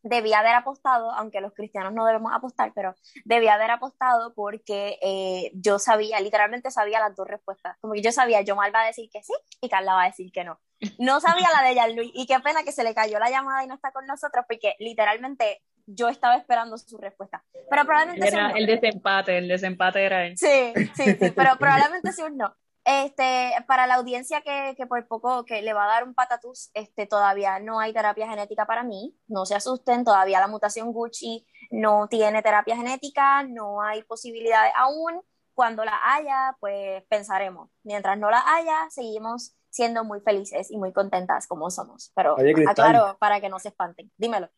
debía 0.02 0.40
haber 0.40 0.54
apostado, 0.54 1.12
aunque 1.12 1.40
los 1.40 1.54
cristianos 1.54 1.92
no 1.92 2.06
debemos 2.06 2.32
apostar, 2.34 2.72
pero 2.74 2.96
debía 3.24 3.54
haber 3.54 3.70
apostado 3.70 4.34
porque 4.34 4.98
eh, 5.00 5.52
yo 5.54 5.78
sabía, 5.78 6.18
literalmente 6.18 6.72
sabía 6.72 6.98
las 6.98 7.14
dos 7.14 7.28
respuestas. 7.28 7.76
Como 7.80 7.94
que 7.94 8.02
yo 8.02 8.10
sabía, 8.10 8.40
Yomar 8.40 8.74
va 8.74 8.82
a 8.82 8.86
decir 8.86 9.08
que 9.12 9.22
sí 9.22 9.32
y 9.60 9.68
Carla 9.68 9.94
va 9.94 10.02
a 10.02 10.06
decir 10.06 10.32
que 10.32 10.42
no. 10.42 10.58
No 10.98 11.20
sabía 11.20 11.48
la 11.54 11.66
de 11.66 11.74
Jean-Louis 11.74 12.10
y 12.14 12.26
qué 12.26 12.38
pena 12.40 12.62
que 12.62 12.72
se 12.72 12.84
le 12.84 12.94
cayó 12.94 13.18
la 13.18 13.30
llamada 13.30 13.64
y 13.64 13.66
no 13.66 13.74
está 13.74 13.92
con 13.92 14.06
nosotros 14.06 14.44
porque 14.48 14.74
literalmente 14.78 15.62
yo 15.86 16.08
estaba 16.08 16.36
esperando 16.36 16.76
su 16.78 16.98
respuesta. 16.98 17.44
Pero 17.70 17.84
probablemente 17.84 18.26
sea 18.26 18.40
Era 18.40 18.46
un 18.46 18.52
no. 18.52 18.56
el 18.56 18.66
desempate, 18.66 19.38
el 19.38 19.48
desempate 19.48 20.04
era 20.04 20.26
él. 20.26 20.36
Sí, 20.36 20.72
sí, 20.94 21.14
sí, 21.18 21.30
pero 21.30 21.56
probablemente 21.58 22.12
sí 22.12 22.22
un 22.22 22.36
no. 22.36 22.54
Este, 22.84 23.52
para 23.66 23.88
la 23.88 23.96
audiencia 23.96 24.42
que, 24.42 24.74
que 24.76 24.86
por 24.86 25.08
poco 25.08 25.44
que 25.44 25.60
le 25.60 25.72
va 25.72 25.84
a 25.84 25.88
dar 25.88 26.04
un 26.04 26.14
patatús, 26.14 26.70
este, 26.72 27.06
todavía 27.06 27.58
no 27.58 27.80
hay 27.80 27.92
terapia 27.92 28.28
genética 28.28 28.64
para 28.64 28.84
mí, 28.84 29.16
no 29.26 29.44
se 29.44 29.56
asusten, 29.56 30.04
todavía 30.04 30.38
la 30.38 30.46
mutación 30.46 30.92
Gucci 30.92 31.46
no 31.70 32.06
tiene 32.08 32.42
terapia 32.42 32.76
genética, 32.76 33.42
no 33.42 33.82
hay 33.82 34.02
posibilidades 34.04 34.72
aún. 34.76 35.20
Cuando 35.54 35.86
la 35.86 35.98
haya, 36.04 36.54
pues 36.60 37.02
pensaremos. 37.08 37.70
Mientras 37.82 38.18
no 38.18 38.30
la 38.30 38.44
haya, 38.46 38.86
seguimos 38.90 39.56
siendo 39.76 40.04
muy 40.04 40.20
felices 40.20 40.70
y 40.70 40.78
muy 40.78 40.90
contentas 40.90 41.46
como 41.46 41.70
somos. 41.70 42.10
Pero 42.16 42.34
Oye, 42.36 42.54
aclaro 42.66 43.18
para 43.20 43.42
que 43.42 43.50
no 43.50 43.58
se 43.58 43.68
espanten. 43.68 44.10
Dímelo. 44.16 44.48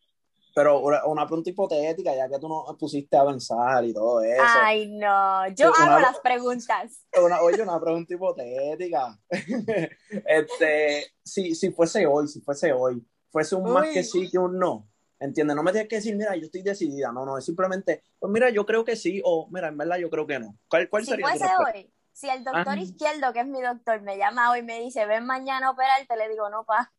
Pero 0.55 0.79
una, 0.79 1.05
una 1.05 1.25
pregunta 1.27 1.49
hipotética, 1.49 2.15
ya 2.15 2.29
que 2.29 2.39
tú 2.39 2.47
nos 2.47 2.75
pusiste 2.77 3.17
a 3.17 3.25
pensar 3.25 3.83
y 3.83 3.93
todo 3.93 4.21
eso. 4.21 4.41
Ay, 4.41 4.87
no, 4.87 5.45
yo 5.49 5.71
Una- 5.71 5.91
hago 5.95 5.99
las 5.99 6.19
preguntas. 6.21 7.05
Una- 7.21 7.41
oye, 7.41 7.61
una 7.61 7.79
pregunta 7.81 8.13
hipotética. 8.13 9.19
este, 10.25 11.05
si, 11.21 11.53
si 11.53 11.71
fuese 11.71 12.05
hoy, 12.07 12.27
si 12.29 12.39
fuese 12.39 12.71
hoy, 12.71 13.05
fuese 13.29 13.55
un 13.55 13.71
más 13.73 13.87
Uy. 13.87 13.93
que 13.93 14.03
sí 14.03 14.29
que 14.31 14.37
un 14.37 14.57
no. 14.57 14.87
¿Entiendes? 15.19 15.53
No 15.53 15.63
me 15.63 15.73
tienes 15.73 15.89
que 15.89 15.97
decir, 15.97 16.15
mira, 16.15 16.33
yo 16.37 16.45
estoy 16.45 16.61
decidida. 16.61 17.11
No, 17.11 17.25
no, 17.25 17.37
es 17.37 17.43
simplemente, 17.43 18.03
pues 18.17 18.31
mira, 18.31 18.49
yo 18.51 18.65
creo 18.65 18.85
que 18.85 18.95
sí, 18.95 19.21
o 19.25 19.49
mira, 19.51 19.67
en 19.67 19.77
verdad 19.77 19.97
yo 19.97 20.09
creo 20.09 20.25
que 20.25 20.39
no. 20.39 20.55
¿Cuál, 20.69 20.89
cuál 20.89 21.03
Si 21.03 21.11
sería 21.11 21.25
tu 21.25 21.31
fuese 21.31 21.45
respuesta? 21.45 21.77
hoy, 21.77 21.93
si 22.19 22.29
el 22.29 22.43
doctor 22.43 22.77
Ah. 22.77 22.81
izquierdo, 22.81 23.31
que 23.31 23.39
es 23.39 23.47
mi 23.47 23.61
doctor, 23.61 24.01
me 24.01 24.17
llama 24.17 24.51
hoy 24.51 24.59
y 24.59 24.63
me 24.63 24.79
dice, 24.81 25.05
ven 25.05 25.25
mañana 25.25 25.67
a 25.67 25.71
operarte, 25.71 26.17
le 26.17 26.27
digo, 26.27 26.49
no, 26.49 26.65
pa, 26.65 26.91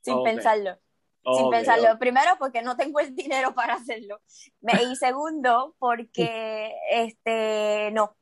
sin 0.00 0.22
pensarlo. 0.22 0.78
sin 1.36 1.50
pensarlo. 1.50 1.98
Primero, 1.98 2.30
porque 2.38 2.62
no 2.62 2.74
tengo 2.74 3.00
el 3.00 3.14
dinero 3.14 3.54
para 3.54 3.74
hacerlo. 3.74 4.18
Y 4.62 4.96
segundo, 4.96 5.74
porque 5.78 6.74
este 6.90 7.90
no. 7.92 8.16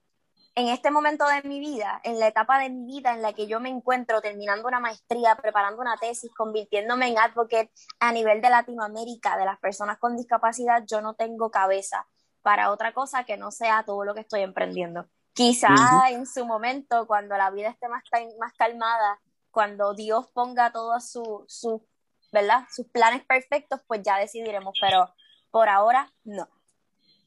En 0.57 0.69
este 0.69 0.91
momento 0.91 1.25
de 1.29 1.43
mi 1.49 1.61
vida, 1.61 2.01
en 2.03 2.19
la 2.19 2.27
etapa 2.27 2.59
de 2.59 2.71
mi 2.71 2.87
vida 2.87 3.13
en 3.13 3.23
la 3.23 3.33
que 3.33 3.47
yo 3.47 3.61
me 3.61 3.69
encuentro 3.69 4.21
terminando 4.21 4.67
una 4.67 4.81
maestría, 4.81 5.37
preparando 5.37 5.81
una 5.81 5.97
tesis, 5.99 6.33
convirtiéndome 6.35 7.07
en 7.09 7.19
advocate 7.19 7.71
a 8.01 8.11
nivel 8.11 8.41
de 8.41 8.51
Latinoamérica 8.51 9.37
de 9.37 9.45
las 9.45 9.61
personas 9.61 9.99
con 9.99 10.17
discapacidad, 10.17 10.83
yo 10.87 11.01
no 11.03 11.15
tengo 11.15 11.51
cabeza 11.51 12.09
para 12.43 12.73
otra 12.73 12.93
cosa 12.93 13.25
que 13.25 13.37
no 13.37 13.51
sea 13.53 13.85
todo 13.85 14.03
lo 14.05 14.15
que 14.15 14.23
estoy 14.23 14.41
emprendiendo. 14.41 15.07
Quizá 15.37 15.69
Ujú. 15.69 16.15
en 16.15 16.27
su 16.27 16.47
momento, 16.47 17.07
cuando 17.07 17.37
la 17.37 17.51
vida 17.51 17.69
esté 17.69 17.89
más, 17.89 18.03
más 18.41 18.55
calmada, 18.55 19.21
cuando 19.51 19.93
Dios 19.93 20.31
ponga 20.33 20.73
todos 20.73 21.11
su, 21.11 21.45
su 21.47 21.87
¿verdad? 22.33 22.65
Sus 22.75 22.89
planes 22.89 23.23
perfectos, 23.25 23.81
pues 23.87 24.01
ya 24.03 24.19
decidiremos, 24.19 24.75
pero 24.81 25.15
por 25.51 25.69
ahora 25.69 26.11
no. 26.25 26.49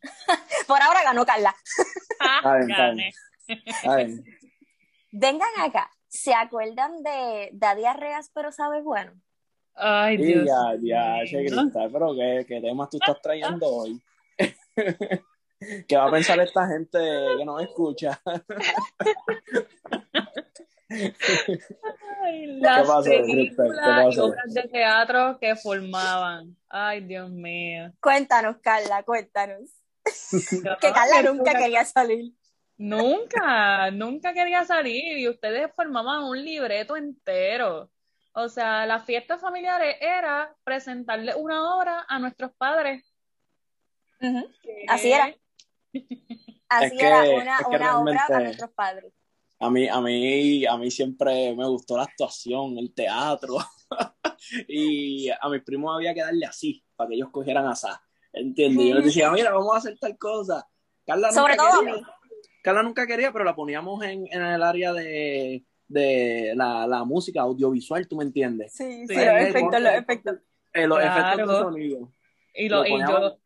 por 0.67 0.82
ahora 0.82 1.04
ganó 1.04 1.24
Carla. 1.24 1.56
Gané. 2.67 3.12
Bien. 3.48 4.26
Vengan 5.12 5.50
acá, 5.60 5.91
¿se 6.08 6.34
acuerdan 6.34 7.04
de 7.04 7.50
da 7.54 7.76
diarreas 7.76 8.32
pero 8.34 8.52
sabe 8.52 8.82
bueno? 8.82 9.13
Ay, 9.76 10.15
Y 10.15 10.24
Dios. 10.24 10.48
ya, 10.48 10.76
ya, 10.82 11.26
che. 11.26 11.45
Cristal, 11.45 11.91
pero 11.91 12.15
¿qué, 12.15 12.43
qué 12.48 12.60
temas 12.60 12.89
tú 12.89 12.98
estás 12.98 13.22
trayendo 13.22 13.67
hoy? 13.67 14.02
¿Qué 15.88 15.98
va 15.98 16.06
a 16.08 16.12
pensar 16.12 16.39
esta 16.39 16.67
gente 16.67 16.98
que 17.38 17.45
nos 17.45 17.62
escucha? 17.62 18.22
Ay, 22.22 22.48
las 22.60 22.88
películas 23.04 24.15
y 24.15 24.19
obras 24.19 24.54
de 24.54 24.63
teatro 24.63 25.38
que 25.39 25.56
formaban. 25.56 26.56
Ay, 26.69 27.02
Dios 27.02 27.30
mío. 27.30 27.91
Cuéntanos, 28.02 28.58
Carla, 28.62 29.04
cuéntanos. 29.04 29.69
Que 30.50 30.62
no, 30.63 30.78
Carla 30.80 31.22
nunca 31.24 31.34
nunca- 31.52 31.60
quería 31.60 31.86
salir. 31.86 32.34
Nunca, 32.78 33.91
nunca 33.91 34.34
quería 34.34 34.63
salir 34.63 35.17
y 35.17 35.28
ustedes 35.28 35.69
formaban 35.76 36.24
un 36.24 36.41
libreto 36.43 36.95
entero. 36.95 37.91
O 38.32 38.47
sea, 38.47 38.86
las 38.86 39.03
fiestas 39.03 39.41
familiares 39.41 39.97
era 39.99 40.55
presentarle 40.64 41.36
una 41.36 41.76
obra 41.76 42.05
a 42.07 42.18
nuestros 42.20 42.51
padres. 42.53 43.03
Así 44.88 45.12
era. 45.12 45.36
Así 46.69 46.85
Es 46.85 46.91
que- 46.93 47.05
era 47.07 47.21
una, 47.21 47.57
es 47.57 47.67
que 47.67 47.75
una 47.75 47.99
obra 47.99 48.21
a 48.23 48.27
realmente- 48.27 48.43
nuestros 48.43 48.71
padres. 48.71 49.13
A 49.61 49.69
mí, 49.69 49.87
a 49.89 49.99
mí, 49.99 50.65
a 50.65 50.77
mí 50.77 50.89
siempre 50.89 51.53
me 51.55 51.67
gustó 51.67 51.97
la 51.97 52.03
actuación, 52.03 52.77
el 52.77 52.93
teatro. 52.93 53.57
y 54.67 55.29
a 55.29 55.49
mis 55.49 55.61
primos 55.63 55.95
había 55.95 56.13
que 56.13 56.21
darle 56.21 56.45
así, 56.45 56.83
para 56.95 57.09
que 57.09 57.15
ellos 57.15 57.29
cogieran 57.31 57.65
asá. 57.67 58.01
¿Entiendes? 58.31 58.87
Yo 58.87 58.95
les 58.95 59.05
decía, 59.05 59.31
mira, 59.31 59.51
vamos 59.51 59.73
a 59.73 59.77
hacer 59.79 59.97
tal 59.99 60.17
cosa. 60.17 60.65
Carla 61.05 61.31
Sobre 61.31 61.55
nunca 61.57 61.69
todo 61.71 61.81
quería. 61.81 62.07
Carla 62.63 62.83
nunca 62.83 63.07
quería, 63.07 63.31
pero 63.33 63.43
la 63.43 63.55
poníamos 63.55 64.03
en, 64.03 64.27
en 64.31 64.41
el 64.41 64.63
área 64.63 64.93
de, 64.93 65.65
de 65.87 66.53
la, 66.55 66.85
la 66.87 67.03
música 67.03 67.41
audiovisual, 67.41 68.07
¿tú 68.07 68.17
me 68.17 68.23
entiendes? 68.23 68.73
Sí, 68.73 69.07
Sí, 69.07 69.15
sí, 69.15 69.15
los 69.15 69.25
los 69.25 69.41
efectos, 69.41 69.81
los 69.81 69.93
efectos. 69.93 70.35
Eh, 70.73 70.87
los 70.87 70.99
Claro. 70.99 71.19
efectos 71.33 71.49
de 71.57 71.63
sonido. 71.63 72.13
Y, 72.53 72.69
lo, 72.69 72.77
Lo 72.77 72.87
y 72.87 72.99
yo 73.01 73.37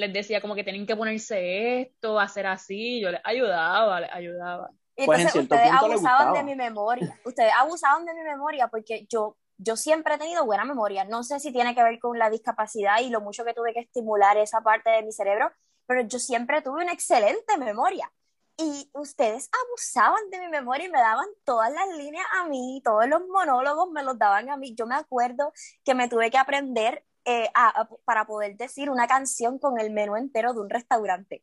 les 0.00 0.12
decía 0.12 0.40
como 0.40 0.54
que 0.54 0.64
tienen 0.64 0.86
que 0.86 0.96
ponerse 0.96 1.80
esto, 1.82 2.18
hacer 2.18 2.46
así, 2.46 3.00
yo 3.00 3.10
les 3.10 3.20
ayudaba, 3.24 4.00
les 4.00 4.10
ayudaba. 4.12 4.70
Y 4.96 5.06
Pues 5.06 5.20
en 5.20 5.26
entonces 5.26 5.48
cierto 5.48 5.54
ustedes 5.54 5.72
abusaban 5.72 6.32
de 6.34 6.42
mi 6.42 6.54
memoria. 6.56 7.20
Ustedes 7.24 7.52
abusaban 7.56 8.04
de 8.04 8.14
mi 8.14 8.22
memoria 8.22 8.68
porque 8.68 9.06
yo, 9.08 9.36
yo 9.56 9.76
siempre 9.76 10.14
he 10.14 10.18
tenido 10.18 10.44
buena 10.44 10.64
memoria. 10.64 11.04
No 11.04 11.22
sé 11.22 11.40
si 11.40 11.52
tiene 11.52 11.74
que 11.74 11.82
ver 11.82 11.98
con 11.98 12.18
la 12.18 12.28
discapacidad 12.30 13.00
y 13.00 13.10
lo 13.10 13.20
mucho 13.20 13.44
que 13.44 13.54
tuve 13.54 13.72
que 13.72 13.80
estimular 13.80 14.36
esa 14.36 14.60
parte 14.60 14.90
de 14.90 15.02
mi 15.02 15.12
cerebro, 15.12 15.50
pero 15.86 16.02
yo 16.02 16.18
siempre 16.18 16.62
tuve 16.62 16.82
una 16.82 16.92
excelente 16.92 17.56
memoria. 17.58 18.10
Y 18.56 18.90
ustedes 18.92 19.48
abusaban 19.64 20.28
de 20.30 20.40
mi 20.40 20.48
memoria 20.48 20.86
y 20.86 20.90
me 20.90 20.98
daban 20.98 21.28
todas 21.44 21.72
las 21.72 21.88
líneas 21.96 22.26
a 22.34 22.46
mí, 22.46 22.82
todos 22.84 23.06
los 23.06 23.22
monólogos 23.26 23.90
me 23.90 24.02
los 24.02 24.18
daban 24.18 24.50
a 24.50 24.56
mí. 24.58 24.74
Yo 24.74 24.86
me 24.86 24.96
acuerdo 24.96 25.52
que 25.82 25.94
me 25.94 26.08
tuve 26.08 26.30
que 26.30 26.36
aprender 26.36 27.04
eh, 27.24 27.50
a- 27.54 27.80
a- 27.82 27.88
para 28.04 28.24
poder 28.26 28.56
decir 28.56 28.90
una 28.90 29.06
canción 29.06 29.58
con 29.58 29.78
el 29.80 29.90
menú 29.90 30.16
entero 30.16 30.52
de 30.54 30.60
un 30.60 30.70
restaurante. 30.70 31.42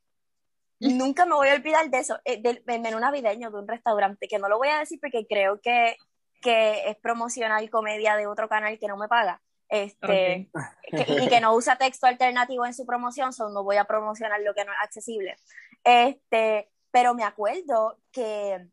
Nunca 0.80 1.25
me 1.25 1.36
voy 1.36 1.49
a 1.49 1.55
olvidar 1.55 1.89
de 1.89 1.99
eso, 1.99 2.19
eh, 2.25 2.41
del, 2.41 2.63
del 2.65 2.82
menú 2.82 2.99
navideño 2.99 3.49
de 3.51 3.57
un 3.59 3.67
restaurante, 3.67 4.28
que 4.28 4.39
no 4.39 4.47
lo 4.49 4.57
voy 4.57 4.69
a 4.69 4.80
decir 4.80 4.99
porque 4.99 5.25
creo 5.28 5.59
que, 5.61 5.97
que 6.41 6.89
es 6.89 6.97
promocionar 6.97 7.67
comedia 7.69 8.15
de 8.15 8.28
otro 8.28 8.47
canal 8.47 8.78
que 8.80 8.88
no 8.88 8.97
me 8.97 9.07
paga. 9.07 9.41
Este, 9.69 10.49
que- 10.91 11.23
y 11.23 11.28
que 11.28 11.41
no 11.41 11.53
usa 11.53 11.75
texto 11.78 12.07
alternativo 12.07 12.65
en 12.65 12.73
su 12.73 12.86
promoción, 12.86 13.34
so 13.34 13.49
no 13.49 13.63
voy 13.63 13.75
a 13.78 13.84
promocionar 13.84 14.39
lo 14.41 14.53
que 14.53 14.63
no 14.63 14.71
es 14.71 14.78
accesible. 14.82 15.36
Este, 15.84 16.69
pero 16.91 17.13
me 17.13 17.23
acuerdo 17.23 17.99
que, 18.11 18.65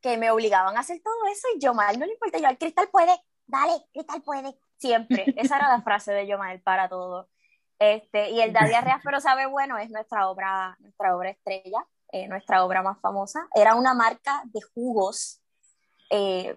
que 0.00 0.16
me 0.18 0.30
obligaban 0.30 0.76
a 0.76 0.80
hacer 0.80 1.00
todo 1.02 1.26
eso 1.32 1.48
y 1.56 1.58
Yomal 1.60 1.98
no 1.98 2.06
le 2.06 2.12
importa, 2.12 2.38
yo, 2.38 2.58
Cristal 2.58 2.88
puede, 2.90 3.12
dale, 3.54 3.84
Cristal 3.92 4.22
puede, 4.22 4.58
siempre. 4.76 5.24
Esa 5.36 5.56
era 5.56 5.68
la 5.68 5.82
frase 5.82 6.12
de 6.12 6.26
Yomal 6.26 6.60
para 6.60 6.88
todo. 6.88 7.28
Este, 7.78 8.30
y 8.30 8.40
el 8.40 8.52
da 8.52 8.66
diarreas 8.66 9.00
pero 9.04 9.20
sabe 9.20 9.46
bueno 9.46 9.78
es 9.78 9.90
nuestra 9.90 10.28
obra, 10.28 10.76
nuestra 10.80 11.16
obra 11.16 11.30
estrella, 11.30 11.84
eh, 12.12 12.28
nuestra 12.28 12.64
obra 12.64 12.82
más 12.82 13.00
famosa. 13.00 13.46
Era 13.54 13.74
una 13.74 13.94
marca 13.94 14.42
de 14.46 14.60
jugos. 14.74 15.40
eh, 16.10 16.54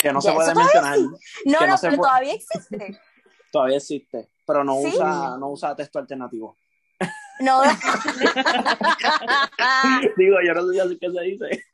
Que 0.00 0.12
no 0.12 0.20
se 0.20 0.32
puede 0.32 0.54
mencionar. 0.54 0.98
no, 0.98 1.66
no, 1.66 1.76
pero 1.80 1.96
puede- 1.96 1.96
todavía 1.96 2.34
existe. 2.34 3.00
Todavía 3.52 3.76
existe, 3.76 4.30
pero 4.46 4.64
no 4.64 4.74
¿Sí? 4.76 4.86
usa, 4.88 5.36
no 5.38 5.50
usa 5.50 5.76
texto 5.76 5.98
alternativo. 5.98 6.56
No, 7.42 7.62
Digo, 10.16 10.36
yo 10.46 10.54
no 10.54 10.72
sé 10.72 10.80
así 10.80 10.98
que 10.98 11.10
se 11.10 11.20
dice. 11.22 11.64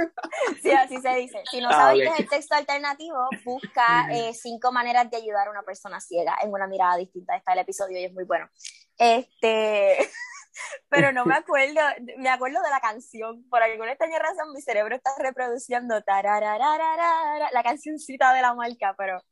sí, 0.63 0.71
así 0.73 1.01
se 1.01 1.15
dice. 1.17 1.43
Si 1.51 1.61
no 1.61 1.69
Ah, 1.69 1.73
sabes 1.73 2.01
qué 2.03 2.09
es 2.15 2.21
el 2.21 2.29
texto 2.29 2.55
alternativo, 2.55 3.29
busca 3.45 4.09
eh, 4.13 4.33
cinco 4.35 4.73
maneras 4.73 5.11
de 5.11 5.19
ayudar 5.19 5.49
a 5.49 5.51
una 5.51 5.63
persona 5.63 6.01
ciega 6.01 6.37
en 6.43 6.53
una 6.53 6.67
mirada 6.67 6.97
distinta. 6.97 7.37
Está 7.37 7.53
el 7.53 7.59
episodio 7.61 7.99
y 7.99 8.05
es 8.05 8.13
muy 8.13 8.25
bueno. 8.25 8.49
Este, 8.97 9.99
pero 10.89 11.13
no 11.13 11.25
me 11.27 11.35
acuerdo, 11.39 11.81
me 12.19 12.31
acuerdo 12.31 12.63
de 12.63 12.71
la 12.71 12.81
canción. 12.81 13.45
Por 13.51 13.63
alguna 13.63 13.91
extraña 13.93 14.19
razón, 14.19 14.53
mi 14.55 14.63
cerebro 14.63 14.97
está 14.97 15.11
reproduciendo 15.19 16.01
la 16.07 17.63
cancioncita 17.63 18.33
de 18.33 18.43
la 18.43 18.55
marca, 18.55 18.95
pero, 18.97 19.23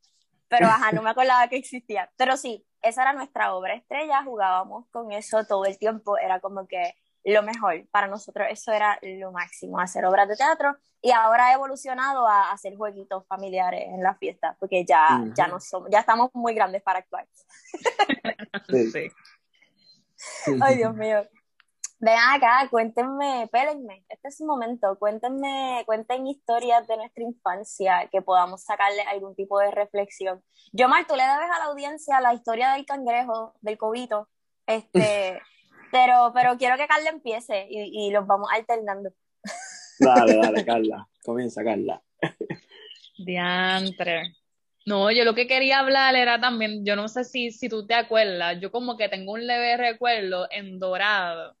pero 0.47 0.67
ajá, 0.67 0.91
no 0.91 1.01
me 1.01 1.09
acordaba 1.09 1.47
que 1.47 1.57
existía. 1.57 2.11
Pero 2.17 2.37
sí, 2.37 2.65
esa 2.81 3.01
era 3.03 3.13
nuestra 3.13 3.53
obra 3.53 3.73
estrella, 3.75 4.23
jugábamos 4.23 4.87
con 4.91 5.11
eso 5.11 5.45
todo 5.45 5.65
el 5.65 5.77
tiempo, 5.77 6.17
era 6.17 6.39
como 6.39 6.67
que 6.67 6.95
lo 7.23 7.43
mejor 7.43 7.85
para 7.91 8.07
nosotros, 8.07 8.47
eso 8.49 8.71
era 8.71 8.97
lo 9.01 9.31
máximo, 9.31 9.79
hacer 9.79 10.05
obras 10.05 10.29
de 10.29 10.37
teatro 10.37 10.77
y 11.01 11.11
ahora 11.11 11.47
ha 11.47 11.53
evolucionado 11.53 12.27
a 12.27 12.51
hacer 12.51 12.75
jueguitos 12.75 13.25
familiares 13.27 13.83
en 13.85 14.01
las 14.01 14.17
fiestas, 14.17 14.55
porque 14.59 14.85
ya, 14.85 15.23
ya 15.35 15.47
no 15.47 15.59
somos, 15.59 15.89
ya 15.91 15.99
estamos 15.99 16.29
muy 16.33 16.53
grandes 16.53 16.81
para 16.81 16.99
actuar. 16.99 17.27
Sí. 18.69 19.11
Sí. 20.19 20.57
Ay, 20.59 20.77
Dios 20.77 20.95
mío. 20.95 21.27
Ven 21.99 22.15
acá, 22.29 22.67
cuéntenme, 22.69 23.49
pélenme, 23.51 24.05
este 24.07 24.27
es 24.27 24.37
su 24.37 24.45
momento, 24.45 24.97
cuéntenme, 24.99 25.81
cuenten 25.87 26.27
historias 26.27 26.87
de 26.87 26.95
nuestra 26.95 27.23
infancia 27.23 28.07
que 28.11 28.21
podamos 28.21 28.63
sacarle 28.63 29.01
algún 29.01 29.35
tipo 29.35 29.59
de 29.59 29.71
reflexión. 29.71 30.43
Yomar, 30.73 31.07
tú 31.07 31.15
le 31.15 31.23
debes 31.23 31.49
a 31.55 31.59
la 31.59 31.65
audiencia 31.65 32.21
la 32.21 32.35
historia 32.35 32.73
del 32.73 32.85
cangrejo, 32.85 33.55
del 33.61 33.79
cobito, 33.79 34.29
este, 34.67 35.41
pero, 35.91 36.31
pero 36.35 36.57
quiero 36.57 36.77
que 36.77 36.87
Carla 36.87 37.09
empiece 37.09 37.65
y, 37.67 38.07
y 38.07 38.11
los 38.11 38.27
vamos 38.27 38.49
alternando. 38.53 39.09
Dale, 39.99 40.37
dale, 40.41 40.65
Carla. 40.65 41.07
Comienza, 41.23 41.63
Carla. 41.63 42.01
Diantre. 43.17 44.35
No, 44.85 45.11
yo 45.11 45.25
lo 45.25 45.33
que 45.35 45.47
quería 45.47 45.79
hablar 45.79 46.15
era 46.15 46.39
también, 46.39 46.85
yo 46.85 46.95
no 46.95 47.07
sé 47.07 47.23
si, 47.25 47.51
si 47.51 47.67
tú 47.67 47.85
te 47.85 47.93
acuerdas, 47.93 48.57
yo 48.61 48.71
como 48.71 48.95
que 48.95 49.09
tengo 49.09 49.33
un 49.33 49.45
leve 49.45 49.75
recuerdo 49.75 50.47
en 50.49 50.79
Dorado, 50.79 51.57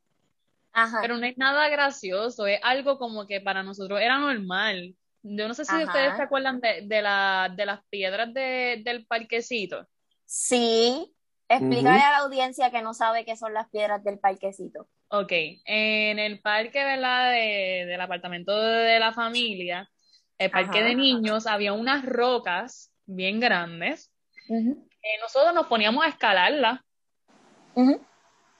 Ajá. 0.77 0.99
pero 1.01 1.17
no 1.17 1.25
es 1.25 1.35
nada 1.39 1.69
gracioso, 1.69 2.45
es 2.45 2.59
algo 2.61 2.99
como 2.99 3.25
que 3.25 3.41
para 3.41 3.63
nosotros 3.63 3.99
era 3.99 4.19
normal. 4.19 4.95
Yo 5.23 5.47
no 5.47 5.55
sé 5.55 5.65
si 5.65 5.73
Ajá. 5.73 5.85
ustedes 5.85 6.15
se 6.15 6.21
acuerdan 6.21 6.61
de, 6.61 6.83
de, 6.83 7.01
la, 7.01 7.51
de 7.55 7.65
las 7.65 7.83
piedras 7.89 8.31
de, 8.31 8.83
del 8.85 9.07
parquecito. 9.07 9.87
Sí, 10.25 11.15
explícale 11.49 11.99
a 11.99 12.11
la 12.11 12.17
audiencia 12.19 12.69
que 12.69 12.83
no 12.83 12.93
sabe 12.93 13.25
qué 13.25 13.35
son 13.35 13.55
las 13.55 13.69
piedras 13.71 14.03
del 14.03 14.19
parquecito. 14.19 14.87
Ok, 15.07 15.31
en 15.31 16.19
el 16.19 16.41
parque, 16.41 16.83
¿verdad? 16.83 17.31
De, 17.31 17.85
del 17.87 17.99
apartamento 17.99 18.55
de 18.55 18.99
la 18.99 19.13
familia, 19.13 19.89
el 20.37 20.51
parque 20.51 20.79
Ajá. 20.79 20.89
de 20.89 20.95
niños, 20.95 21.47
había 21.47 21.73
unas 21.73 22.05
rocas 22.05 22.93
bien 23.07 23.39
grandes. 23.39 24.11
Eh, 24.47 25.17
nosotros 25.21 25.55
nos 25.55 25.65
poníamos 25.65 26.05
a 26.05 26.09
escalarlas 26.09 26.81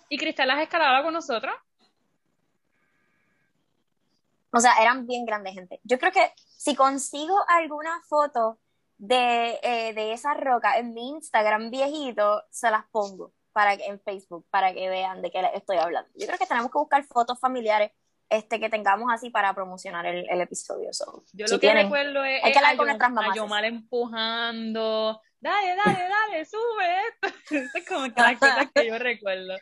y 0.09 0.17
Cristal 0.17 0.47
las 0.47 0.61
escalaba 0.61 1.03
con 1.03 1.13
nosotros. 1.13 1.53
O 4.57 4.59
sea, 4.59 4.73
eran 4.81 5.05
bien 5.07 5.25
grandes, 5.25 5.53
gente. 5.53 5.79
Yo 5.83 5.97
creo 5.99 6.11
que 6.11 6.31
si 6.57 6.75
consigo 6.75 7.37
alguna 7.47 8.01
foto 8.09 8.59
de, 8.97 9.59
eh, 9.61 9.93
de 9.93 10.13
esa 10.13 10.33
roca 10.33 10.77
en 10.77 10.93
mi 10.93 11.09
Instagram 11.09 11.69
viejito, 11.69 12.43
se 12.49 12.69
las 12.71 12.85
pongo 12.91 13.33
para 13.53 13.77
que, 13.77 13.85
en 13.85 13.99
Facebook 14.01 14.45
para 14.49 14.73
que 14.73 14.89
vean 14.89 15.21
de 15.21 15.31
qué 15.31 15.41
les 15.41 15.53
estoy 15.55 15.77
hablando. 15.77 16.09
Yo 16.15 16.27
creo 16.27 16.37
que 16.39 16.45
tenemos 16.45 16.71
que 16.71 16.77
buscar 16.77 17.03
fotos 17.05 17.39
familiares 17.39 17.91
este, 18.29 18.59
que 18.59 18.69
tengamos 18.69 19.11
así 19.13 19.29
para 19.29 19.53
promocionar 19.53 20.05
el, 20.05 20.27
el 20.29 20.41
episodio. 20.41 20.89
So, 20.91 21.23
Yo 21.33 21.47
si 21.47 21.53
lo 21.53 21.59
que 21.59 21.67
tienen- 21.67 21.85
recuerdo 21.85 22.23
es, 22.25 22.43
hay 22.43 22.51
que 22.51 22.57
hablar 22.57 22.73
a, 22.73 22.77
con 22.77 22.85
Yo- 22.85 22.89
nuestras 22.89 23.09
a 23.09 23.13
mamás. 23.13 23.35
Yomar 23.35 23.65
empujando, 23.65 25.21
dale, 25.39 25.75
dale, 25.75 26.09
dale, 26.09 26.45
sube 26.45 27.01
esto. 27.09 27.37
Eso 27.55 27.77
es 27.77 27.87
como 27.87 28.05
que 28.13 28.21
las 28.21 28.39
cosas 28.39 28.67
que 28.73 28.87
yo 28.87 28.97
recuerdo. 28.97 29.55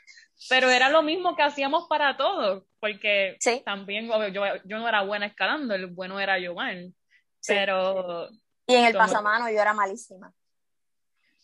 Pero 0.50 0.70
era 0.70 0.90
lo 0.90 1.02
mismo 1.02 1.36
que 1.36 1.44
hacíamos 1.44 1.88
para 1.88 2.18
todos, 2.18 2.64
porque 2.80 3.38
Sí. 3.40 3.62
también 3.66 4.10
obvio, 4.12 4.28
yo, 4.30 4.44
yo 4.66 4.78
no 4.78 4.88
era 4.88 5.02
buena 5.02 5.26
escalando, 5.28 5.74
el 5.74 5.88
bueno 5.88 6.20
era 6.20 6.38
Yomar. 6.38 6.76
Sí. 7.40 7.54
Pero 7.54 8.30
Y 8.68 8.76
en 8.76 8.86
el 8.86 8.94
pasamano 8.94 9.50
yo 9.50 9.60
era 9.62 9.74
malísima. 9.74 10.34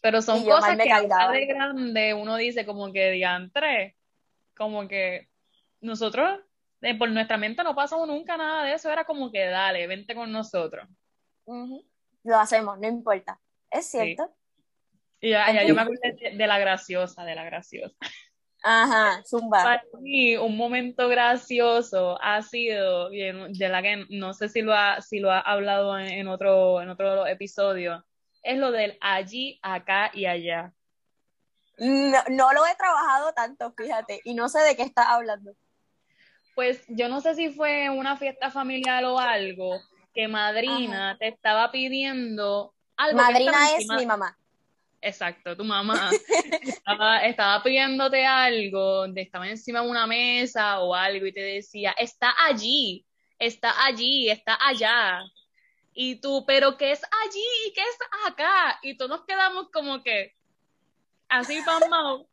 Pero 0.01 0.21
son 0.21 0.43
cosas 0.43 0.77
que 0.77 0.89
cargaba. 0.89 1.31
de 1.31 1.45
grande 1.45 2.13
uno 2.13 2.35
dice 2.35 2.65
como 2.65 2.91
que 2.91 3.11
diantre, 3.11 3.95
como 4.57 4.87
que 4.87 5.29
nosotros, 5.79 6.39
eh, 6.81 6.97
por 6.97 7.09
nuestra 7.11 7.37
mente 7.37 7.63
no 7.63 7.75
pasó 7.75 8.05
nunca 8.05 8.35
nada 8.35 8.63
de 8.65 8.73
eso, 8.73 8.91
era 8.91 9.05
como 9.05 9.31
que 9.31 9.45
dale, 9.45 9.85
vente 9.87 10.15
con 10.15 10.31
nosotros. 10.31 10.87
Ujú. 11.45 11.85
Lo 12.23 12.39
hacemos, 12.39 12.79
no 12.79 12.87
importa. 12.87 13.39
Es 13.69 13.85
cierto. 13.89 14.29
Y 15.19 15.29
ya, 15.29 15.51
ya 15.53 15.63
yo 15.63 15.75
me 15.75 15.81
acuerdo 15.81 16.01
de, 16.03 16.35
de 16.35 16.47
la 16.47 16.57
graciosa, 16.59 17.23
de 17.23 17.35
la 17.35 17.43
graciosa. 17.45 17.95
Ajá, 18.63 19.23
zumba. 19.25 19.63
Para 19.63 19.83
mí, 19.99 20.37
un 20.37 20.55
momento 20.55 21.07
gracioso 21.07 22.17
ha 22.21 22.41
sido, 22.41 23.09
de 23.09 23.69
la 23.69 23.81
que 23.81 24.05
no 24.09 24.33
sé 24.33 24.49
si 24.49 24.61
lo 24.61 24.73
ha, 24.73 25.01
si 25.01 25.19
lo 25.19 25.31
ha 25.31 25.39
hablado 25.39 25.97
en, 25.97 26.11
en 26.11 26.27
otro, 26.27 26.81
en 26.81 26.89
otro 26.89 27.25
episodio, 27.25 28.05
es 28.43 28.57
lo 28.57 28.71
del 28.71 28.97
allí, 29.01 29.59
acá 29.63 30.11
y 30.13 30.25
allá. 30.25 30.73
No, 31.77 32.19
no 32.29 32.53
lo 32.53 32.65
he 32.67 32.75
trabajado 32.75 33.33
tanto, 33.33 33.73
fíjate, 33.75 34.21
y 34.23 34.35
no 34.35 34.49
sé 34.49 34.59
de 34.59 34.75
qué 34.75 34.83
estás 34.83 35.07
hablando. 35.07 35.55
Pues 36.53 36.83
yo 36.87 37.09
no 37.09 37.21
sé 37.21 37.33
si 37.33 37.49
fue 37.49 37.89
una 37.89 38.17
fiesta 38.17 38.51
familiar 38.51 39.03
o 39.05 39.17
algo, 39.17 39.79
que 40.13 40.27
madrina 40.27 41.17
te 41.17 41.29
estaba 41.29 41.71
pidiendo 41.71 42.73
algo 42.97 43.17
Madrina 43.17 43.75
es 43.77 43.87
mi 43.87 44.05
mamá. 44.05 44.37
Exacto, 45.01 45.57
tu 45.57 45.63
mamá 45.63 46.11
estaba, 46.61 47.25
estaba 47.25 47.63
pidiéndote 47.63 48.23
algo, 48.23 49.05
estaba 49.15 49.49
encima 49.49 49.81
de 49.81 49.89
una 49.89 50.05
mesa 50.05 50.79
o 50.79 50.93
algo 50.93 51.25
y 51.25 51.33
te 51.33 51.41
decía, 51.41 51.91
está 51.97 52.33
allí, 52.45 53.05
está 53.39 53.83
allí, 53.83 54.29
está 54.29 54.57
allá. 54.61 55.23
Y 55.93 56.21
tú, 56.21 56.45
pero 56.45 56.77
¿qué 56.77 56.91
es 56.91 57.01
allí? 57.03 57.43
¿Y 57.67 57.73
qué 57.73 57.81
es 57.81 57.97
acá? 58.27 58.79
Y 58.83 58.95
todos 58.95 59.09
nos 59.09 59.25
quedamos 59.25 59.69
como 59.71 60.03
que 60.03 60.35
así 61.27 61.59
pasmados, 61.65 62.27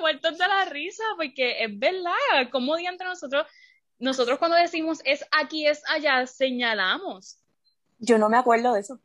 muertos 0.00 0.38
de 0.38 0.46
la 0.46 0.64
risa, 0.66 1.04
porque 1.16 1.64
es 1.64 1.78
verdad, 1.78 2.50
como 2.50 2.76
entre 2.76 3.06
nosotros, 3.06 3.46
nosotros 3.98 4.38
cuando 4.38 4.56
decimos 4.56 5.00
es 5.04 5.24
aquí, 5.30 5.66
es 5.66 5.82
allá, 5.88 6.26
señalamos 6.26 7.38
Yo 7.98 8.18
no 8.18 8.28
me 8.28 8.36
acuerdo 8.36 8.74
de 8.74 8.80
eso. 8.80 9.00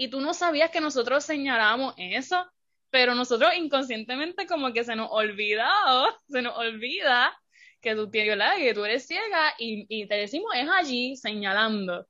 Y 0.00 0.08
tú 0.08 0.18
no 0.22 0.32
sabías 0.32 0.70
que 0.70 0.80
nosotros 0.80 1.22
señalábamos 1.24 1.92
eso. 1.98 2.50
pero 2.88 3.14
nosotros 3.14 3.52
inconscientemente 3.54 4.46
como 4.46 4.72
que 4.72 4.82
se 4.82 4.96
nos 4.96 5.10
olvidado, 5.10 6.08
se 6.26 6.40
nos 6.40 6.56
olvida 6.56 7.38
que 7.82 7.94
tú 7.94 8.10
tienes, 8.10 8.38
que 8.56 8.72
tú 8.72 8.82
eres 8.86 9.06
ciega 9.06 9.54
y, 9.58 9.84
y 9.90 10.08
te 10.08 10.14
decimos 10.14 10.52
es 10.54 10.66
allí 10.70 11.16
señalando, 11.16 12.06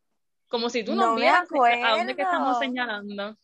como 0.46 0.70
si 0.70 0.84
tú 0.84 0.94
no, 0.94 1.06
No 1.06 1.14
vieras 1.16 1.48
a 1.82 1.96
dónde 1.96 2.14
que 2.14 2.22
estamos 2.22 2.60
señalando. 2.60 3.36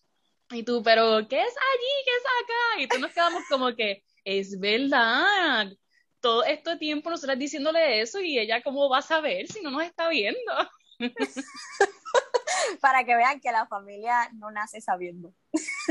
Y 0.51 0.63
tú, 0.63 0.81
pero 0.81 1.27
¿qué 1.29 1.41
es 1.43 1.57
allí? 1.75 1.93
¿Qué 2.05 2.11
es 2.13 2.25
acá? 2.45 2.83
Y 2.83 2.89
tú 2.89 2.99
nos 3.01 3.13
quedamos 3.13 3.43
como 3.51 3.75
que 3.75 4.05
es 4.23 4.61
verdad. 4.61 5.73
Todo 6.21 6.45
este 6.45 6.77
tiempo 6.77 7.11
nosotras 7.11 7.37
diciéndole 7.37 8.01
eso 8.01 8.21
y 8.21 8.39
ella 8.39 8.63
cómo 8.63 8.89
va 8.89 8.99
a 8.99 9.03
saber 9.03 9.49
si 9.49 9.61
no 9.61 9.73
nos 9.73 9.83
está 9.83 10.09
viendo. 10.09 10.53
Para 12.81 13.05
que 13.05 13.15
vean 13.17 13.41
que 13.41 13.53
la 13.53 13.67
familia 13.67 14.29
no 14.35 14.51
nace 14.51 14.81
sabiendo. 14.81 15.33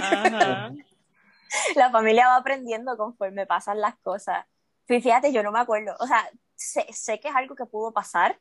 Ajá. 0.01 0.71
La 1.75 1.89
familia 1.89 2.27
va 2.27 2.35
aprendiendo 2.37 2.97
conforme 2.97 3.45
pasan 3.45 3.79
las 3.79 3.95
cosas. 3.99 4.45
Fí- 4.89 5.01
Fíjate, 5.01 5.31
yo 5.31 5.41
no 5.41 5.51
me 5.53 5.59
acuerdo. 5.59 5.95
O 5.99 6.07
sea, 6.07 6.27
sé, 6.55 6.85
sé 6.91 7.19
que 7.21 7.29
es 7.29 7.35
algo 7.35 7.55
que 7.55 7.65
pudo 7.65 7.93
pasar, 7.93 8.37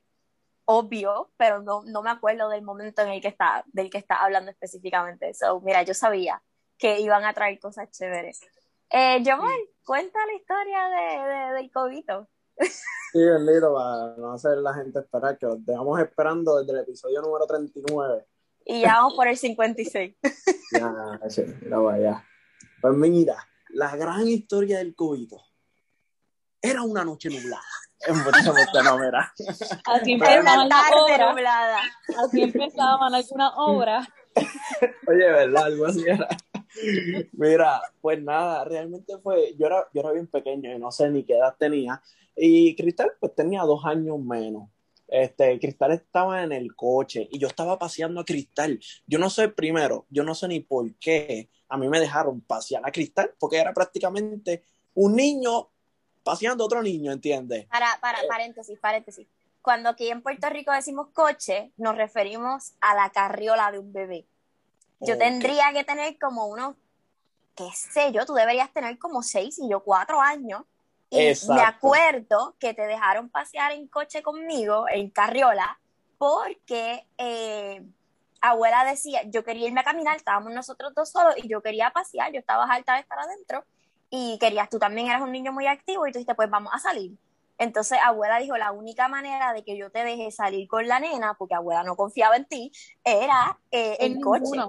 obvio, 0.65 1.31
pero 1.37 1.63
no, 1.63 1.83
no 1.85 2.03
me 2.03 2.11
acuerdo 2.11 2.49
del 2.49 2.63
momento 2.63 3.03
en 3.03 3.11
el 3.11 3.21
que 3.21 3.29
está, 3.29 3.63
del 3.67 3.89
que 3.91 3.99
está 3.99 4.17
hablando 4.17 4.51
específicamente. 4.51 5.33
So, 5.35 5.61
mira, 5.61 5.83
yo 5.83 5.95
sabía 5.95 6.43
que 6.77 6.99
iban 7.01 7.25
a 7.25 7.35
traer 7.35 7.61
cosas 7.61 7.89
chéveres. 7.91 8.41
Eh, 8.91 9.23
Yomar, 9.23 9.55
cuenta 9.85 10.19
la 10.27 10.35
historia 10.35 10.89
de, 10.89 11.29
de- 11.29 11.53
del 11.55 11.71
cobito. 11.71 12.29
Sí, 12.59 13.25
bendito, 13.25 13.73
para 13.73 14.17
no 14.17 14.33
hacer 14.33 14.59
la 14.59 14.75
gente 14.75 14.99
esperar, 14.99 15.39
que 15.39 15.47
los 15.47 15.65
dejamos 15.65 16.01
esperando 16.01 16.59
desde 16.59 16.73
el 16.73 16.79
episodio 16.81 17.23
número 17.23 17.47
39. 17.47 18.27
Y 18.67 18.81
ya 18.81 18.95
vamos 18.95 19.15
por 19.15 19.29
el 19.29 19.37
56. 19.37 20.17
Ya, 20.73 21.21
sí, 21.29 21.45
mira 21.61 21.83
para 21.83 21.97
allá. 21.97 22.25
Pues 22.81 22.95
mira, 22.95 23.37
la 23.69 23.95
gran 23.95 24.27
historia 24.27 24.79
del 24.79 24.97
cubito. 24.97 25.41
Era 26.61 26.83
una 26.83 27.05
noche 27.05 27.29
nublada. 27.29 27.63
En 28.07 28.17
no, 28.85 28.99
mira. 28.99 29.33
Así 29.87 30.13
Era 30.15 30.41
una 30.41 30.55
empezaban 30.55 30.69
las 30.69 30.91
tarde 30.91 31.27
nublada. 31.27 31.79
Así 32.19 32.43
empezaban 32.43 33.15
algunas 33.15 33.53
obras. 33.57 34.09
Oye, 35.07 35.31
¿verdad? 35.31 35.65
Algo 35.65 35.87
así 35.87 36.05
era. 36.07 36.29
Mira, 37.33 37.81
pues 38.01 38.23
nada, 38.23 38.65
realmente 38.65 39.19
fue, 39.19 39.55
yo 39.57 39.67
era, 39.67 39.87
yo 39.93 40.01
era 40.01 40.13
bien 40.13 40.27
pequeño 40.27 40.75
y 40.75 40.79
no 40.79 40.91
sé 40.91 41.11
ni 41.11 41.25
qué 41.25 41.35
edad 41.35 41.55
tenía. 41.59 42.03
Y 42.37 42.75
Cristal 42.77 43.13
pues 43.21 43.35
tenía 43.35 43.63
dos 43.63 43.85
años 43.85 44.19
menos. 44.19 44.69
Este, 45.07 45.59
Cristal 45.61 45.93
estaba 45.93 46.43
en 46.43 46.53
el 46.53 46.75
coche 46.75 47.29
y 47.31 47.39
yo 47.39 47.47
estaba 47.47 47.79
paseando 47.79 48.21
a 48.21 48.25
Cristal. 48.25 48.81
Yo 49.07 49.19
no 49.19 49.31
sé, 49.31 49.49
primero, 49.49 50.07
yo 50.11 50.25
no 50.25 50.35
sé 50.35 50.49
ni 50.49 50.61
por 50.61 50.93
qué 50.95 51.49
a 51.69 51.77
mí 51.77 51.89
me 51.89 52.01
dejaron 52.01 52.41
pasear 52.41 52.83
a 52.85 52.93
Cristal, 52.93 53.35
porque 53.39 53.59
era 53.59 53.73
prácticamente 53.73 54.63
un 54.95 55.17
niño 55.17 55.69
paseando 56.23 56.65
a 56.65 56.67
otro 56.67 56.83
niño, 56.83 57.13
¿entiendes? 57.13 57.67
Para, 57.67 57.99
para, 58.01 58.19
paréntesis, 58.29 58.79
paréntesis. 58.79 59.27
Cuando 59.61 59.89
aquí 59.89 60.09
en 60.09 60.23
Puerto 60.23 60.49
Rico 60.51 60.73
decimos 60.73 61.09
coche, 61.13 61.73
nos 61.77 61.97
referimos 61.97 62.75
a 62.81 62.95
la 62.95 63.11
carriola 63.11 63.73
de 63.73 63.79
un 63.79 63.93
bebé. 63.93 64.27
Yo 65.01 65.19
tendría 65.19 65.73
que 65.73 65.85
tener 65.85 66.19
como 66.19 66.47
unos, 66.47 66.77
qué 67.55 67.69
sé 67.73 68.13
yo, 68.13 68.25
tú 68.25 68.35
deberías 68.35 68.73
tener 68.73 68.99
como 68.99 69.23
seis 69.23 69.59
y 69.59 69.69
yo 69.69 69.81
cuatro 69.81 70.21
años. 70.21 70.63
Y 71.11 71.21
Exacto. 71.21 71.55
me 71.55 71.63
acuerdo 71.63 72.57
que 72.59 72.75
te 72.75 72.83
dejaron 72.87 73.29
pasear 73.29 73.73
en 73.73 73.87
coche 73.87 74.23
conmigo, 74.23 74.87
en 74.89 75.11
carriola, 75.11 75.79
porque 76.19 77.07
eh, 77.19 77.83
abuela 78.41 78.85
decía, 78.85 79.23
yo 79.25 79.45
quería 79.45 79.69
irme 79.69 79.81
a 79.81 79.85
caminar, 79.85 80.17
estábamos 80.17 80.53
nosotros 80.53 80.95
dos 80.95 81.11
solos 81.11 81.35
y 81.37 81.49
yo 81.49 81.63
quería 81.63 81.91
pasear, 81.91 82.33
yo 82.33 82.41
estaba 82.41 82.65
harta 82.65 82.95
de 82.95 83.01
estar 83.01 83.19
adentro 83.19 83.65
y 84.11 84.39
querías, 84.39 84.69
tú 84.69 84.79
también 84.79 85.09
eras 85.09 85.23
un 85.23 85.33
niño 85.33 85.53
muy 85.53 85.67
activo 85.67 86.07
y 86.07 86.13
tú 86.13 86.19
dijiste, 86.19 86.35
pues 86.35 86.51
vamos 86.51 86.73
a 86.75 86.79
salir. 86.79 87.13
Entonces 87.59 87.99
abuela 88.03 88.39
dijo, 88.39 88.57
la 88.57 88.73
única 88.73 89.09
manera 89.09 89.53
de 89.53 89.63
que 89.65 89.77
yo 89.77 89.91
te 89.91 90.03
deje 90.05 90.31
salir 90.33 90.67
con 90.69 90.87
la 90.89 90.99
nena, 91.01 91.35
porque 91.35 91.55
abuela 91.55 91.83
no 91.85 91.97
confiaba 91.97 92.37
en 92.37 92.45
ti, 92.47 92.73
era 93.05 93.59
eh, 93.71 93.97
en, 94.01 94.13
En 94.17 94.21
coche. 94.21 94.61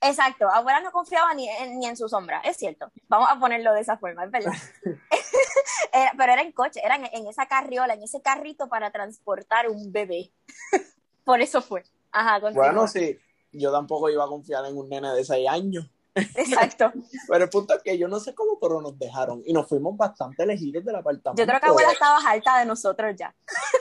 Exacto, 0.00 0.48
abuela 0.50 0.80
no 0.80 0.92
confiaba 0.92 1.32
ni 1.34 1.48
en, 1.48 1.78
ni 1.78 1.86
en 1.86 1.96
su 1.96 2.08
sombra, 2.08 2.40
es 2.40 2.56
cierto. 2.58 2.90
Vamos 3.08 3.28
a 3.30 3.38
ponerlo 3.38 3.72
de 3.72 3.80
esa 3.80 3.96
forma, 3.96 4.24
es 4.24 4.30
verdad. 4.30 4.52
Era- 5.92 6.12
pero 6.16 6.32
era 6.32 6.42
en 6.42 6.52
coche, 6.52 6.80
era 6.84 6.96
en, 6.96 7.06
en 7.12 7.26
esa 7.26 7.46
carriola, 7.46 7.94
en 7.94 8.02
ese 8.02 8.20
carrito 8.20 8.68
para 8.68 8.90
transportar 8.90 9.68
un 9.68 9.90
bebé. 9.92 10.30
Por 11.24 11.40
eso 11.40 11.62
fue. 11.62 11.82
Ajá, 12.12 12.40
continúa. 12.40 12.66
Bueno, 12.66 12.86
sí, 12.88 13.18
yo 13.52 13.72
tampoco 13.72 14.10
iba 14.10 14.24
a 14.24 14.28
confiar 14.28 14.64
en 14.66 14.76
un 14.76 14.88
nene 14.88 15.12
de 15.12 15.24
seis 15.24 15.48
años. 15.48 15.90
Exacto. 16.16 16.92
Pero 17.28 17.44
el 17.44 17.50
punto 17.50 17.74
es 17.74 17.82
que 17.82 17.98
yo 17.98 18.08
no 18.08 18.18
sé 18.20 18.34
cómo, 18.34 18.58
pero 18.58 18.80
nos 18.80 18.98
dejaron 18.98 19.42
y 19.44 19.52
nos 19.52 19.68
fuimos 19.68 19.96
bastante 19.96 20.46
lejitos 20.46 20.84
del 20.84 20.96
apartamento. 20.96 21.42
Yo 21.42 21.46
creo 21.46 21.60
que 21.60 21.66
abuela 21.66 21.92
estaba 21.92 22.18
harta 22.18 22.58
de 22.58 22.66
nosotros 22.66 23.14
ya. 23.16 23.34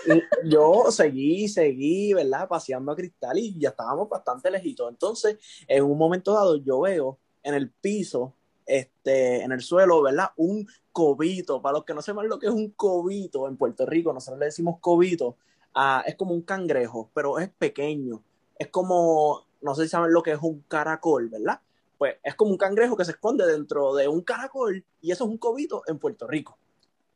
Y 0.07 0.49
yo 0.49 0.91
seguí, 0.91 1.47
seguí, 1.47 2.13
¿verdad? 2.13 2.47
Paseando 2.47 2.91
a 2.91 2.95
Cristal 2.95 3.37
y 3.37 3.57
ya 3.57 3.69
estábamos 3.69 4.09
bastante 4.09 4.51
lejitos. 4.51 4.89
Entonces, 4.89 5.37
en 5.67 5.83
un 5.83 5.97
momento 5.97 6.33
dado, 6.33 6.57
yo 6.57 6.81
veo 6.81 7.19
en 7.43 7.53
el 7.53 7.71
piso, 7.71 8.33
este, 8.65 9.43
en 9.43 9.51
el 9.51 9.61
suelo, 9.61 10.01
¿verdad? 10.01 10.31
Un 10.35 10.67
cobito. 10.91 11.61
Para 11.61 11.73
los 11.73 11.85
que 11.85 11.93
no 11.93 12.01
sepan 12.01 12.27
lo 12.27 12.37
que 12.37 12.47
es 12.47 12.53
un 12.53 12.71
cobito 12.71 13.47
en 13.47 13.57
Puerto 13.57 13.85
Rico, 13.85 14.11
nosotros 14.11 14.39
le 14.39 14.47
decimos 14.47 14.77
cobito. 14.81 15.37
ah, 15.73 16.03
es 16.05 16.15
como 16.15 16.33
un 16.33 16.41
cangrejo, 16.41 17.09
pero 17.13 17.39
es 17.39 17.49
pequeño. 17.49 18.23
Es 18.57 18.69
como, 18.69 19.45
no 19.61 19.75
sé 19.75 19.83
si 19.83 19.89
saben 19.89 20.13
lo 20.13 20.23
que 20.23 20.31
es 20.31 20.39
un 20.41 20.61
caracol, 20.67 21.29
¿verdad? 21.29 21.59
Pues 21.97 22.15
es 22.23 22.35
como 22.35 22.51
un 22.51 22.57
cangrejo 22.57 22.97
que 22.97 23.05
se 23.05 23.11
esconde 23.11 23.45
dentro 23.45 23.93
de 23.95 24.07
un 24.07 24.21
caracol 24.21 24.83
y 25.01 25.11
eso 25.11 25.23
es 25.23 25.29
un 25.29 25.37
cobito 25.37 25.83
en 25.87 25.99
Puerto 25.99 26.27
Rico. 26.27 26.57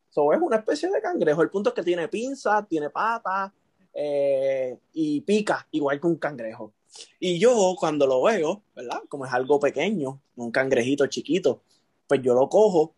So, 0.09 0.34
es 0.34 0.39
una 0.41 0.57
especie 0.57 0.89
de 0.89 1.01
cangrejo. 1.01 1.41
El 1.41 1.49
punto 1.49 1.69
es 1.69 1.75
que 1.75 1.84
tiene 1.84 2.07
pinza, 2.07 2.65
tiene 2.67 2.89
patas 2.89 3.51
eh, 3.93 4.77
y 4.93 5.21
pica, 5.21 5.67
igual 5.71 5.99
que 5.99 6.07
un 6.07 6.15
cangrejo. 6.15 6.73
Y 7.19 7.39
yo 7.39 7.75
cuando 7.77 8.07
lo 8.07 8.23
veo, 8.23 8.63
¿verdad? 8.75 9.01
Como 9.07 9.25
es 9.25 9.34
algo 9.34 9.59
pequeño, 9.59 10.21
un 10.36 10.51
cangrejito 10.51 11.05
chiquito, 11.07 11.61
pues 12.07 12.21
yo 12.21 12.34
lo 12.34 12.49
cojo 12.49 12.95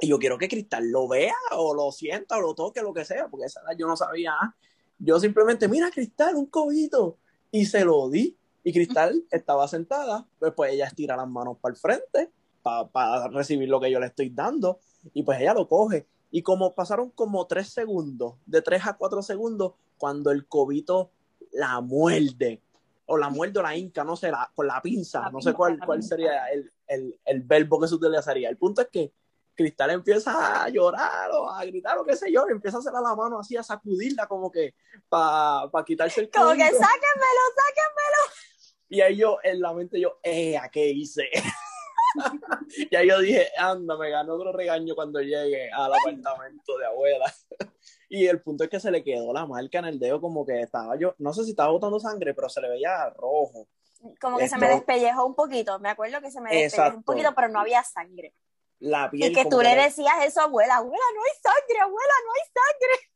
y 0.00 0.08
yo 0.08 0.18
quiero 0.18 0.36
que 0.36 0.48
Cristal 0.48 0.90
lo 0.90 1.08
vea 1.08 1.34
o 1.52 1.74
lo 1.74 1.92
sienta 1.92 2.36
o 2.36 2.40
lo 2.40 2.54
toque, 2.54 2.82
lo 2.82 2.92
que 2.92 3.04
sea, 3.04 3.28
porque 3.28 3.46
esa 3.46 3.60
edad 3.60 3.76
yo 3.78 3.86
no 3.86 3.96
sabía. 3.96 4.34
Yo 4.98 5.18
simplemente, 5.18 5.68
mira 5.68 5.90
Cristal, 5.90 6.34
un 6.34 6.46
cobito. 6.46 7.18
Y 7.50 7.66
se 7.66 7.84
lo 7.84 8.08
di. 8.08 8.36
Y 8.64 8.72
Cristal 8.72 9.24
estaba 9.30 9.66
sentada, 9.68 10.26
pues, 10.38 10.52
pues 10.54 10.72
ella 10.72 10.86
estira 10.86 11.16
las 11.16 11.28
manos 11.28 11.56
para 11.60 11.72
el 11.74 11.78
frente 11.80 12.30
para 12.62 13.26
recibir 13.28 13.68
lo 13.68 13.80
que 13.80 13.90
yo 13.90 13.98
le 13.98 14.06
estoy 14.06 14.30
dando. 14.30 14.78
Y 15.14 15.24
pues 15.24 15.40
ella 15.40 15.52
lo 15.52 15.66
coge. 15.68 16.06
Y 16.30 16.42
como 16.42 16.72
pasaron 16.74 17.10
como 17.10 17.46
tres 17.46 17.68
segundos, 17.72 18.34
de 18.46 18.62
tres 18.62 18.86
a 18.86 18.94
cuatro 18.94 19.20
segundos, 19.22 19.72
cuando 19.98 20.30
el 20.30 20.46
cobito 20.46 21.10
la 21.52 21.80
muerde, 21.80 22.62
o 23.06 23.16
la 23.18 23.28
muerde 23.30 23.58
o 23.58 23.62
la 23.62 23.76
inca, 23.76 24.04
no 24.04 24.14
sé, 24.16 24.30
la- 24.30 24.50
con 24.54 24.66
la 24.68 24.80
pinza, 24.80 25.22
La 25.22 25.30
no 25.30 25.42
sé 25.42 25.52
cuál, 25.52 25.78
cuál 25.84 26.02
sería 26.02 26.46
el, 26.46 26.72
el, 26.86 27.18
el 27.24 27.42
verbo 27.42 27.80
que 27.80 27.88
se 27.88 27.96
utilizaría. 27.96 28.48
El 28.48 28.56
punto 28.56 28.80
es 28.80 28.88
que 28.88 29.12
Cristal 29.54 29.90
empieza 29.90 30.62
a 30.64 30.68
llorar 30.70 31.30
o 31.32 31.50
a 31.50 31.62
gritar 31.64 31.98
o 31.98 32.04
qué 32.04 32.16
sé 32.16 32.32
yo, 32.32 32.46
y 32.48 32.52
empieza 32.52 32.78
a 32.78 32.80
hacerle 32.80 33.00
la 33.02 33.14
mano 33.14 33.38
así, 33.40 33.56
a 33.56 33.62
sacudirla 33.62 34.26
como 34.26 34.50
que 34.50 34.74
para 35.08 35.68
quitarse 35.84 36.20
el 36.22 36.30
Como 36.30 36.52
que 36.52 36.60
sáquenmelo, 36.60 37.42
sáquenmelo. 37.56 38.22
Y 38.92 39.00
ahí 39.00 39.16
yo, 39.16 39.38
en 39.42 39.58
la 39.62 39.72
mente 39.72 39.98
yo, 39.98 40.18
eh, 40.22 40.58
¿a 40.58 40.68
qué 40.68 40.86
hice? 40.90 41.22
y 42.90 42.94
ahí 42.94 43.08
yo 43.08 43.20
dije, 43.20 43.48
anda, 43.56 43.96
me 43.96 44.10
ganó 44.10 44.34
otro 44.34 44.52
regaño 44.52 44.94
cuando 44.94 45.18
llegue 45.18 45.70
al 45.72 45.94
apartamento 45.94 46.76
de 46.76 46.84
abuela. 46.84 47.34
y 48.10 48.26
el 48.26 48.42
punto 48.42 48.64
es 48.64 48.68
que 48.68 48.80
se 48.80 48.90
le 48.90 49.02
quedó 49.02 49.32
la 49.32 49.46
marca 49.46 49.78
en 49.78 49.86
el 49.86 49.98
dedo 49.98 50.20
como 50.20 50.44
que 50.44 50.60
estaba 50.60 50.94
yo, 50.96 51.14
no 51.16 51.32
sé 51.32 51.44
si 51.44 51.52
estaba 51.52 51.72
botando 51.72 51.98
sangre, 52.00 52.34
pero 52.34 52.50
se 52.50 52.60
le 52.60 52.68
veía 52.68 53.08
rojo. 53.08 53.66
Como 54.20 54.36
que 54.36 54.46
se 54.46 54.58
me 54.58 54.68
despellejó 54.68 55.24
un 55.24 55.36
poquito. 55.36 55.78
Me 55.78 55.88
acuerdo 55.88 56.20
que 56.20 56.30
se 56.30 56.42
me 56.42 56.54
despellejó 56.54 56.98
un 56.98 57.02
poquito, 57.02 57.34
pero 57.34 57.48
no 57.48 57.60
había 57.60 57.82
sangre. 57.84 58.34
La 58.78 59.10
piel 59.10 59.30
Y 59.30 59.34
que 59.34 59.46
tú 59.46 59.62
le 59.62 59.74
decías 59.74 60.16
eso 60.22 60.42
abuela, 60.42 60.76
abuela, 60.76 61.04
no 61.14 61.22
hay 61.22 61.40
sangre, 61.40 61.80
abuela, 61.80 62.14
no 62.26 62.32
hay 62.34 62.42
sangre. 62.52 63.11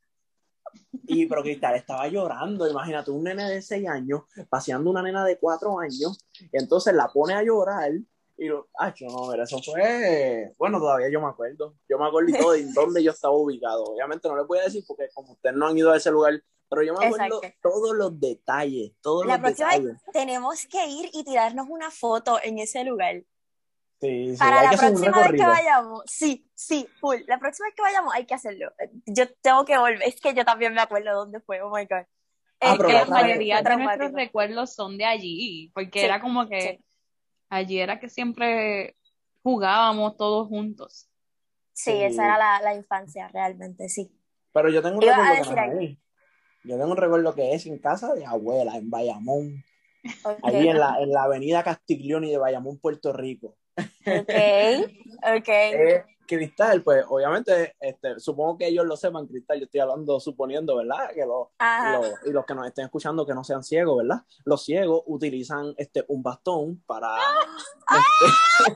Y 1.08 1.26
pero 1.26 1.42
Cristal 1.42 1.74
estaba 1.74 2.08
llorando, 2.08 2.68
imagínate, 2.68 3.10
un 3.10 3.24
nene 3.24 3.48
de 3.48 3.62
6 3.62 3.88
años 3.88 4.22
paseando 4.48 4.90
una 4.90 5.02
nena 5.02 5.24
de 5.24 5.38
4 5.38 5.78
años, 5.78 6.18
y 6.38 6.56
entonces 6.56 6.94
la 6.94 7.08
pone 7.08 7.34
a 7.34 7.42
llorar, 7.42 7.92
y 8.38 8.48
lo, 8.48 8.68
ah, 8.78 8.92
no, 9.00 9.30
mira, 9.30 9.44
eso 9.44 9.58
fue, 9.62 10.52
bueno, 10.58 10.78
todavía 10.78 11.08
yo 11.10 11.20
me 11.20 11.28
acuerdo, 11.28 11.74
yo 11.88 11.98
me 11.98 12.06
acuerdo 12.06 12.30
y 12.30 12.38
todo 12.38 12.52
de 12.52 12.66
dónde 12.72 13.02
yo 13.02 13.12
estaba 13.12 13.34
ubicado, 13.34 13.84
obviamente 13.84 14.28
no 14.28 14.36
les 14.36 14.46
voy 14.46 14.58
a 14.58 14.64
decir 14.64 14.84
porque 14.86 15.08
como 15.14 15.32
ustedes 15.32 15.56
no 15.56 15.68
han 15.68 15.78
ido 15.78 15.90
a 15.92 15.96
ese 15.96 16.10
lugar, 16.10 16.42
pero 16.68 16.82
yo 16.82 16.94
me 16.94 17.06
acuerdo 17.06 17.36
Exacto. 17.42 17.58
todos 17.62 17.96
los 17.96 18.20
detalles, 18.20 18.92
todos 19.00 19.24
La 19.24 19.34
los 19.34 19.42
próxima 19.42 19.70
detalles. 19.70 20.02
Tenemos 20.12 20.66
que 20.66 20.86
ir 20.86 21.10
y 21.12 21.24
tirarnos 21.24 21.68
una 21.70 21.90
foto 21.90 22.38
en 22.42 22.58
ese 22.58 22.84
lugar. 22.84 23.22
Sí, 24.00 24.32
sí, 24.32 24.36
Para 24.38 24.60
hay 24.60 24.64
la 24.66 24.70
que 24.70 24.76
próxima 24.76 25.22
vez 25.22 25.32
que 25.40 25.46
vayamos, 25.46 26.02
sí, 26.06 26.46
sí, 26.54 26.86
full. 27.00 27.16
La 27.26 27.38
próxima 27.38 27.68
vez 27.68 27.74
que 27.74 27.82
vayamos 27.82 28.14
hay 28.14 28.26
que 28.26 28.34
hacerlo. 28.34 28.70
Yo 29.06 29.24
tengo 29.40 29.64
que 29.64 29.78
volver. 29.78 30.02
Es 30.02 30.20
que 30.20 30.34
yo 30.34 30.44
también 30.44 30.74
me 30.74 30.82
acuerdo 30.82 31.14
dónde 31.14 31.40
fue. 31.40 31.62
Oh 31.62 31.70
my 31.74 31.84
God. 31.86 32.04
Ah, 32.60 32.74
Es 32.74 32.78
que 32.78 32.92
la 32.92 33.04
mayoría 33.06 33.62
de 33.62 33.76
nuestros 33.76 34.12
recuerdos 34.12 34.74
son 34.74 34.98
de 34.98 35.04
allí, 35.06 35.70
porque 35.74 36.00
Sí, 36.00 36.04
era 36.04 36.20
como 36.20 36.48
que 36.48 36.60
sí. 36.60 36.84
allí 37.48 37.78
era 37.80 37.98
que 37.98 38.08
siempre 38.08 38.96
jugábamos 39.42 40.16
todos 40.16 40.48
juntos. 40.48 41.08
Sí, 41.72 41.90
Sí. 41.92 42.02
esa 42.02 42.24
era 42.24 42.38
la, 42.38 42.60
la 42.62 42.74
infancia, 42.74 43.28
realmente, 43.28 43.88
sí. 43.88 44.10
Pero 44.52 44.70
yo 44.70 44.82
tengo 44.82 44.96
un 44.96 45.02
Iba 45.04 45.16
recuerdo 45.16 45.54
que 45.54 45.66
no 45.74 45.80
es. 45.80 45.98
Yo 46.64 46.76
tengo 46.78 46.90
un 46.90 46.96
recuerdo 46.96 47.34
que 47.34 47.52
es 47.54 47.66
en 47.66 47.78
casa 47.78 48.12
de 48.14 48.24
abuela, 48.26 48.76
en 48.76 48.90
Bayamón, 48.90 49.62
Ok, 50.24 50.38
ahí 50.42 50.68
en 50.68 50.78
la, 50.78 50.96
en 51.00 51.10
la 51.10 51.24
avenida 51.24 51.62
Castiglioni 51.62 52.30
de 52.30 52.38
Bayamón, 52.38 52.78
Puerto 52.78 53.12
Rico. 53.12 53.56
Ok, 53.76 53.84
ok. 55.36 55.48
Eh, 55.48 56.04
Cristal, 56.26 56.82
pues 56.82 57.04
obviamente, 57.08 57.76
este, 57.78 58.18
supongo 58.18 58.58
que 58.58 58.66
ellos 58.66 58.84
lo 58.84 58.96
sepan, 58.96 59.26
Cristal, 59.28 59.58
yo 59.60 59.64
estoy 59.66 59.80
hablando, 59.80 60.18
suponiendo, 60.18 60.76
¿verdad? 60.76 61.10
Que 61.14 61.24
lo, 61.24 61.52
Ajá. 61.58 61.92
lo- 62.00 62.28
y 62.28 62.32
los 62.32 62.44
que 62.44 62.54
nos 62.54 62.66
estén 62.66 62.86
escuchando 62.86 63.24
que 63.24 63.34
no 63.34 63.44
sean 63.44 63.62
ciegos, 63.62 63.98
¿verdad? 63.98 64.22
Los 64.44 64.64
ciegos 64.64 65.02
utilizan 65.06 65.72
este, 65.76 66.04
un 66.08 66.22
bastón 66.22 66.82
para... 66.86 67.16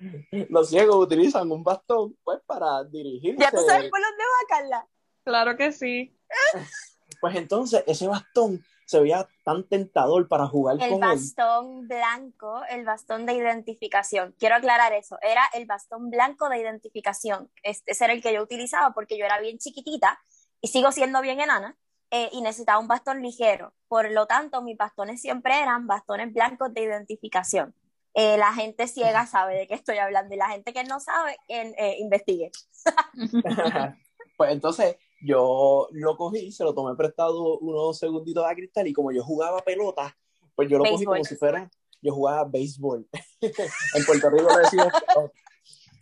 este, 0.00 0.46
los 0.50 0.70
ciegos 0.70 0.96
utilizan 0.96 1.50
un 1.52 1.62
bastón, 1.62 2.16
pues, 2.24 2.40
para 2.46 2.82
dirigirse. 2.84 3.42
¿Ya 3.42 3.50
tú 3.50 3.58
sabes 3.66 3.90
por 3.90 4.00
dónde 4.00 4.24
va, 4.24 4.48
Carla? 4.48 4.88
Claro 5.24 5.56
que 5.56 5.72
sí. 5.72 6.16
Pues 7.20 7.36
entonces, 7.36 7.84
ese 7.86 8.06
bastón 8.06 8.64
se 8.86 9.00
veía 9.00 9.28
tan 9.44 9.68
tentador 9.68 10.28
para 10.28 10.46
jugar 10.46 10.76
El 10.80 10.90
con 10.92 11.02
él. 11.04 11.10
bastón 11.10 11.88
blanco, 11.88 12.62
el 12.70 12.84
bastón 12.84 13.26
de 13.26 13.34
identificación. 13.34 14.34
Quiero 14.38 14.54
aclarar 14.54 14.92
eso. 14.92 15.18
Era 15.22 15.42
el 15.54 15.66
bastón 15.66 16.08
blanco 16.08 16.48
de 16.48 16.58
identificación. 16.60 17.50
Este, 17.62 17.92
ese 17.92 18.04
era 18.04 18.14
el 18.14 18.22
que 18.22 18.32
yo 18.32 18.42
utilizaba 18.42 18.94
porque 18.94 19.18
yo 19.18 19.24
era 19.26 19.40
bien 19.40 19.58
chiquitita 19.58 20.18
y 20.60 20.68
sigo 20.68 20.92
siendo 20.92 21.20
bien 21.20 21.40
enana 21.40 21.76
eh, 22.10 22.30
y 22.32 22.40
necesitaba 22.40 22.78
un 22.78 22.88
bastón 22.88 23.20
ligero. 23.22 23.74
Por 23.88 24.10
lo 24.12 24.26
tanto, 24.26 24.62
mis 24.62 24.76
bastones 24.76 25.20
siempre 25.20 25.60
eran 25.60 25.86
bastones 25.86 26.32
blancos 26.32 26.72
de 26.72 26.82
identificación. 26.82 27.74
Eh, 28.14 28.38
la 28.38 28.52
gente 28.54 28.86
ciega 28.86 29.26
sabe 29.26 29.56
de 29.56 29.66
qué 29.66 29.74
estoy 29.74 29.98
hablando 29.98 30.32
y 30.34 30.38
la 30.38 30.48
gente 30.48 30.72
que 30.72 30.84
no 30.84 31.00
sabe, 31.00 31.36
en- 31.48 31.74
eh, 31.76 31.96
investigue. 31.98 32.50
pues 34.36 34.52
entonces 34.52 34.96
yo 35.26 35.88
lo 35.90 36.16
cogí, 36.16 36.52
se 36.52 36.64
lo 36.64 36.72
tomé 36.72 36.94
prestado 36.94 37.58
unos 37.58 37.98
segunditos 37.98 38.44
a 38.46 38.54
Cristal 38.54 38.86
y 38.86 38.92
como 38.92 39.12
yo 39.12 39.22
jugaba 39.24 39.58
pelota, 39.58 40.16
pues 40.54 40.68
yo 40.70 40.78
lo 40.78 40.84
cogí 40.84 40.98
Béisbol. 40.98 41.14
como 41.14 41.24
si 41.24 41.36
fuera, 41.36 41.70
yo 42.00 42.14
jugaba 42.14 42.44
béisbol. 42.44 43.08
en 43.40 44.04
Puerto 44.06 44.30
Rico 44.30 44.48
lo 44.48 44.58
decimos 44.58 44.92
con, 45.12 45.30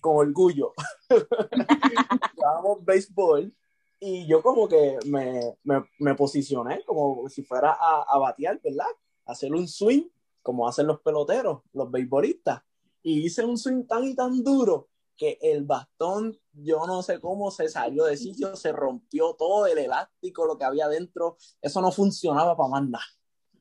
con 0.01 0.17
orgullo. 0.17 0.73
Jugábamos 2.37 2.85
béisbol 2.85 3.55
y 3.99 4.27
yo 4.27 4.43
como 4.43 4.69
que 4.69 4.99
me, 5.07 5.57
me, 5.63 5.83
me 5.99 6.15
posicioné 6.15 6.85
como 6.85 7.29
si 7.29 7.43
fuera 7.43 7.73
a, 7.73 8.05
a 8.07 8.19
batear, 8.19 8.61
¿verdad? 8.63 8.87
Hacer 9.25 9.53
un 9.55 9.67
swing 9.67 10.05
como 10.43 10.69
hacen 10.69 10.87
los 10.87 11.01
peloteros, 11.01 11.63
los 11.73 11.91
beisbolistas. 11.91 12.63
Y 13.03 13.25
hice 13.25 13.45
un 13.45 13.57
swing 13.57 13.85
tan 13.85 14.05
y 14.05 14.15
tan 14.15 14.45
duro 14.45 14.89
que 15.17 15.39
el 15.41 15.65
bastón, 15.65 16.39
yo 16.53 16.87
no 16.87 17.03
sé 17.03 17.21
cómo 17.21 17.51
se 17.51 17.69
salió 17.69 18.05
de 18.05 18.17
sitio, 18.17 18.57
se 18.57 18.73
rompió 18.73 19.35
todo 19.35 19.67
el 19.67 19.79
elástico, 19.79 20.47
lo 20.47 20.59
que 20.59 20.65
había 20.65 20.89
dentro, 20.89 21.37
eso 21.61 21.81
no 21.81 21.93
funcionaba 21.93 22.57
para 22.57 22.69
más 22.69 22.89
nada. 22.89 23.05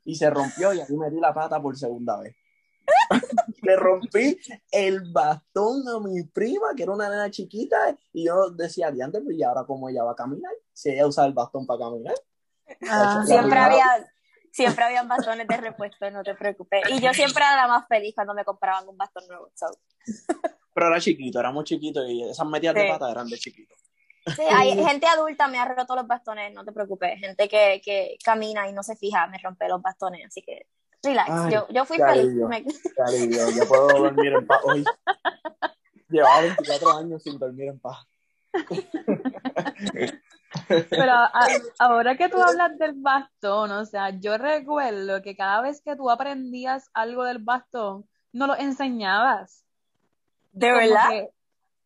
Y 0.06 0.16
se 0.16 0.30
rompió 0.30 0.74
y 0.74 0.82
ahí 0.82 0.98
metí 0.98 1.20
la 1.20 1.34
pata 1.34 1.62
por 1.62 1.78
segunda 1.78 2.20
vez. 2.20 2.36
Le 3.62 3.76
rompí 3.78 4.38
el 4.72 5.12
bastón 5.12 5.88
a 5.88 6.00
mi 6.00 6.24
prima, 6.24 6.74
que 6.76 6.84
era 6.84 6.92
una 6.92 7.10
nena 7.10 7.32
chiquita, 7.32 7.98
y 8.12 8.26
yo 8.26 8.50
decía, 8.50 8.92
diante, 8.92 9.22
pero 9.22 9.32
¿y 9.32 9.44
ahora 9.44 9.64
cómo 9.66 9.88
ella 9.88 10.04
va 10.04 10.12
a 10.12 10.16
caminar? 10.16 10.52
Si 10.74 10.90
ella 10.90 11.08
usa 11.08 11.26
el 11.26 11.34
bastón 11.34 11.66
para 11.66 11.80
caminar. 11.80 12.16
Ah, 12.90 13.24
Siempre 13.26 13.58
había, 13.58 14.13
siempre 14.54 14.86
habían 14.86 15.08
bastones 15.08 15.48
de 15.48 15.58
repuesto, 15.58 16.10
no 16.12 16.24
te 16.24 16.36
preocupes. 16.36 16.84
Y 16.90 17.02
yo 17.02 17.12
siempre 17.14 17.44
era 17.44 17.56
la 17.58 17.68
más 17.68 17.88
feliz 17.88 18.14
cuando 18.16 18.34
me 18.34 18.46
compraban 18.46 18.88
un 18.88 18.96
bastón 18.96 19.24
nuevo. 19.28 19.52
so. 19.56 19.66
Pero 20.74 20.88
era 20.88 21.00
chiquito, 21.00 21.40
éramos 21.40 21.66
chiquitos 21.66 22.08
y 22.10 22.24
esas 22.24 22.48
metidas 22.48 22.76
de 22.76 22.82
Sí. 22.84 22.88
pata 22.90 23.12
eran 23.12 23.28
de 23.28 23.38
chiquito. 23.38 23.76
Sí, 24.36 24.42
hay 24.50 24.82
gente 24.84 25.06
adulta 25.08 25.48
me 25.50 25.60
ha 25.60 25.66
roto 25.66 25.96
los 25.96 26.08
bastones, 26.08 26.54
no 26.54 26.64
te 26.64 26.72
preocupes. 26.72 27.20
Gente 27.20 27.50
que, 27.50 27.82
que 27.84 28.16
camina 28.24 28.68
y 28.70 28.74
no 28.74 28.82
se 28.84 28.96
fija 28.96 29.28
me 29.28 29.38
rompe 29.40 29.68
los 29.68 29.82
bastones, 29.82 30.26
así 30.26 30.42
que 30.42 30.68
relax. 31.04 31.30
Ay, 31.30 31.52
yo, 31.54 31.68
yo 31.70 31.84
fui 31.86 31.98
feliz. 31.98 32.24
alivio. 32.24 32.48
Me- 32.48 32.64
Qué 32.64 33.02
alivio, 33.06 33.50
ya 33.50 33.66
puedo 33.66 33.88
dormir 33.90 34.34
en 34.34 34.48
paz 34.48 34.62
hoy. 34.64 34.84
Llevaba 36.10 36.42
24 36.42 36.98
años 36.98 37.22
sin 37.24 37.38
dormir 37.38 37.68
en 37.70 37.80
paz. 37.80 37.98
Pero 40.90 41.12
a- 41.12 41.48
ahora 41.80 42.16
que 42.16 42.30
tú 42.30 42.42
hablas 42.42 42.78
del 42.78 42.94
bastón, 42.96 43.72
o 43.72 43.86
sea, 43.86 44.10
yo 44.12 44.38
recuerdo 44.38 45.22
que 45.22 45.36
cada 45.36 45.62
vez 45.62 45.82
que 45.82 45.96
tú 45.96 46.10
aprendías 46.10 46.90
algo 46.94 47.24
del 47.24 47.40
bastón, 47.40 48.08
no 48.32 48.48
lo 48.48 48.56
enseñabas. 48.56 49.64
¿De 50.52 50.68
Como 50.70 50.80
verdad? 50.80 51.10
que- 51.10 51.30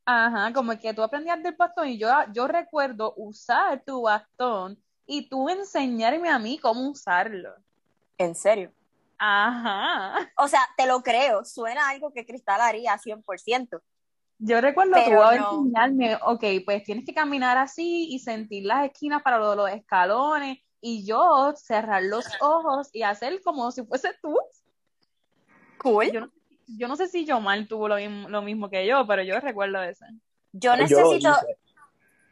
ajá, 0.05 0.53
como 0.53 0.77
que 0.79 0.93
tú 0.93 1.01
aprendías 1.03 1.41
del 1.41 1.55
bastón 1.55 1.87
y 1.89 1.97
yo, 1.97 2.09
yo 2.33 2.47
recuerdo 2.47 3.13
usar 3.17 3.83
tu 3.85 4.03
bastón 4.03 4.81
y 5.05 5.29
tú 5.29 5.49
enseñarme 5.49 6.29
a 6.29 6.39
mí 6.39 6.57
cómo 6.59 6.89
usarlo. 6.89 7.53
En 8.17 8.35
serio. 8.35 8.71
Ajá. 9.19 10.31
O 10.37 10.47
sea, 10.47 10.61
te 10.77 10.85
lo 10.85 11.01
creo, 11.01 11.43
suena 11.43 11.89
algo 11.89 12.11
que 12.11 12.25
Cristal 12.25 12.61
haría 12.61 12.97
100%. 12.97 13.81
Yo 14.39 14.61
recuerdo 14.61 14.93
Pero 14.95 15.17
tú 15.17 15.23
a 15.23 15.35
no. 15.35 15.59
enseñarme, 15.59 16.15
ok, 16.23 16.43
pues 16.65 16.83
tienes 16.83 17.05
que 17.05 17.13
caminar 17.13 17.57
así 17.57 18.07
y 18.09 18.19
sentir 18.19 18.65
las 18.65 18.85
esquinas 18.85 19.23
para 19.23 19.39
los 19.39 19.69
escalones 19.69 20.59
y 20.79 21.05
yo 21.05 21.53
cerrar 21.55 22.03
los 22.03 22.25
ojos 22.39 22.89
y 22.93 23.01
hacer 23.01 23.41
como 23.41 23.71
si 23.71 23.83
fuese 23.83 24.09
tú. 24.21 24.37
Cool. 25.79 26.11
Yo 26.11 26.21
no, 26.21 26.31
yo 26.67 26.87
no 26.87 26.95
sé 26.95 27.07
si 27.07 27.25
Yomar 27.25 27.67
tuvo 27.67 27.87
lo 27.87 27.95
mismo, 27.95 28.29
lo 28.29 28.41
mismo 28.41 28.69
que 28.69 28.85
yo, 28.85 29.05
pero 29.07 29.23
yo 29.23 29.39
recuerdo 29.39 29.81
eso. 29.81 30.05
Yo 30.51 30.75
necesito. 30.75 31.29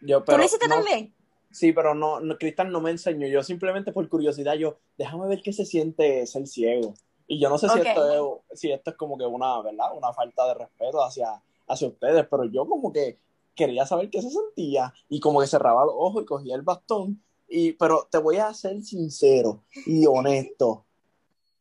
Yo, 0.01 0.19
¿Tú 0.19 0.25
pero 0.25 0.37
lo 0.39 0.43
hiciste 0.43 0.67
no- 0.67 0.75
también? 0.75 1.13
Sí, 1.51 1.71
pero 1.71 1.95
no, 1.95 2.19
no, 2.19 2.37
Cristal 2.37 2.69
no 2.69 2.81
me 2.81 2.91
enseñó. 2.91 3.27
Yo 3.27 3.41
simplemente 3.41 3.93
por 3.93 4.07
curiosidad, 4.09 4.55
yo, 4.55 4.77
déjame 4.97 5.27
ver 5.27 5.41
qué 5.41 5.53
se 5.53 5.65
siente 5.65 6.25
ser 6.27 6.45
ciego. 6.47 6.93
Y 7.27 7.39
yo 7.39 7.49
no 7.49 7.57
sé 7.57 7.69
si, 7.69 7.79
esto 7.79 8.41
es, 8.51 8.59
si 8.59 8.71
esto 8.71 8.91
es 8.91 8.97
como 8.97 9.17
que 9.17 9.25
una, 9.25 9.61
¿verdad? 9.61 9.87
Una 9.95 10.11
falta 10.13 10.45
de 10.47 10.53
respeto 10.55 11.01
hacia, 11.03 11.41
hacia 11.67 11.87
ustedes, 11.87 12.25
pero 12.29 12.45
yo 12.45 12.67
como 12.67 12.91
que 12.91 13.19
quería 13.55 13.85
saber 13.85 14.09
qué 14.09 14.21
se 14.21 14.29
sentía 14.29 14.93
y 15.09 15.19
como 15.19 15.39
que 15.39 15.47
cerraba 15.47 15.85
los 15.85 15.95
ojos 15.97 16.23
y 16.23 16.25
cogía 16.25 16.55
el 16.55 16.61
bastón. 16.61 17.21
Y, 17.47 17.73
pero 17.73 18.07
te 18.09 18.17
voy 18.17 18.37
a 18.37 18.53
ser 18.53 18.81
sincero 18.81 19.63
y 19.85 20.05
honesto. 20.07 20.83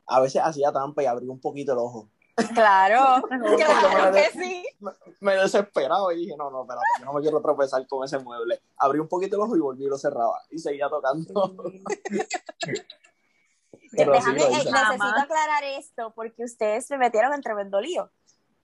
A 0.06 0.20
veces 0.20 0.42
hacía 0.44 0.72
trampa 0.72 1.02
y 1.02 1.06
abría 1.06 1.30
un 1.30 1.40
poquito 1.40 1.72
el 1.72 1.78
ojo. 1.78 2.08
Claro, 2.52 3.22
claro 3.28 4.12
me- 4.12 4.22
que 4.22 4.30
sí. 4.32 4.64
Me 5.20 5.36
desesperaba 5.36 6.12
y 6.12 6.18
dije, 6.18 6.36
no, 6.36 6.50
no, 6.50 6.62
espérate, 6.62 6.84
yo 6.98 7.04
no 7.04 7.12
me 7.12 7.20
quiero 7.20 7.40
tropezar 7.40 7.86
con 7.86 8.04
ese 8.04 8.18
mueble. 8.18 8.60
Abrí 8.76 8.98
un 8.98 9.08
poquito 9.08 9.36
el 9.36 9.42
ojo 9.42 9.56
y 9.56 9.60
volví 9.60 9.84
y 9.84 9.88
lo 9.88 9.96
cerraba. 9.98 10.40
Y 10.50 10.58
seguía 10.58 10.88
tocando. 10.88 11.54
Pero 13.96 14.20
sí 14.20 14.30
eh, 14.30 14.34
necesito 14.34 15.20
aclarar 15.20 15.62
esto 15.64 16.12
porque 16.16 16.42
ustedes 16.44 16.90
me 16.90 16.98
metieron 16.98 17.32
en 17.32 17.40
tremendo 17.42 17.80
lío. 17.80 18.10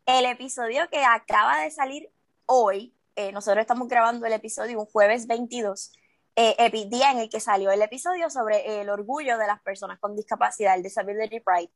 El 0.06 0.24
episodio 0.26 0.88
que 0.90 1.04
acaba 1.04 1.60
de 1.62 1.70
salir 1.70 2.10
hoy, 2.46 2.94
eh, 3.16 3.32
nosotros 3.32 3.60
estamos 3.60 3.88
grabando 3.88 4.26
el 4.26 4.32
episodio 4.32 4.80
un 4.80 4.86
jueves 4.86 5.26
22, 5.26 5.92
eh, 6.36 6.88
día 6.88 7.10
en 7.12 7.18
el 7.18 7.28
que 7.28 7.40
salió 7.40 7.70
el 7.70 7.82
episodio 7.82 8.30
sobre 8.30 8.80
el 8.80 8.88
orgullo 8.88 9.36
de 9.38 9.46
las 9.46 9.60
personas 9.60 9.98
con 9.98 10.16
discapacidad, 10.16 10.74
el 10.74 10.82
Disability 10.82 11.40
Pride. 11.40 11.70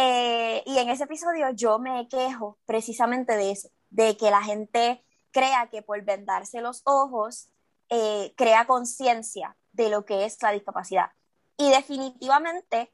Eh, 0.00 0.62
y 0.64 0.78
en 0.78 0.90
ese 0.90 1.04
episodio 1.04 1.50
yo 1.50 1.80
me 1.80 2.06
quejo 2.08 2.56
precisamente 2.66 3.36
de 3.36 3.50
eso, 3.50 3.68
de 3.90 4.16
que 4.16 4.30
la 4.30 4.42
gente 4.42 5.04
crea 5.32 5.68
que 5.70 5.82
por 5.82 6.00
vendarse 6.04 6.60
los 6.60 6.82
ojos 6.84 7.48
eh, 7.88 8.32
crea 8.36 8.64
conciencia 8.68 9.56
de 9.72 9.90
lo 9.90 10.04
que 10.04 10.24
es 10.24 10.40
la 10.40 10.52
discapacidad. 10.52 11.10
Y 11.56 11.70
definitivamente, 11.70 12.92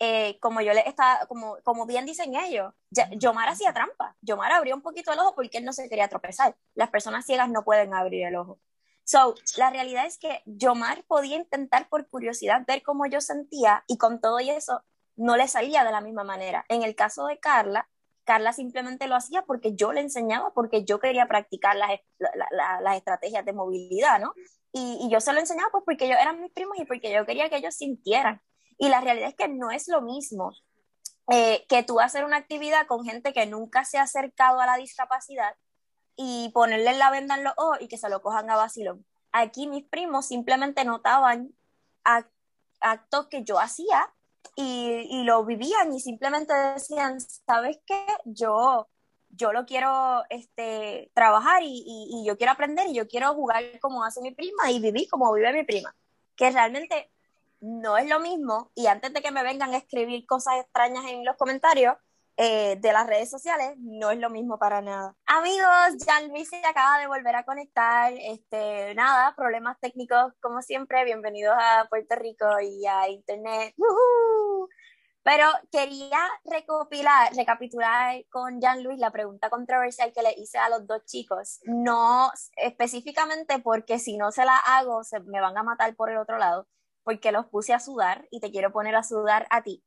eh, 0.00 0.38
como 0.40 0.60
yo 0.62 0.72
le 0.72 0.80
estaba, 0.88 1.26
como, 1.26 1.58
como 1.62 1.86
bien 1.86 2.06
dicen 2.06 2.34
ellos, 2.34 2.72
ya- 2.90 3.08
Yomar 3.12 3.48
hacía 3.50 3.72
trampa. 3.72 4.16
Yomar 4.22 4.50
abrió 4.52 4.74
un 4.74 4.82
poquito 4.82 5.12
el 5.12 5.18
ojo 5.20 5.34
porque 5.34 5.58
él 5.58 5.64
no 5.64 5.72
se 5.72 5.88
quería 5.88 6.08
tropezar. 6.08 6.56
Las 6.74 6.90
personas 6.90 7.26
ciegas 7.26 7.50
no 7.50 7.64
pueden 7.64 7.94
abrir 7.94 8.26
el 8.26 8.36
ojo. 8.36 8.58
So, 9.04 9.34
la 9.56 9.70
realidad 9.70 10.06
es 10.06 10.18
que 10.18 10.42
Yomar 10.46 11.04
podía 11.04 11.36
intentar 11.36 11.88
por 11.88 12.08
curiosidad 12.08 12.62
ver 12.66 12.82
cómo 12.82 13.06
yo 13.06 13.20
sentía 13.20 13.84
y 13.86 13.98
con 13.98 14.20
todo 14.20 14.40
y 14.40 14.50
eso 14.50 14.82
no 15.16 15.36
le 15.36 15.48
salía 15.48 15.84
de 15.84 15.90
la 15.92 16.00
misma 16.00 16.24
manera. 16.24 16.64
En 16.68 16.82
el 16.82 16.94
caso 16.94 17.26
de 17.26 17.38
Carla, 17.38 17.88
Carla 18.24 18.52
simplemente 18.52 19.08
lo 19.08 19.16
hacía 19.16 19.42
porque 19.42 19.74
yo 19.74 19.92
le 19.92 20.00
enseñaba, 20.00 20.52
porque 20.54 20.84
yo 20.84 21.00
quería 21.00 21.26
practicar 21.26 21.76
las, 21.76 21.90
la- 22.18 22.46
la- 22.50 22.80
las 22.80 22.96
estrategias 22.96 23.44
de 23.44 23.52
movilidad, 23.52 24.20
¿no? 24.20 24.32
Y, 24.72 24.98
y 25.02 25.10
yo 25.10 25.20
se 25.20 25.32
lo 25.32 25.40
enseñaba 25.40 25.70
pues 25.72 25.82
porque 25.84 26.06
ellos 26.06 26.18
eran 26.20 26.40
mis 26.40 26.52
primos 26.52 26.78
y 26.78 26.84
porque 26.84 27.12
yo 27.12 27.26
quería 27.26 27.50
que 27.50 27.56
ellos 27.56 27.74
sintieran. 27.74 28.40
Y 28.80 28.88
la 28.88 29.00
realidad 29.02 29.28
es 29.28 29.36
que 29.36 29.46
no 29.46 29.70
es 29.70 29.88
lo 29.88 30.00
mismo 30.00 30.52
eh, 31.30 31.66
que 31.68 31.82
tú 31.82 32.00
hacer 32.00 32.24
una 32.24 32.38
actividad 32.38 32.86
con 32.86 33.04
gente 33.04 33.34
que 33.34 33.44
nunca 33.44 33.84
se 33.84 33.98
ha 33.98 34.02
acercado 34.02 34.58
a 34.58 34.66
la 34.66 34.76
discapacidad 34.76 35.54
y 36.16 36.50
ponerle 36.54 36.94
la 36.94 37.10
venda 37.10 37.36
en 37.36 37.44
los 37.44 37.52
ojos 37.58 37.78
y 37.80 37.88
que 37.88 37.98
se 37.98 38.08
lo 38.08 38.22
cojan 38.22 38.50
a 38.50 38.56
vacilón. 38.56 39.04
Aquí 39.32 39.68
mis 39.68 39.84
primos 39.84 40.26
simplemente 40.26 40.84
notaban 40.84 41.52
ac- 42.04 42.32
actos 42.80 43.28
que 43.28 43.44
yo 43.44 43.60
hacía 43.60 44.12
y, 44.56 45.06
y 45.10 45.24
lo 45.24 45.44
vivían 45.44 45.92
y 45.92 46.00
simplemente 46.00 46.54
decían, 46.54 47.20
¿sabes 47.20 47.78
qué? 47.86 48.04
Yo 48.24 48.88
yo 49.32 49.52
lo 49.52 49.64
quiero 49.64 50.24
este, 50.28 51.12
trabajar 51.14 51.62
y, 51.62 51.84
y, 51.86 52.26
yo 52.26 52.36
quiero 52.36 52.52
aprender 52.52 52.88
y 52.88 52.94
yo 52.94 53.06
quiero 53.06 53.32
jugar 53.34 53.62
como 53.80 54.02
hace 54.02 54.20
mi 54.20 54.34
prima 54.34 54.72
y 54.72 54.80
vivir 54.80 55.08
como 55.08 55.32
vive 55.32 55.52
mi 55.52 55.62
prima. 55.62 55.94
Que 56.34 56.50
realmente 56.50 57.12
no 57.60 57.96
es 57.96 58.08
lo 58.08 58.20
mismo. 58.20 58.70
Y 58.74 58.86
antes 58.86 59.12
de 59.12 59.22
que 59.22 59.30
me 59.30 59.42
vengan 59.42 59.72
a 59.74 59.78
escribir 59.78 60.26
cosas 60.26 60.56
extrañas 60.60 61.04
en 61.06 61.24
los 61.24 61.36
comentarios, 61.36 61.96
eh, 62.42 62.76
de 62.80 62.92
las 62.94 63.06
redes 63.06 63.28
sociales 63.28 63.74
no 63.78 64.10
es 64.10 64.18
lo 64.18 64.30
mismo 64.30 64.58
para 64.58 64.80
nada. 64.80 65.14
Amigos, 65.26 66.02
Jan 66.06 66.28
Luis 66.28 66.48
se 66.48 66.64
acaba 66.64 66.98
de 66.98 67.06
volver 67.06 67.36
a 67.36 67.44
conectar. 67.44 68.14
Este, 68.16 68.94
nada, 68.94 69.34
problemas 69.36 69.78
técnicos 69.78 70.32
como 70.40 70.62
siempre. 70.62 71.04
Bienvenidos 71.04 71.54
a 71.58 71.86
Puerto 71.90 72.16
Rico 72.16 72.46
y 72.62 72.86
a 72.86 73.10
Internet. 73.10 73.74
Pero 75.22 75.46
quería 75.70 76.18
recopilar, 76.44 77.34
recapitular 77.36 78.24
con 78.30 78.58
Jan 78.58 78.82
Luis 78.82 78.98
la 78.98 79.10
pregunta 79.10 79.50
controversial 79.50 80.10
que 80.14 80.22
le 80.22 80.32
hice 80.38 80.56
a 80.56 80.70
los 80.70 80.86
dos 80.86 81.04
chicos. 81.04 81.60
No 81.64 82.32
específicamente 82.56 83.58
porque 83.58 83.98
si 83.98 84.16
no 84.16 84.32
se 84.32 84.46
la 84.46 84.56
hago, 84.56 85.04
se 85.04 85.20
me 85.20 85.42
van 85.42 85.58
a 85.58 85.62
matar 85.62 85.94
por 85.94 86.10
el 86.10 86.16
otro 86.16 86.38
lado, 86.38 86.66
porque 87.02 87.32
los 87.32 87.46
puse 87.46 87.72
a 87.72 87.80
sudar 87.80 88.26
y 88.30 88.40
te 88.40 88.50
quiero 88.50 88.72
poner 88.72 88.94
a 88.94 89.02
sudar 89.02 89.46
a 89.50 89.62
ti. 89.62 89.82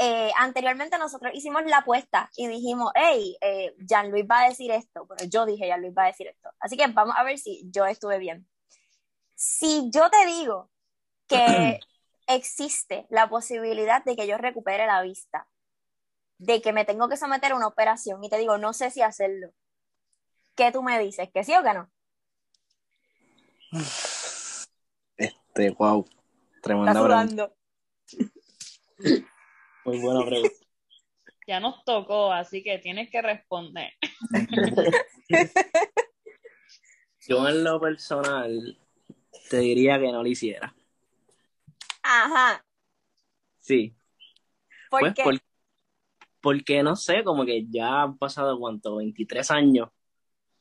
Eh, 0.00 0.30
anteriormente 0.38 0.96
nosotros 0.96 1.32
hicimos 1.34 1.64
la 1.66 1.78
apuesta 1.78 2.30
y 2.36 2.46
dijimos, 2.46 2.92
hey, 2.94 3.36
eh, 3.40 3.74
Jean 3.78 4.10
Luis 4.10 4.24
va 4.30 4.42
a 4.42 4.48
decir 4.48 4.70
esto, 4.70 5.06
pero 5.08 5.28
yo 5.28 5.44
dije, 5.44 5.66
Jean 5.66 5.80
Luis 5.80 5.94
va 5.96 6.04
a 6.04 6.08
decir 6.08 6.28
esto. 6.28 6.50
Así 6.60 6.76
que 6.76 6.86
vamos 6.86 7.14
a 7.16 7.24
ver 7.24 7.38
si 7.38 7.62
yo 7.72 7.84
estuve 7.86 8.18
bien. 8.18 8.48
Si 9.34 9.90
yo 9.90 10.08
te 10.10 10.24
digo 10.26 10.70
que 11.26 11.80
existe 12.28 13.06
la 13.10 13.28
posibilidad 13.28 14.04
de 14.04 14.14
que 14.14 14.28
yo 14.28 14.38
recupere 14.38 14.86
la 14.86 15.02
vista, 15.02 15.48
de 16.38 16.62
que 16.62 16.72
me 16.72 16.84
tengo 16.84 17.08
que 17.08 17.16
someter 17.16 17.52
a 17.52 17.56
una 17.56 17.66
operación 17.66 18.22
y 18.22 18.30
te 18.30 18.38
digo, 18.38 18.58
no 18.58 18.72
sé 18.72 18.90
si 18.92 19.02
hacerlo, 19.02 19.50
¿qué 20.54 20.70
tú 20.70 20.82
me 20.82 20.98
dices? 21.00 21.28
¿Que 21.32 21.42
sí 21.42 21.54
o 21.56 21.62
que 21.64 21.74
no? 21.74 21.90
Este, 25.16 25.70
wow, 25.70 26.06
tremenda 26.68 27.50
muy 29.84 29.98
buena 29.98 30.24
pregunta. 30.24 30.54
Ya 31.46 31.60
nos 31.60 31.84
tocó, 31.84 32.32
así 32.32 32.62
que 32.62 32.78
tienes 32.78 33.10
que 33.10 33.22
responder. 33.22 33.92
Yo 37.26 37.48
en 37.48 37.64
lo 37.64 37.80
personal 37.80 38.78
te 39.50 39.58
diría 39.58 39.98
que 39.98 40.12
no 40.12 40.22
lo 40.22 40.28
hiciera. 40.28 40.74
Ajá. 42.02 42.64
Sí. 43.60 43.94
¿Por 44.90 45.00
pues 45.00 45.14
qué? 45.14 45.22
porque 46.40 46.82
no 46.82 46.96
sé, 46.96 47.24
como 47.24 47.44
que 47.44 47.66
ya 47.68 48.02
han 48.02 48.16
pasado 48.16 48.58
cuánto, 48.58 48.96
23 48.96 49.50
años 49.50 49.90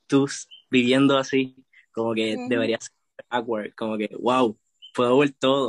tú 0.07 0.27
viviendo 0.69 1.17
así, 1.17 1.55
como 1.91 2.13
que 2.13 2.35
debería 2.49 2.79
ser 2.79 2.93
awkward, 3.29 3.73
como 3.75 3.97
que 3.97 4.09
wow, 4.19 4.57
puedo 4.93 5.17
ver 5.19 5.33
todo. 5.33 5.67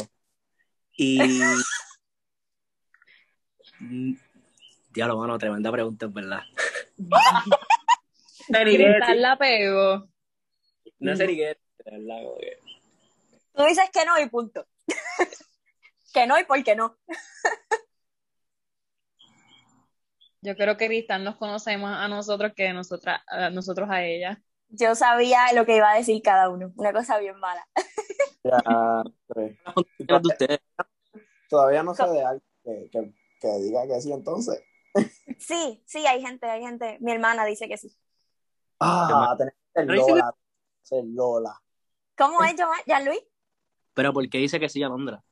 Y 1.01 1.19
diablo, 4.91 5.17
mano, 5.17 5.39
tremenda 5.39 5.71
pregunta, 5.71 6.07
es 6.07 6.13
verdad. 6.13 6.43
Cristal 8.49 9.23
la 9.23 9.39
pego. 9.39 10.09
No 10.99 11.15
sé 11.15 11.29
ni 11.29 11.37
qué, 11.37 11.57
verdad, 11.85 12.17
Tú 13.55 13.63
dices 13.65 13.89
que 13.93 14.05
no 14.05 14.21
y 14.21 14.29
punto. 14.29 14.67
que 16.13 16.27
no 16.27 16.37
y 16.41 16.45
por 16.45 16.65
qué 16.65 16.75
no. 16.75 16.99
Yo 20.41 20.57
creo 20.57 20.77
que 20.77 20.89
Cristal 20.89 21.23
nos 21.23 21.37
conoce 21.37 21.79
más 21.79 22.05
a 22.05 22.09
nosotros 22.09 22.55
que 22.57 22.73
nosotras, 22.73 23.21
a 23.29 23.51
nosotros 23.51 23.89
a 23.89 24.05
ella. 24.05 24.43
Yo 24.69 24.95
sabía 24.95 25.53
lo 25.55 25.65
que 25.65 25.77
iba 25.77 25.91
a 25.91 25.97
decir 25.97 26.23
cada 26.23 26.49
uno. 26.49 26.73
Una 26.77 26.93
cosa 26.93 27.19
bien 27.19 27.39
mala. 27.39 27.67
ya, 28.45 28.63
Todavía 31.49 31.83
no 31.83 31.95
sé 31.95 32.07
de 32.09 32.25
algo 32.25 32.43
que, 32.63 32.89
que 32.91 33.15
que 33.41 33.49
diga 33.59 33.87
que 33.87 34.01
sí 34.01 34.13
entonces. 34.13 34.63
Sí, 35.39 35.83
sí, 35.87 36.07
hay 36.07 36.21
gente, 36.21 36.47
hay 36.47 36.61
gente. 36.63 36.99
Mi 37.01 37.13
hermana 37.13 37.45
dice 37.45 37.69
que 37.69 37.79
sí. 37.79 37.97
Ah, 38.81 39.35
tenés 39.39 39.55
que 39.55 39.81
ser 39.81 39.87
Lola. 39.87 40.35
Ser 40.83 41.05
Lola. 41.05 41.63
¿Cómo 42.17 42.43
es, 42.43 42.55
¿Ya 42.87 43.01
Luis? 43.01 43.21
Pero 43.95 44.13
¿por 44.13 44.29
qué 44.29 44.39
dice 44.39 44.59
que 44.59 44.69
sí, 44.69 44.83
Alondra? 44.83 45.23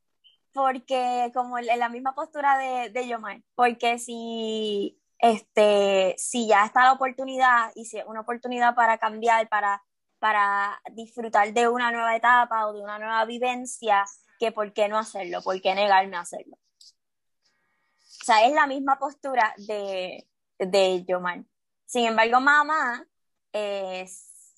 Porque 0.52 1.30
como 1.34 1.58
en 1.58 1.78
la 1.78 1.88
misma 1.88 2.14
postura 2.14 2.56
de, 2.58 2.90
de 2.90 3.08
Yomar, 3.08 3.42
porque 3.54 3.98
si 3.98 5.00
este 5.18 6.14
si 6.18 6.46
ya 6.46 6.64
está 6.64 6.84
la 6.84 6.92
oportunidad 6.92 7.72
y 7.74 7.86
si 7.86 7.98
es 7.98 8.04
una 8.06 8.20
oportunidad 8.20 8.74
para 8.74 8.98
cambiar, 8.98 9.48
para, 9.48 9.82
para 10.18 10.80
disfrutar 10.92 11.52
de 11.52 11.68
una 11.68 11.90
nueva 11.90 12.16
etapa 12.16 12.66
o 12.66 12.72
de 12.72 12.82
una 12.82 12.98
nueva 12.98 13.24
vivencia, 13.24 14.04
que 14.38 14.52
por 14.52 14.72
qué 14.72 14.88
no 14.88 14.98
hacerlo, 14.98 15.42
por 15.42 15.60
qué 15.60 15.74
negarme 15.74 16.16
a 16.16 16.20
hacerlo. 16.20 16.56
O 16.56 18.24
sea, 18.24 18.44
es 18.46 18.52
la 18.52 18.66
misma 18.66 18.98
postura 18.98 19.54
de, 19.56 20.26
de 20.58 21.04
Yomar. 21.04 21.44
Sin 21.86 22.06
embargo, 22.06 22.40
mamá, 22.40 23.06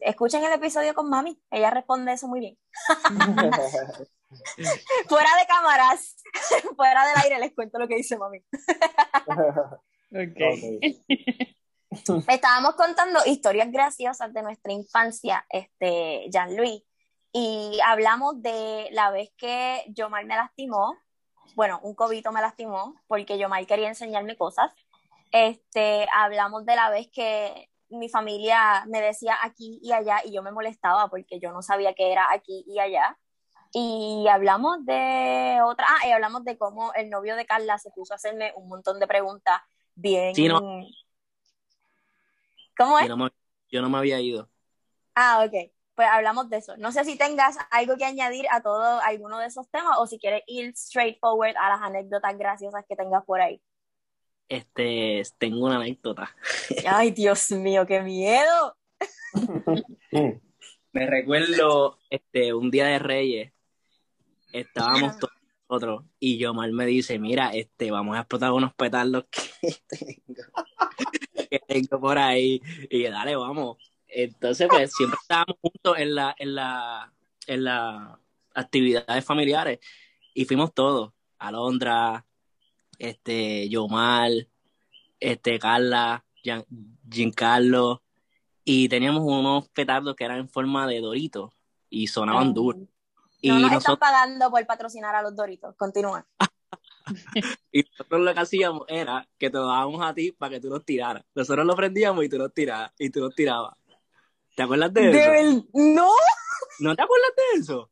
escuchen 0.01 0.45
el 0.45 0.53
episodio 0.53 0.95
con 0.95 1.09
mami, 1.09 1.41
ella 1.51 1.71
responde 1.71 2.13
eso 2.13 2.29
muy 2.29 2.41
bien. 2.41 2.59
fuera 5.09 5.31
de 5.39 5.47
cámaras, 5.47 6.17
fuera 6.77 7.07
del 7.07 7.17
aire 7.25 7.39
les 7.39 7.55
cuento 7.55 7.79
lo 7.79 7.89
que 7.89 7.97
dice 7.97 8.17
mami. 8.17 8.45
okay. 10.11 11.05
Estábamos 12.29 12.75
contando 12.75 13.21
historias 13.27 13.71
graciosas 13.73 14.33
de 14.33 14.43
nuestra 14.43 14.73
infancia, 14.73 15.47
este, 15.49 16.27
Jean-Louis, 16.31 16.83
y 17.33 17.79
hablamos 17.85 18.43
de 18.43 18.89
la 18.93 19.11
vez 19.11 19.31
que 19.37 19.85
Yomar 19.89 20.25
me 20.27 20.37
lastimó, 20.37 20.97
bueno, 21.55 21.81
un 21.83 21.95
cobito 21.95 22.31
me 22.33 22.41
lastimó 22.41 22.95
porque 23.07 23.39
yo 23.39 23.49
mal 23.49 23.67
quería 23.67 23.89
enseñarme 23.89 24.37
cosas. 24.37 24.73
Este, 25.33 26.07
hablamos 26.15 26.65
de 26.65 26.77
la 26.77 26.91
vez 26.91 27.09
que 27.13 27.69
mi 27.91 28.09
familia 28.09 28.85
me 28.87 29.01
decía 29.01 29.37
aquí 29.43 29.81
y 29.83 29.93
allá 29.93 30.21
y 30.25 30.33
yo 30.33 30.43
me 30.43 30.53
molestaba 30.53 31.09
porque 31.09 31.41
yo 31.41 31.53
no 31.53 31.63
sabía 31.63 31.95
qué 31.95 32.13
era 32.13 32.33
aquí 32.33 32.65
y 32.67 32.79
allá. 32.79 33.19
Y 33.73 34.27
hablamos 34.31 34.85
de 34.87 35.59
otra, 35.65 35.87
ah, 35.89 36.07
y 36.07 36.13
hablamos 36.13 36.45
de 36.45 36.57
cómo 36.57 36.93
el 36.95 37.11
novio 37.11 37.37
de 37.37 37.45
Carla 37.45 37.79
se 37.79 37.91
puso 37.91 38.15
a 38.15 38.17
hacerme 38.17 38.53
un 38.57 38.69
montón 38.69 38.99
de 38.99 39.07
preguntas 39.07 39.61
bien. 40.01 40.35
¿Cómo 42.77 42.99
es? 42.99 43.33
yo 43.71 43.83
no 43.83 43.91
me 43.91 43.99
había 43.99 44.21
ido. 44.21 44.49
Ah, 45.15 45.45
ok 45.45 45.71
pues 45.99 46.07
hablamos 46.13 46.49
de 46.49 46.59
eso. 46.59 46.77
No 46.77 46.93
sé 46.93 47.05
si 47.05 47.19
tengas 47.19 47.57
algo 47.73 47.97
que 47.97 48.05
añadir 48.05 48.47
a 48.53 48.63
todo 48.63 49.01
alguno 49.01 49.41
de 49.41 49.47
esos 49.47 49.69
temas 49.69 49.97
o 49.99 50.07
si 50.07 50.21
quieres 50.21 50.45
ir 50.47 50.69
straight 50.77 51.19
forward 51.19 51.57
a 51.57 51.71
las 51.71 51.83
anécdotas 51.83 52.39
graciosas 52.39 52.85
que 52.89 52.95
tengas 52.95 53.25
por 53.25 53.41
ahí. 53.41 53.61
Este, 54.49 55.25
tengo 55.39 55.67
una 55.67 55.75
anécdota. 55.75 56.33
Ay, 56.87 57.11
Dios 57.11 57.51
mío, 57.51 57.85
qué 57.85 58.01
miedo. 58.01 58.77
Me 60.93 61.07
recuerdo 61.09 61.99
este 62.11 62.55
un 62.55 62.71
día 62.71 62.87
de 62.87 63.01
Reyes, 63.01 63.53
estábamos 64.53 65.19
todos 65.19 65.28
nosotros 65.69 66.05
y 66.19 66.39
Yomar 66.39 66.71
me 66.73 66.87
dice, 66.87 67.19
mira, 67.19 67.51
este, 67.51 67.91
vamos 67.91 68.17
a 68.17 68.21
explotar 68.21 68.53
unos 68.53 68.75
petardos 68.75 69.25
que 69.61 69.75
tengo, 69.89 70.43
que 71.51 71.59
tengo 71.67 72.01
por 72.01 72.19
ahí. 72.19 72.63
Y 72.91 73.03
dale, 73.05 73.37
vamos. 73.37 73.77
Entonces, 74.07 74.69
pues 74.69 74.93
siempre 74.97 75.19
estábamos 75.21 75.57
juntos 75.61 75.99
en 75.99 76.15
la, 76.15 76.35
en 76.39 76.55
la, 76.55 77.13
en 77.47 77.65
las 77.65 78.19
actividades 78.55 79.25
familiares 79.25 79.79
y 80.35 80.45
fuimos 80.45 80.73
todos, 80.73 81.13
Alondra, 81.39 82.25
este, 82.99 83.69
Yomar, 83.69 84.31
este, 85.21 85.59
Carla, 85.59 86.25
Giancarlo, 87.11 88.03
y 88.65 88.89
teníamos 88.89 89.23
unos 89.25 89.69
petardos 89.71 90.15
que 90.15 90.25
eran 90.25 90.41
en 90.41 90.49
forma 90.49 90.87
de 90.87 91.01
Doritos 91.01 91.53
y 91.91 92.07
sonaban 92.07 92.55
duros. 92.55 92.89
No 93.43 93.59
nos 93.59 93.73
están 93.73 93.97
pagando 93.97 94.51
por 94.51 94.65
patrocinar 94.67 95.15
a 95.15 95.23
los 95.23 95.35
Doritos, 95.37 95.75
continúa. 95.77 96.27
y 97.73 97.83
nosotros 97.83 98.21
lo 98.21 98.35
que 98.35 98.41
hacíamos 98.41 98.83
era 98.89 99.27
que 99.39 99.51
te 99.51 99.57
lo 99.57 99.67
dábamos 99.67 100.03
a 100.05 100.15
ti 100.15 100.33
para 100.33 100.55
que 100.55 100.61
tú 100.61 100.69
nos 100.69 100.85
tiraras. 100.85 101.25
Nosotros 101.35 101.67
lo 101.67 101.75
prendíamos 101.77 102.25
y 102.25 102.29
tú 102.29 102.39
nos 102.39 102.53
tirabas, 102.53 102.93
y 102.99 103.11
tú 103.11 103.21
nos 103.21 103.35
tirabas. 103.35 103.75
¿Te 104.57 104.63
acuerdas 104.63 104.93
de, 104.93 105.11
eso? 105.11 105.67
No. 105.73 106.11
¿No 106.81 106.97
te 106.97 107.03
acuerdas 107.03 107.31
de 107.37 107.61
eso? 107.61 107.91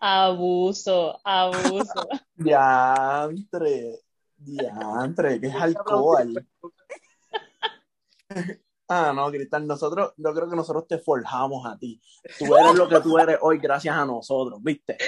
Abuso, 0.00 1.20
abuso. 1.22 2.08
diantre, 2.34 4.00
diantre, 4.36 5.40
que 5.40 5.46
es 5.46 5.54
alcohol. 5.54 6.44
Ah, 8.88 9.12
no, 9.14 9.30
Cristal, 9.30 9.66
nosotros, 9.66 10.12
yo 10.16 10.34
creo 10.34 10.50
que 10.50 10.56
nosotros 10.56 10.86
te 10.86 10.98
forjamos 10.98 11.66
a 11.66 11.78
ti. 11.78 12.00
Tú 12.38 12.54
eres 12.56 12.74
lo 12.74 12.88
que 12.88 13.00
tú 13.00 13.16
eres 13.18 13.38
hoy 13.40 13.58
gracias 13.58 13.96
a 13.96 14.04
nosotros, 14.04 14.62
¿viste? 14.62 14.98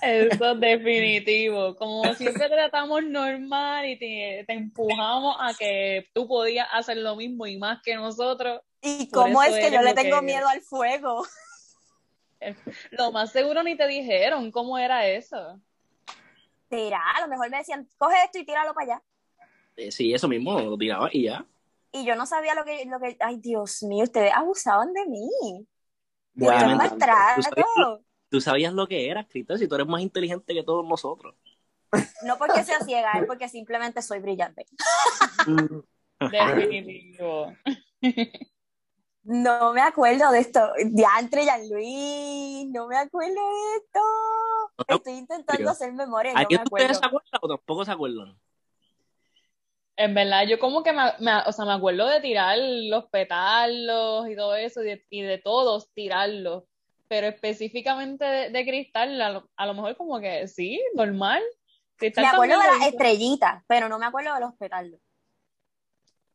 Eso 0.00 0.52
es 0.52 0.60
definitivo. 0.60 1.76
Como 1.76 2.14
siempre 2.14 2.48
tratamos 2.48 3.04
normal 3.04 3.86
y 3.86 3.98
te, 3.98 4.44
te 4.46 4.52
empujamos 4.54 5.36
a 5.38 5.52
que 5.54 6.08
tú 6.14 6.26
podías 6.26 6.66
hacer 6.72 6.98
lo 6.98 7.16
mismo 7.16 7.46
y 7.46 7.58
más 7.58 7.82
que 7.82 7.96
nosotros. 7.96 8.60
¿Y 8.80 9.10
cómo 9.10 9.42
es 9.42 9.54
que 9.54 9.70
yo 9.70 9.82
le 9.82 9.94
que 9.94 10.02
tengo 10.02 10.22
miedo 10.22 10.48
al 10.48 10.62
fuego? 10.62 11.24
Lo 12.92 13.12
más 13.12 13.32
seguro 13.32 13.62
ni 13.62 13.76
te 13.76 13.86
dijeron 13.86 14.50
cómo 14.50 14.78
era 14.78 15.06
eso. 15.06 15.60
Tira, 16.68 17.00
a 17.16 17.20
lo 17.20 17.28
mejor 17.28 17.50
me 17.50 17.58
decían, 17.58 17.88
coge 17.96 18.16
esto 18.24 18.38
y 18.38 18.44
tíralo 18.44 18.74
para 18.74 18.94
allá. 18.94 19.02
Eh, 19.76 19.90
sí, 19.90 20.12
eso 20.12 20.26
mismo, 20.26 20.58
lo 20.58 20.76
tiraba 20.76 21.08
y 21.12 21.24
ya. 21.24 21.44
Y 21.96 22.04
yo 22.04 22.14
no 22.14 22.26
sabía 22.26 22.54
lo 22.54 22.64
que, 22.64 22.84
lo 22.84 23.00
que, 23.00 23.16
ay 23.20 23.38
Dios 23.38 23.82
mío, 23.82 24.04
ustedes 24.04 24.32
abusaban 24.34 24.92
de 24.92 25.06
mí. 25.06 25.66
Maltrato. 26.34 27.36
Tú 27.36 27.42
sabías, 27.42 28.00
tú 28.28 28.40
sabías 28.40 28.72
lo 28.74 28.86
que 28.86 29.10
era, 29.10 29.26
Cristal, 29.26 29.58
si 29.58 29.66
tú 29.66 29.76
eres 29.76 29.86
más 29.86 30.02
inteligente 30.02 30.52
que 30.52 30.62
todos 30.62 30.86
nosotros. 30.86 31.34
No 32.22 32.36
porque 32.36 32.62
sea 32.64 32.80
ciega, 32.80 33.12
es 33.12 33.26
porque 33.26 33.48
simplemente 33.48 34.02
soy 34.02 34.18
brillante. 34.18 34.66
Definitivo. 36.20 37.54
No 39.22 39.72
me 39.72 39.80
acuerdo 39.80 40.30
de 40.30 40.40
esto. 40.40 40.60
Diantre, 40.84 41.44
Luis, 41.70 42.68
no 42.68 42.86
me 42.88 42.98
acuerdo 42.98 43.34
de 43.34 43.76
esto. 43.78 44.00
Estoy 44.86 45.14
intentando 45.14 45.70
hacer 45.70 45.92
memoria, 45.94 46.32
y 46.32 46.34
no 46.34 46.38
me 46.38 46.42
¿Alguien 46.42 46.60
de 46.60 46.68
ustedes 46.70 46.98
se 46.98 47.06
acuerda 47.06 47.38
o 47.40 47.48
tampoco 47.48 47.84
se 47.84 47.90
acuerdan? 47.92 48.38
En 49.98 50.14
verdad, 50.14 50.46
yo 50.46 50.58
como 50.58 50.82
que 50.82 50.92
me, 50.92 51.02
me- 51.20 51.42
o 51.46 51.52
sea, 51.52 51.64
me 51.64 51.72
acuerdo 51.72 52.06
de 52.06 52.20
tirar 52.20 52.58
los 52.58 53.06
petalos 53.06 54.28
y 54.28 54.36
todo 54.36 54.54
eso, 54.54 54.82
y 54.82 54.86
de, 54.86 55.06
y 55.10 55.22
de 55.22 55.38
todos 55.38 55.90
tirarlos, 55.94 56.64
pero 57.08 57.28
específicamente 57.28 58.24
de, 58.24 58.50
de 58.50 58.64
cristal, 58.66 59.20
a 59.22 59.30
lo, 59.30 59.50
a 59.56 59.66
lo 59.66 59.74
mejor 59.74 59.96
como 59.96 60.20
que 60.20 60.46
sí, 60.48 60.82
normal. 60.94 61.42
Cristal 61.96 62.24
Me 62.24 62.28
acuerdo 62.30 62.58
de 62.58 62.66
las 62.66 62.86
estrellitas, 62.88 63.64
pero 63.66 63.88
no 63.88 63.98
me 63.98 64.04
acuerdo 64.06 64.34
de 64.34 64.40
los 64.40 64.54
petardos. 64.56 65.00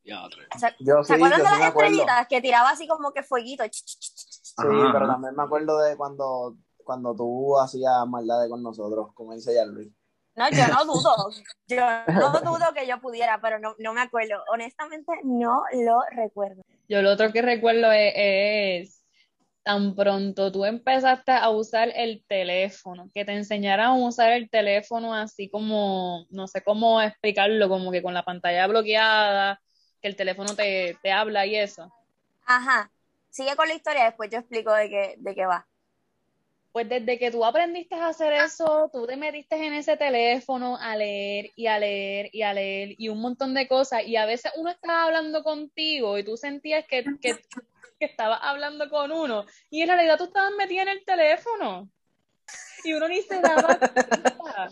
Ya, 0.03 0.25
otra 0.25 0.39
vez. 0.39 0.49
¿Se, 0.59 0.67
Yo 0.79 1.03
¿se 1.03 1.13
sí, 1.13 1.13
acuerdan 1.13 1.39
yo 1.39 1.43
de 1.43 1.49
sí 1.51 1.57
las 1.59 1.69
estrellitas 1.69 2.27
que 2.27 2.41
tiraba 2.41 2.69
así 2.71 2.87
como 2.87 3.11
que 3.13 3.21
fueguito? 3.23 3.63
Ch, 3.65 3.69
ch, 3.69 3.99
ch, 3.99 4.15
ch, 4.15 4.41
ch. 4.41 4.43
Sí, 4.43 4.57
Ajá, 4.57 4.91
pero 4.91 5.05
ajá. 5.05 5.13
también 5.13 5.35
me 5.35 5.43
acuerdo 5.43 5.79
de 5.79 5.95
cuando, 5.95 6.57
cuando 6.83 7.15
tú 7.15 7.57
hacías 7.59 8.07
maldades 8.07 8.49
con 8.49 8.63
nosotros, 8.63 9.09
como 9.13 9.33
dice 9.33 9.53
ya 9.53 9.65
Luis. 9.65 9.91
No, 10.35 10.49
yo 10.49 10.67
no 10.67 10.85
dudo. 10.85 11.29
Yo 11.67 11.85
no 12.07 12.31
dudo 12.41 12.73
que 12.73 12.87
yo 12.87 12.99
pudiera, 13.01 13.39
pero 13.41 13.59
no, 13.59 13.75
no 13.79 13.93
me 13.93 14.01
acuerdo. 14.01 14.43
Honestamente, 14.51 15.11
no 15.23 15.63
lo 15.73 15.99
recuerdo. 16.11 16.61
Yo 16.87 17.01
lo 17.01 17.11
otro 17.11 17.31
que 17.31 17.41
recuerdo 17.41 17.91
es, 17.91 18.13
es 18.15 19.01
tan 19.63 19.95
pronto 19.95 20.51
tú 20.51 20.65
empezaste 20.65 21.31
a 21.31 21.49
usar 21.49 21.91
el 21.95 22.23
teléfono, 22.27 23.09
que 23.13 23.25
te 23.25 23.33
enseñaran 23.33 23.87
a 23.87 23.93
usar 23.93 24.33
el 24.33 24.49
teléfono 24.49 25.13
así 25.13 25.49
como, 25.49 26.25
no 26.29 26.47
sé 26.47 26.63
cómo 26.63 27.01
explicarlo, 27.01 27.69
como 27.69 27.91
que 27.91 28.01
con 28.01 28.13
la 28.13 28.23
pantalla 28.23 28.67
bloqueada, 28.67 29.61
que 30.01 30.07
el 30.07 30.15
teléfono 30.15 30.55
te, 30.55 30.97
te 31.03 31.11
habla 31.11 31.45
y 31.45 31.55
eso. 31.55 31.93
Ajá. 32.45 32.91
Sigue 33.29 33.55
con 33.55 33.67
la 33.67 33.75
historia, 33.75 34.05
después 34.05 34.29
yo 34.29 34.39
explico 34.39 34.73
de 34.73 34.89
qué, 34.89 35.15
de 35.17 35.35
qué 35.35 35.45
va. 35.45 35.67
Pues 36.71 36.87
desde 36.87 37.19
que 37.19 37.31
tú 37.31 37.43
aprendiste 37.43 37.95
a 37.95 38.07
hacer 38.07 38.31
eso, 38.31 38.89
tú 38.93 39.05
te 39.05 39.17
metiste 39.17 39.55
en 39.55 39.73
ese 39.73 39.97
teléfono 39.97 40.77
a 40.77 40.95
leer 40.95 41.51
y 41.55 41.67
a 41.67 41.77
leer 41.77 42.29
y 42.31 42.43
a 42.43 42.53
leer 42.53 42.95
y 42.97 43.09
un 43.09 43.19
montón 43.19 43.53
de 43.53 43.67
cosas. 43.67 44.05
Y 44.05 44.15
a 44.15 44.25
veces 44.25 44.53
uno 44.55 44.69
estaba 44.69 45.03
hablando 45.03 45.43
contigo 45.43 46.17
y 46.17 46.23
tú 46.23 46.37
sentías 46.37 46.85
que, 46.87 47.03
que, 47.21 47.35
que 47.99 48.05
estabas 48.05 48.39
hablando 48.41 48.89
con 48.89 49.11
uno 49.11 49.45
y 49.69 49.81
en 49.81 49.89
realidad 49.89 50.17
tú 50.17 50.25
estabas 50.25 50.53
metida 50.57 50.83
en 50.83 50.89
el 50.89 51.03
teléfono. 51.03 51.89
Y 52.83 52.93
uno 52.93 53.07
ni 53.07 53.21
se 53.21 53.39
daba 53.41 53.77
cuenta. 53.77 54.69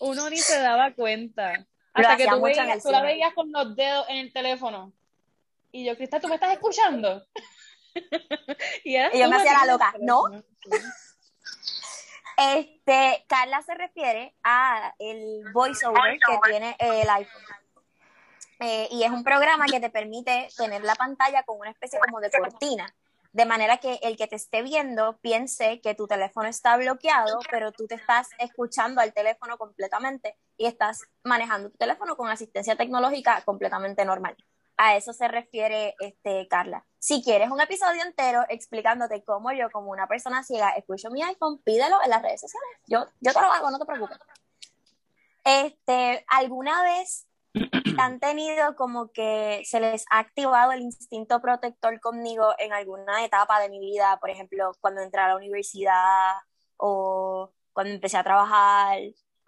Uno 0.00 0.30
ni 0.30 0.38
se 0.38 0.60
daba 0.60 0.92
cuenta. 0.92 1.66
Hasta 1.92 2.16
que 2.16 2.26
tú, 2.26 2.40
veías, 2.40 2.82
tú 2.82 2.90
la 2.90 3.02
veías 3.02 3.32
con 3.34 3.50
los 3.50 3.74
dedos 3.74 4.06
en 4.08 4.18
el 4.18 4.32
teléfono. 4.32 4.92
Y 5.72 5.84
yo, 5.84 5.96
Cristal, 5.96 6.20
¿tú 6.20 6.28
me 6.28 6.34
estás 6.34 6.52
escuchando? 6.52 7.26
y, 8.84 8.96
Y 8.96 9.18
yo 9.18 9.28
me 9.28 9.36
hacía 9.36 9.52
la 9.64 9.72
loca, 9.72 9.94
¿no? 10.00 10.22
Este, 12.40 13.24
Carla 13.28 13.62
se 13.62 13.74
refiere 13.74 14.32
a 14.44 14.94
el 15.00 15.42
voiceover 15.52 16.20
que 16.24 16.38
tiene 16.48 16.76
el 16.78 17.08
iPhone. 17.08 17.42
Eh, 18.60 18.88
y 18.92 19.02
es 19.02 19.10
un 19.10 19.24
programa 19.24 19.66
que 19.66 19.80
te 19.80 19.90
permite 19.90 20.48
tener 20.56 20.84
la 20.84 20.94
pantalla 20.94 21.42
con 21.42 21.58
una 21.58 21.70
especie 21.70 21.98
como 21.98 22.20
de 22.20 22.30
cortina, 22.30 22.94
de 23.32 23.44
manera 23.44 23.78
que 23.78 23.98
el 24.02 24.16
que 24.16 24.28
te 24.28 24.36
esté 24.36 24.62
viendo 24.62 25.18
piense 25.18 25.80
que 25.80 25.96
tu 25.96 26.06
teléfono 26.06 26.48
está 26.48 26.76
bloqueado, 26.76 27.40
pero 27.50 27.72
tú 27.72 27.88
te 27.88 27.96
estás 27.96 28.28
escuchando 28.38 29.00
al 29.00 29.12
teléfono 29.12 29.58
completamente 29.58 30.36
y 30.56 30.66
estás 30.66 31.02
manejando 31.24 31.70
tu 31.70 31.76
teléfono 31.76 32.16
con 32.16 32.30
asistencia 32.30 32.76
tecnológica 32.76 33.42
completamente 33.44 34.04
normal. 34.04 34.36
A 34.80 34.96
eso 34.96 35.12
se 35.12 35.26
refiere 35.26 35.96
este, 35.98 36.46
Carla. 36.48 36.86
Si 37.00 37.20
quieres 37.22 37.50
un 37.50 37.60
episodio 37.60 38.00
entero 38.02 38.44
explicándote 38.48 39.24
cómo 39.24 39.50
yo, 39.50 39.70
como 39.72 39.90
una 39.90 40.06
persona 40.06 40.44
ciega, 40.44 40.70
escucho 40.70 41.10
mi 41.10 41.20
iPhone, 41.20 41.60
pídelo 41.64 41.96
en 42.04 42.10
las 42.10 42.22
redes 42.22 42.40
sociales. 42.40 42.68
Yo, 42.86 43.04
yo 43.20 43.32
te 43.32 43.40
lo 43.40 43.52
hago, 43.52 43.72
no 43.72 43.78
te 43.80 43.86
preocupes. 43.86 44.16
Este, 45.44 46.24
¿alguna 46.28 46.84
vez 46.84 47.26
han 47.98 48.20
tenido 48.20 48.76
como 48.76 49.10
que 49.10 49.62
se 49.64 49.80
les 49.80 50.04
ha 50.10 50.20
activado 50.20 50.70
el 50.70 50.82
instinto 50.82 51.40
protector 51.40 51.98
conmigo 51.98 52.54
en 52.58 52.72
alguna 52.72 53.24
etapa 53.24 53.58
de 53.58 53.70
mi 53.70 53.80
vida? 53.80 54.18
Por 54.20 54.30
ejemplo, 54.30 54.70
cuando 54.80 55.00
entré 55.00 55.20
a 55.20 55.28
la 55.28 55.36
universidad 55.36 56.36
o 56.76 57.50
cuando 57.72 57.94
empecé 57.94 58.16
a 58.16 58.22
trabajar 58.22 59.00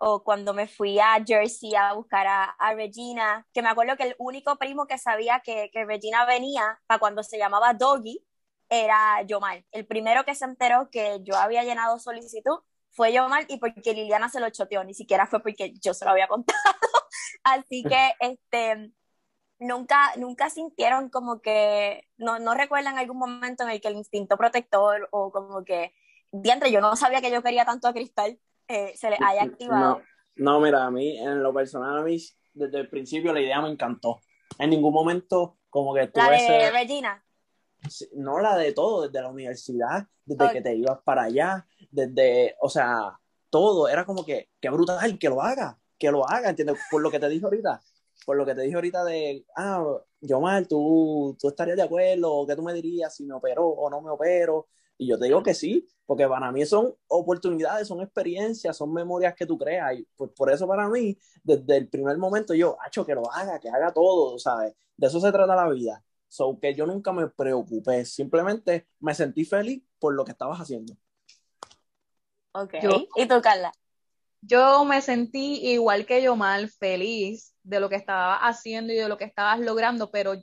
o 0.02 0.24
cuando 0.24 0.54
me 0.54 0.66
fui 0.66 0.98
a 0.98 1.22
Jersey 1.26 1.74
a 1.74 1.92
buscar 1.92 2.26
a, 2.26 2.44
a 2.44 2.74
Regina, 2.74 3.46
que 3.52 3.62
me 3.62 3.68
acuerdo 3.68 3.96
que 3.96 4.04
el 4.04 4.16
único 4.18 4.56
primo 4.56 4.86
que 4.86 4.98
sabía 4.98 5.40
que, 5.44 5.70
que 5.72 5.84
Regina 5.84 6.24
venía 6.24 6.80
para 6.86 6.98
cuando 6.98 7.22
se 7.22 7.38
llamaba 7.38 7.74
Doggy 7.74 8.24
era 8.70 9.22
Yomar. 9.22 9.64
El 9.72 9.86
primero 9.86 10.24
que 10.24 10.34
se 10.34 10.46
enteró 10.46 10.88
que 10.90 11.20
yo 11.22 11.36
había 11.36 11.64
llenado 11.64 11.98
solicitud 11.98 12.60
fue 12.90 13.12
Yomar 13.12 13.44
y 13.48 13.58
porque 13.58 13.92
Liliana 13.94 14.30
se 14.30 14.40
lo 14.40 14.48
choteó, 14.50 14.84
ni 14.84 14.94
siquiera 14.94 15.26
fue 15.26 15.40
porque 15.40 15.74
yo 15.82 15.92
se 15.94 16.04
lo 16.06 16.12
había 16.12 16.28
contado. 16.28 16.58
Así 17.44 17.84
que 17.84 18.14
este 18.20 18.92
nunca, 19.60 20.12
nunca 20.16 20.50
sintieron 20.50 21.10
como 21.10 21.40
que, 21.40 22.08
no, 22.16 22.38
no 22.38 22.54
recuerdan 22.54 22.98
algún 22.98 23.18
momento 23.18 23.64
en 23.64 23.70
el 23.70 23.80
que 23.80 23.88
el 23.88 23.96
instinto 23.96 24.36
protector 24.38 25.08
o 25.12 25.30
como 25.32 25.64
que, 25.64 25.94
diantre, 26.32 26.72
yo 26.72 26.80
no 26.80 26.96
sabía 26.96 27.20
que 27.20 27.30
yo 27.30 27.42
quería 27.42 27.64
tanto 27.64 27.88
a 27.88 27.92
Cristal, 27.92 28.40
eh, 28.70 28.92
se 28.96 29.10
les 29.10 29.18
haya 29.20 29.42
activado. 29.42 29.98
No, 29.98 30.02
no, 30.36 30.60
mira, 30.60 30.84
a 30.84 30.90
mí, 30.90 31.18
en 31.18 31.42
lo 31.42 31.52
personal, 31.52 31.98
a 31.98 32.02
mí, 32.02 32.16
desde 32.54 32.78
el 32.80 32.88
principio 32.88 33.32
la 33.32 33.40
idea 33.40 33.60
me 33.60 33.68
encantó. 33.70 34.20
En 34.58 34.70
ningún 34.70 34.92
momento, 34.92 35.58
como 35.68 35.94
que 35.94 36.00
La 36.00 36.12
tuve 36.12 36.30
de 36.30 36.36
ese- 36.36 36.70
Regina. 36.70 37.24
no 38.14 38.38
la 38.40 38.56
de 38.56 38.72
todo, 38.72 39.02
desde 39.02 39.22
la 39.22 39.28
universidad, 39.30 40.06
desde 40.24 40.52
que 40.52 40.60
te 40.62 40.74
ibas 40.74 40.98
para 41.04 41.24
allá, 41.24 41.66
desde, 41.90 42.54
o 42.60 42.68
sea, 42.68 43.18
todo, 43.48 43.88
era 43.88 44.04
como 44.04 44.24
que, 44.24 44.50
qué 44.60 44.70
brutal, 44.70 45.18
que 45.18 45.28
lo 45.28 45.42
haga, 45.42 45.78
que 45.98 46.10
lo 46.10 46.28
haga, 46.28 46.50
¿entiendes? 46.50 46.78
Por 46.90 47.02
lo 47.02 47.10
que 47.10 47.18
te 47.18 47.28
dije 47.28 47.44
ahorita, 47.44 47.80
por 48.26 48.36
lo 48.36 48.44
que 48.46 48.54
te 48.54 48.62
dije 48.62 48.74
ahorita 48.74 49.02
de, 49.04 49.44
ah, 49.56 49.84
Yomar, 50.20 50.66
tú, 50.66 51.36
tú 51.40 51.48
estarías 51.48 51.76
de 51.76 51.82
acuerdo, 51.82 52.32
o 52.32 52.46
qué 52.46 52.54
tú 52.54 52.62
me 52.62 52.74
dirías 52.74 53.14
si 53.16 53.24
me 53.24 53.34
opero 53.34 53.66
o 53.66 53.88
no 53.88 54.00
me 54.02 54.10
opero, 54.10 54.68
y 55.00 55.06
yo 55.08 55.18
te 55.18 55.24
digo 55.24 55.42
que 55.42 55.54
sí, 55.54 55.88
porque 56.04 56.28
para 56.28 56.52
mí 56.52 56.66
son 56.66 56.94
oportunidades, 57.08 57.88
son 57.88 58.02
experiencias, 58.02 58.76
son 58.76 58.92
memorias 58.92 59.34
que 59.34 59.46
tú 59.46 59.56
creas, 59.56 59.94
y 59.98 60.06
pues 60.14 60.30
por 60.36 60.52
eso 60.52 60.68
para 60.68 60.90
mí, 60.90 61.16
desde 61.42 61.78
el 61.78 61.88
primer 61.88 62.18
momento 62.18 62.52
yo, 62.52 62.76
hacho, 62.84 63.06
que 63.06 63.14
lo 63.14 63.32
haga, 63.32 63.58
que 63.58 63.70
haga 63.70 63.94
todo, 63.94 64.38
¿sabes? 64.38 64.74
De 64.98 65.06
eso 65.06 65.18
se 65.18 65.32
trata 65.32 65.56
la 65.56 65.70
vida. 65.70 66.04
So 66.28 66.58
que 66.60 66.74
yo 66.74 66.84
nunca 66.84 67.12
me 67.12 67.28
preocupé, 67.28 68.04
simplemente 68.04 68.88
me 69.00 69.14
sentí 69.14 69.46
feliz 69.46 69.82
por 69.98 70.12
lo 70.14 70.22
que 70.22 70.32
estabas 70.32 70.60
haciendo. 70.60 70.94
Ok. 72.52 72.74
Yo- 72.82 73.06
¿Y 73.16 73.26
tú, 73.26 73.40
Carla? 73.40 73.72
Yo 74.42 74.84
me 74.84 75.00
sentí 75.00 75.66
igual 75.70 76.04
que 76.04 76.22
yo 76.22 76.36
mal, 76.36 76.68
feliz 76.68 77.54
de 77.62 77.80
lo 77.80 77.88
que 77.88 77.96
estaba 77.96 78.36
haciendo 78.36 78.92
y 78.92 78.96
de 78.96 79.08
lo 79.08 79.16
que 79.16 79.24
estabas 79.24 79.60
logrando, 79.60 80.10
pero 80.10 80.34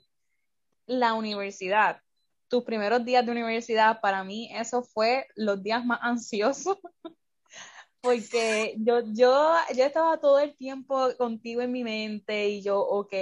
la 0.87 1.13
universidad, 1.13 2.01
tus 2.49 2.63
primeros 2.63 3.03
días 3.05 3.25
de 3.25 3.31
universidad, 3.31 3.99
para 4.01 4.23
mí 4.23 4.49
eso 4.53 4.83
fue 4.83 5.27
los 5.35 5.61
días 5.63 5.85
más 5.85 5.99
ansiosos, 6.01 6.77
porque 8.01 8.75
yo, 8.79 9.01
yo, 9.13 9.55
yo 9.75 9.83
estaba 9.85 10.19
todo 10.19 10.39
el 10.39 10.55
tiempo 10.55 11.09
contigo 11.17 11.61
en 11.61 11.71
mi 11.71 11.83
mente 11.83 12.47
y 12.49 12.61
yo, 12.63 12.79
ok, 12.79 13.13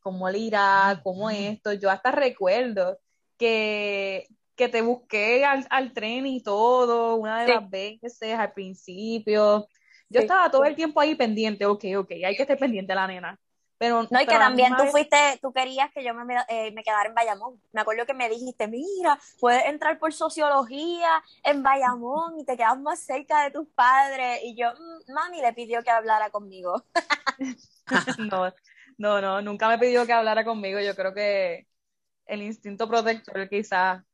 ¿cómo 0.00 0.28
le 0.30 0.38
irá? 0.38 1.00
¿Cómo 1.02 1.30
esto? 1.30 1.72
Yo 1.72 1.90
hasta 1.90 2.10
recuerdo 2.12 2.98
que, 3.38 4.26
que 4.56 4.68
te 4.68 4.82
busqué 4.82 5.44
al, 5.44 5.66
al 5.70 5.92
tren 5.92 6.26
y 6.26 6.42
todo, 6.42 7.16
una 7.16 7.42
de 7.42 7.46
Sí. 7.46 7.52
las 7.54 7.68
veces 7.68 8.22
al 8.34 8.52
principio. 8.52 9.66
Yo 10.08 10.20
Sí. 10.20 10.20
estaba 10.20 10.50
todo 10.50 10.64
el 10.64 10.76
tiempo 10.76 11.00
ahí 11.00 11.14
pendiente, 11.14 11.66
ok, 11.66 11.84
ok, 11.98 12.10
hay 12.24 12.36
que 12.36 12.42
estar 12.42 12.58
pendiente 12.58 12.92
de 12.92 12.96
la 12.96 13.06
nena. 13.06 13.40
Pero, 13.78 14.02
no, 14.10 14.20
y 14.20 14.26
que 14.26 14.38
también 14.38 14.74
tú 14.76 14.84
vez- 14.84 14.92
fuiste, 14.92 15.16
tú 15.42 15.52
querías 15.52 15.92
que 15.92 16.02
yo 16.02 16.14
me, 16.14 16.34
eh, 16.48 16.72
me 16.72 16.82
quedara 16.82 17.08
en 17.08 17.14
Bayamón. 17.14 17.60
Me 17.72 17.80
acuerdo 17.82 18.06
que 18.06 18.14
me 18.14 18.28
dijiste, 18.28 18.66
mira, 18.68 19.18
puedes 19.40 19.64
entrar 19.66 19.98
por 19.98 20.12
sociología 20.12 21.22
en 21.44 21.62
Bayamón 21.62 22.38
y 22.38 22.44
te 22.44 22.56
quedas 22.56 22.78
más 22.80 23.00
cerca 23.00 23.44
de 23.44 23.50
tus 23.50 23.68
padres. 23.68 24.40
Y 24.44 24.56
yo, 24.56 24.72
"Mm, 24.72 25.12
mami 25.12 25.40
le 25.42 25.52
pidió 25.52 25.82
que 25.82 25.90
hablara 25.90 26.30
conmigo. 26.30 26.84
No, 28.18 28.52
no, 28.98 29.20
no, 29.20 29.42
nunca 29.42 29.68
me 29.68 29.78
pidió 29.78 30.06
que 30.06 30.12
hablara 30.12 30.44
conmigo. 30.44 30.80
Yo 30.80 30.94
creo 30.94 31.14
que 31.14 31.66
el 32.26 32.42
instinto 32.42 32.88
protector 32.88 33.48
quizás 33.48 34.04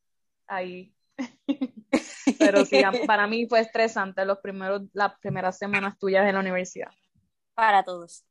ahí. 0.46 0.94
Pero 2.38 2.64
sí, 2.64 2.82
para 3.06 3.26
mí 3.26 3.46
fue 3.48 3.60
estresante 3.60 4.24
los 4.24 4.38
primeros, 4.40 4.82
las 4.92 5.18
primeras 5.20 5.58
semanas 5.58 5.98
tuyas 5.98 6.26
en 6.28 6.34
la 6.34 6.40
universidad. 6.40 6.90
Para 7.54 7.84
todos. 7.84 8.24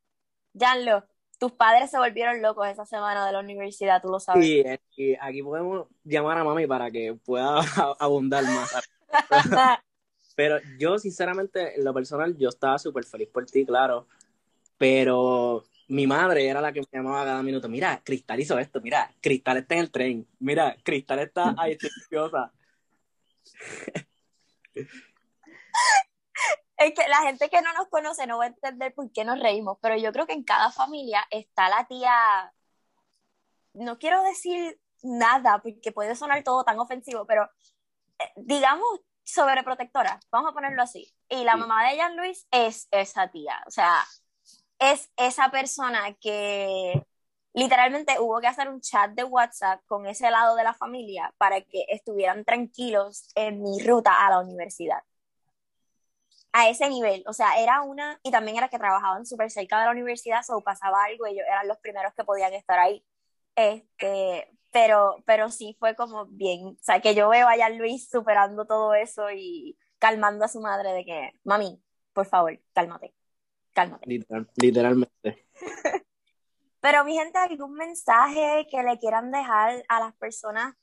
Janlo, 0.55 1.07
tus 1.43 1.51
padres 1.51 1.91
se 1.91 1.97
volvieron 1.97 2.41
locos 2.41 2.65
esa 2.69 2.85
semana 2.85 3.25
de 3.25 3.33
la 3.33 3.41
universidad, 3.41 4.01
tú 4.01 4.07
lo 4.07 4.17
sabes. 4.17 4.45
Y, 4.45 4.63
y 4.95 5.17
aquí 5.19 5.43
podemos 5.43 5.89
llamar 6.05 6.37
a 6.37 6.45
mami 6.45 6.65
para 6.67 6.89
que 6.89 7.15
pueda 7.15 7.59
abundar 7.99 8.45
más. 8.45 8.73
Pero 10.37 10.55
yo, 10.79 10.97
sinceramente, 10.97 11.75
en 11.75 11.83
lo 11.83 11.93
personal, 11.93 12.37
yo 12.37 12.47
estaba 12.47 12.79
súper 12.79 13.03
feliz 13.03 13.27
por 13.27 13.45
ti, 13.45 13.65
claro. 13.65 14.07
Pero 14.77 15.65
mi 15.89 16.07
madre 16.07 16.47
era 16.47 16.61
la 16.61 16.71
que 16.71 16.79
me 16.79 16.87
llamaba 16.93 17.25
cada 17.25 17.43
minuto. 17.43 17.67
Mira, 17.67 18.01
Cristal 18.05 18.39
hizo 18.39 18.57
esto. 18.57 18.79
Mira, 18.79 19.11
Cristal 19.19 19.57
está 19.57 19.75
en 19.75 19.81
el 19.81 19.91
tren. 19.91 20.25
Mira, 20.39 20.77
Cristal 20.81 21.19
está 21.19 21.53
ahí. 21.57 21.77
Es 26.77 26.93
que 26.93 27.07
la 27.07 27.21
gente 27.23 27.49
que 27.49 27.61
no 27.61 27.71
nos 27.73 27.87
conoce 27.89 28.25
no 28.27 28.37
va 28.39 28.45
a 28.45 28.47
entender 28.47 28.93
por 28.93 29.11
qué 29.11 29.23
nos 29.25 29.39
reímos, 29.39 29.77
pero 29.81 29.95
yo 29.97 30.11
creo 30.11 30.25
que 30.27 30.33
en 30.33 30.43
cada 30.43 30.71
familia 30.71 31.23
está 31.29 31.69
la 31.69 31.85
tía, 31.87 32.53
no 33.73 33.97
quiero 33.99 34.23
decir 34.23 34.79
nada 35.03 35.59
porque 35.61 35.91
puede 35.91 36.15
sonar 36.15 36.43
todo 36.43 36.63
tan 36.63 36.79
ofensivo, 36.79 37.25
pero 37.25 37.43
eh, 38.19 38.33
digamos 38.37 38.85
sobreprotectora, 39.23 40.19
vamos 40.31 40.51
a 40.51 40.53
ponerlo 40.53 40.81
así. 40.83 41.13
Y 41.29 41.43
la 41.43 41.53
Sí. 41.53 41.59
mamá 41.59 41.89
de 41.89 41.97
Jan 41.97 42.17
Luis 42.17 42.47
es 42.51 42.87
esa 42.91 43.29
tía, 43.29 43.63
o 43.67 43.71
sea, 43.71 44.03
es 44.79 45.11
esa 45.17 45.49
persona 45.51 46.13
que 46.21 47.05
literalmente 47.53 48.19
hubo 48.19 48.41
que 48.41 48.47
hacer 48.47 48.69
un 48.69 48.81
chat 48.81 49.11
de 49.11 49.23
WhatsApp 49.23 49.81
con 49.87 50.07
ese 50.07 50.29
lado 50.31 50.55
de 50.55 50.63
la 50.63 50.73
familia 50.73 51.33
para 51.37 51.61
que 51.61 51.85
estuvieran 51.89 52.43
tranquilos 52.45 53.29
en 53.35 53.61
mi 53.61 53.79
ruta 53.81 54.25
a 54.25 54.31
la 54.31 54.39
universidad 54.39 55.03
a 56.53 56.69
ese 56.69 56.87
nivel, 56.87 57.23
o 57.27 57.33
sea, 57.33 57.59
era 57.59 57.81
una, 57.81 58.19
y 58.23 58.31
también 58.31 58.57
era 58.57 58.69
que 58.69 58.77
trabajaban 58.77 59.25
súper 59.25 59.49
cerca 59.49 59.79
de 59.79 59.85
la 59.85 59.91
universidad, 59.91 60.41
o 60.49 60.61
pasaba 60.61 61.03
algo, 61.05 61.25
ellos 61.25 61.45
eran 61.47 61.67
los 61.67 61.79
primeros 61.79 62.13
que 62.13 62.23
podían 62.23 62.53
estar 62.53 62.77
ahí. 62.79 63.03
Este, 63.55 64.47
pero, 64.71 65.17
pero 65.25 65.49
sí 65.49 65.75
fue 65.79 65.95
como 65.95 66.25
bien, 66.27 66.67
o 66.67 66.77
sea, 66.83 66.99
que 67.01 67.15
yo 67.15 67.27
veo 67.29 67.47
a 67.47 67.57
Jan 67.57 67.77
Luis 67.77 68.07
superando 68.09 68.65
todo 68.65 68.93
eso 68.93 69.31
y 69.31 69.77
calmando 69.97 70.45
a 70.45 70.47
su 70.47 70.61
madre 70.61 70.93
de 70.93 71.05
que, 71.05 71.31
mami, 71.43 71.81
por 72.13 72.27
favor, 72.27 72.59
cálmate, 72.73 73.13
cálmate. 73.73 74.07
Literal- 74.07 74.49
literalmente. 74.55 75.47
Pero 76.81 77.03
mi 77.05 77.17
gente, 77.17 77.39
algún 77.39 77.73
mensaje 77.73 78.67
que 78.69 78.83
le 78.83 78.99
quieran 78.99 79.31
dejar 79.31 79.83
a 79.87 79.99
las 79.99 80.13
personas 80.15 80.75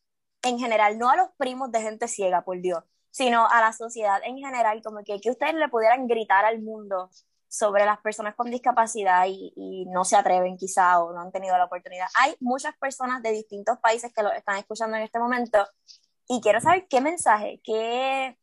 en 0.42 0.58
general, 0.58 0.98
no 0.98 1.10
a 1.10 1.16
los 1.16 1.28
primos 1.36 1.70
de 1.70 1.82
gente 1.82 2.08
ciega, 2.08 2.42
por 2.42 2.60
Dios, 2.60 2.82
sino 3.10 3.48
a 3.48 3.60
la 3.60 3.72
sociedad 3.72 4.20
en 4.24 4.38
general, 4.38 4.82
como 4.82 5.02
que, 5.04 5.20
que 5.20 5.30
ustedes 5.30 5.54
le 5.54 5.68
pudieran 5.68 6.06
gritar 6.06 6.44
al 6.44 6.60
mundo 6.60 7.10
sobre 7.48 7.84
las 7.84 7.98
personas 7.98 8.36
con 8.36 8.50
discapacidad 8.50 9.26
y, 9.26 9.52
y 9.56 9.86
no 9.86 10.04
se 10.04 10.16
atreven 10.16 10.56
quizá 10.56 11.02
o 11.02 11.12
no 11.12 11.20
han 11.20 11.32
tenido 11.32 11.58
la 11.58 11.64
oportunidad. 11.64 12.06
Hay 12.16 12.36
muchas 12.38 12.76
personas 12.76 13.22
de 13.22 13.32
distintos 13.32 13.78
países 13.78 14.12
que 14.14 14.22
lo 14.22 14.32
están 14.32 14.56
escuchando 14.56 14.96
en 14.96 15.02
este 15.02 15.18
momento 15.18 15.66
y 16.28 16.40
quiero 16.40 16.60
saber 16.60 16.86
qué 16.88 17.00
mensaje, 17.00 17.60
qué, 17.64 18.38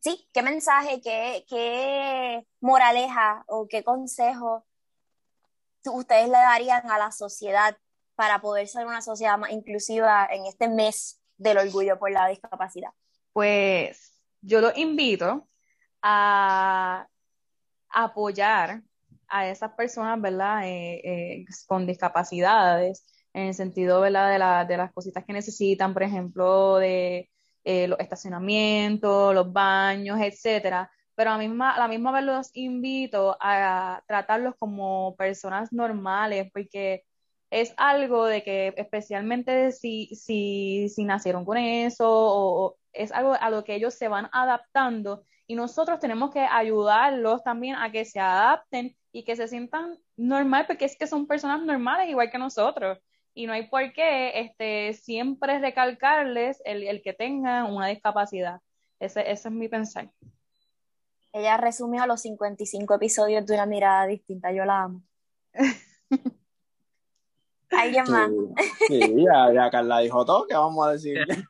sí, 0.00 0.28
qué 0.34 0.42
mensaje, 0.42 1.00
qué, 1.00 1.46
qué 1.48 2.46
moraleja 2.60 3.44
o 3.46 3.68
qué 3.68 3.82
consejo 3.82 4.66
ustedes 5.86 6.26
le 6.26 6.36
darían 6.36 6.90
a 6.90 6.98
la 6.98 7.10
sociedad 7.10 7.76
para 8.16 8.42
poder 8.42 8.68
ser 8.68 8.86
una 8.86 9.00
sociedad 9.00 9.38
más 9.38 9.50
inclusiva 9.50 10.28
en 10.30 10.44
este 10.44 10.68
mes 10.68 11.18
del 11.38 11.56
orgullo 11.56 11.98
por 11.98 12.10
la 12.10 12.28
discapacidad? 12.28 12.90
Pues 13.32 14.20
yo 14.40 14.60
los 14.60 14.76
invito 14.76 15.48
a 16.02 17.06
apoyar 17.90 18.82
a 19.28 19.48
esas 19.48 19.72
personas, 19.74 20.20
¿verdad? 20.20 20.66
Eh, 20.68 21.00
eh, 21.42 21.44
con 21.66 21.86
discapacidades, 21.86 23.06
en 23.32 23.48
el 23.48 23.54
sentido, 23.54 24.00
¿verdad? 24.00 24.66
De, 24.66 24.72
de 24.72 24.76
las 24.76 24.92
cositas 24.92 25.24
que 25.24 25.32
necesitan, 25.32 25.92
por 25.94 26.02
ejemplo, 26.02 26.76
de 26.78 27.30
eh, 27.64 27.86
los 27.88 28.00
estacionamientos, 28.00 29.34
los 29.34 29.52
baños, 29.52 30.20
etcétera. 30.20 30.90
Pero 31.14 31.30
a, 31.30 31.38
misma, 31.38 31.78
la 31.78 31.88
misma 31.88 32.12
vez 32.12 32.24
los 32.24 32.50
invito 32.54 33.36
a 33.40 34.02
tratarlos 34.06 34.54
como 34.58 35.14
personas 35.16 35.72
normales, 35.72 36.50
porque 36.52 37.04
es 37.50 37.74
algo 37.76 38.26
de 38.26 38.42
que 38.42 38.74
especialmente 38.76 39.72
si, 39.72 40.06
si, 40.14 40.88
si 40.88 41.04
nacieron 41.04 41.44
con 41.44 41.58
eso 41.58 42.06
o 42.08 42.76
es 42.92 43.12
algo 43.12 43.34
a 43.34 43.50
lo 43.50 43.64
que 43.64 43.74
ellos 43.74 43.94
se 43.94 44.08
van 44.08 44.28
adaptando 44.32 45.24
y 45.46 45.54
nosotros 45.54 45.98
tenemos 45.98 46.30
que 46.30 46.40
ayudarlos 46.40 47.42
también 47.42 47.76
a 47.76 47.90
que 47.90 48.04
se 48.04 48.20
adapten 48.20 48.96
y 49.12 49.24
que 49.24 49.36
se 49.36 49.48
sientan 49.48 49.98
normal 50.16 50.66
porque 50.66 50.84
es 50.84 50.96
que 50.96 51.06
son 51.06 51.26
personas 51.26 51.62
normales 51.62 52.08
igual 52.08 52.30
que 52.30 52.38
nosotros 52.38 52.98
y 53.34 53.46
no 53.46 53.52
hay 53.52 53.68
por 53.68 53.92
qué 53.92 54.40
este, 54.40 54.92
siempre 54.94 55.58
recalcarles 55.58 56.60
el, 56.64 56.82
el 56.84 57.02
que 57.02 57.12
tengan 57.12 57.72
una 57.72 57.86
discapacidad. 57.86 58.60
Ese, 58.98 59.20
ese 59.30 59.48
es 59.48 59.54
mi 59.54 59.68
pensar. 59.68 60.10
Ella 61.32 61.56
resumió 61.56 62.06
los 62.06 62.22
55 62.22 62.94
episodios 62.94 63.46
de 63.46 63.54
una 63.54 63.66
mirada 63.66 64.06
distinta. 64.06 64.52
Yo 64.52 64.64
la 64.64 64.82
amo. 64.82 65.02
¿Alguien 67.70 68.04
más? 68.10 68.30
Sí, 68.88 69.00
sí, 69.00 69.24
ya, 69.24 69.52
ya 69.52 69.70
Carla 69.70 70.00
dijo 70.00 70.24
todo, 70.24 70.46
¿qué 70.46 70.54
vamos 70.54 70.86
a 70.86 70.92
decir? 70.92 71.18
que, 71.26 71.44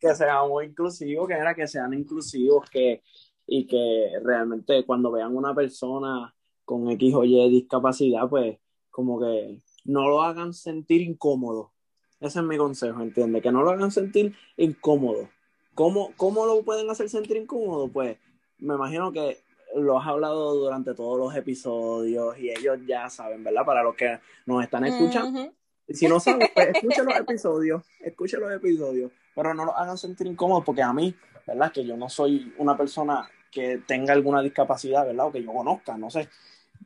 que 0.00 0.14
seamos 0.14 0.64
inclusivos, 0.64 1.28
que 1.28 1.34
era 1.34 1.54
que 1.54 1.66
sean 1.66 1.94
inclusivos, 1.94 2.68
que, 2.70 3.02
y 3.46 3.66
que 3.66 4.10
realmente 4.22 4.84
cuando 4.84 5.12
vean 5.12 5.36
una 5.36 5.54
persona 5.54 6.34
con 6.64 6.90
X 6.90 7.14
o 7.14 7.24
Y 7.24 7.50
discapacidad, 7.50 8.28
pues 8.28 8.58
como 8.90 9.20
que 9.20 9.60
no 9.84 10.08
lo 10.08 10.22
hagan 10.22 10.52
sentir 10.52 11.02
incómodo. 11.02 11.72
Ese 12.20 12.38
es 12.38 12.44
mi 12.44 12.56
consejo, 12.56 13.02
¿entiendes? 13.02 13.42
Que 13.42 13.50
no 13.50 13.62
lo 13.62 13.70
hagan 13.70 13.90
sentir 13.90 14.34
incómodo. 14.56 15.28
¿Cómo, 15.74 16.12
¿Cómo 16.16 16.46
lo 16.46 16.62
pueden 16.62 16.88
hacer 16.88 17.08
sentir 17.08 17.36
incómodo? 17.36 17.88
Pues 17.88 18.16
me 18.58 18.74
imagino 18.74 19.12
que 19.12 19.38
lo 19.74 19.98
has 19.98 20.06
hablado 20.06 20.54
durante 20.54 20.94
todos 20.94 21.18
los 21.18 21.34
episodios 21.34 22.38
y 22.38 22.50
ellos 22.50 22.78
ya 22.86 23.08
saben, 23.08 23.42
¿verdad? 23.44 23.64
Para 23.64 23.82
los 23.82 23.94
que 23.94 24.20
nos 24.46 24.62
están 24.62 24.84
escuchando. 24.84 25.40
Ujú. 25.40 25.52
Si 25.88 26.06
no 26.08 26.20
saben, 26.20 26.48
pues 26.54 26.68
escuchen 26.74 27.04
los 27.04 27.16
episodios, 27.16 27.82
escuchen 28.00 28.40
los 28.40 28.52
episodios, 28.52 29.12
pero 29.34 29.52
no 29.52 29.64
los 29.64 29.74
hagan 29.76 29.98
sentir 29.98 30.26
incómodos 30.26 30.64
porque 30.64 30.82
a 30.82 30.92
mí, 30.92 31.14
¿verdad? 31.46 31.72
Que 31.72 31.84
yo 31.84 31.96
no 31.96 32.08
soy 32.08 32.54
una 32.58 32.76
persona 32.76 33.28
que 33.50 33.82
tenga 33.86 34.12
alguna 34.12 34.40
discapacidad, 34.42 35.06
¿verdad? 35.06 35.26
O 35.26 35.32
que 35.32 35.42
yo 35.42 35.52
conozca, 35.52 35.96
no 35.96 36.10
sé. 36.10 36.28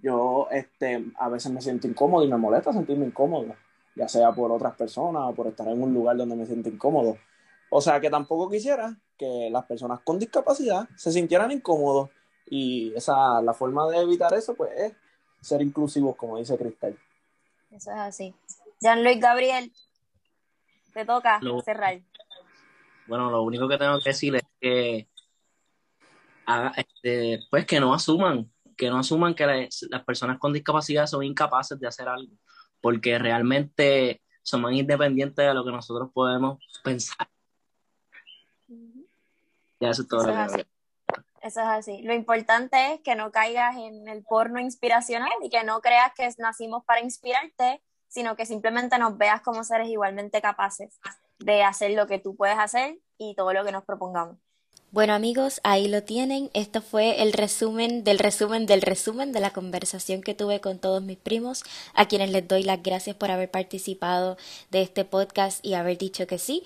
Yo 0.02 0.48
este, 0.50 1.04
a 1.18 1.28
veces 1.28 1.52
me 1.52 1.60
siento 1.60 1.86
incómodo 1.86 2.24
y 2.24 2.28
me 2.28 2.36
molesta 2.36 2.72
sentirme 2.72 3.06
incómodo, 3.06 3.54
ya 3.94 4.08
sea 4.08 4.32
por 4.32 4.50
otras 4.50 4.74
personas 4.74 5.22
o 5.26 5.34
por 5.34 5.46
estar 5.46 5.68
en 5.68 5.80
un 5.80 5.94
lugar 5.94 6.16
donde 6.16 6.36
me 6.36 6.46
siento 6.46 6.68
incómodo. 6.68 7.16
O 7.70 7.80
sea 7.80 8.00
que 8.00 8.10
tampoco 8.10 8.48
quisiera 8.48 8.96
que 9.16 9.48
las 9.50 9.64
personas 9.64 10.00
con 10.00 10.18
discapacidad 10.18 10.88
se 10.96 11.12
sintieran 11.12 11.50
incómodos 11.50 12.10
y 12.46 12.92
esa, 12.94 13.40
la 13.42 13.52
forma 13.54 13.88
de 13.88 13.98
evitar 13.98 14.32
eso, 14.34 14.54
pues 14.54 14.70
es 14.76 14.92
ser 15.40 15.62
inclusivos, 15.62 16.16
como 16.16 16.38
dice 16.38 16.56
Cristal. 16.56 16.98
Eso 17.70 17.90
es 17.90 17.96
así. 17.98 18.34
Jean-Luis 18.80 19.20
Gabriel, 19.20 19.72
te 20.92 21.04
toca 21.04 21.38
Lo- 21.42 21.60
cerrar. 21.62 22.00
Bueno, 23.06 23.30
lo 23.30 23.42
único 23.42 23.68
que 23.68 23.78
tengo 23.78 23.98
que 24.00 24.10
decir 24.10 24.34
es 24.36 24.42
que 24.60 25.08
haga- 26.46 26.72
este, 26.76 27.40
pues 27.50 27.66
que 27.66 27.80
no 27.80 27.94
asuman, 27.94 28.50
que 28.76 28.88
no 28.90 28.98
asuman 28.98 29.34
que 29.34 29.46
las, 29.46 29.86
las 29.90 30.04
personas 30.04 30.38
con 30.38 30.52
discapacidad 30.52 31.06
son 31.06 31.22
incapaces 31.24 31.78
de 31.78 31.86
hacer 31.86 32.08
algo, 32.08 32.32
porque 32.80 33.18
realmente 33.18 34.22
son 34.42 34.60
más 34.62 34.72
independientes 34.72 35.44
de 35.46 35.54
lo 35.54 35.64
que 35.64 35.72
nosotros 35.72 36.10
podemos 36.12 36.58
pensar. 36.82 37.28
Ya 39.80 39.90
eso 39.90 40.02
es 40.02 40.08
todo 40.08 40.20
Eso 40.22 40.30
lo 40.30 40.52
que. 40.56 40.66
Eso 41.46 41.60
es 41.60 41.68
así. 41.68 42.02
Lo 42.02 42.12
importante 42.12 42.94
es 42.94 43.00
que 43.02 43.14
no 43.14 43.30
caigas 43.30 43.76
en 43.76 44.08
el 44.08 44.24
porno 44.24 44.58
inspiracional 44.58 45.30
y 45.44 45.48
que 45.48 45.62
no 45.62 45.80
creas 45.80 46.10
que 46.16 46.28
nacimos 46.38 46.84
para 46.84 47.00
inspirarte, 47.02 47.80
sino 48.08 48.34
que 48.34 48.46
simplemente 48.46 48.98
nos 48.98 49.16
veas 49.16 49.42
como 49.42 49.62
seres 49.62 49.88
igualmente 49.88 50.42
capaces 50.42 50.98
de 51.38 51.62
hacer 51.62 51.92
lo 51.92 52.08
que 52.08 52.18
tú 52.18 52.34
puedes 52.34 52.58
hacer 52.58 52.98
y 53.16 53.36
todo 53.36 53.52
lo 53.52 53.64
que 53.64 53.70
nos 53.70 53.84
propongamos. 53.84 54.36
Bueno 54.90 55.14
amigos, 55.14 55.60
ahí 55.62 55.86
lo 55.86 56.02
tienen. 56.02 56.50
Esto 56.52 56.80
fue 56.80 57.22
el 57.22 57.32
resumen 57.32 58.02
del 58.02 58.18
resumen 58.18 58.66
del 58.66 58.82
resumen 58.82 59.32
de 59.32 59.40
la 59.40 59.50
conversación 59.50 60.22
que 60.22 60.34
tuve 60.34 60.60
con 60.60 60.78
todos 60.78 61.02
mis 61.02 61.18
primos, 61.18 61.62
a 61.94 62.06
quienes 62.06 62.30
les 62.30 62.48
doy 62.48 62.64
las 62.64 62.82
gracias 62.82 63.14
por 63.14 63.30
haber 63.30 63.50
participado 63.50 64.36
de 64.70 64.82
este 64.82 65.04
podcast 65.04 65.64
y 65.64 65.74
haber 65.74 65.98
dicho 65.98 66.26
que 66.26 66.38
sí. 66.38 66.64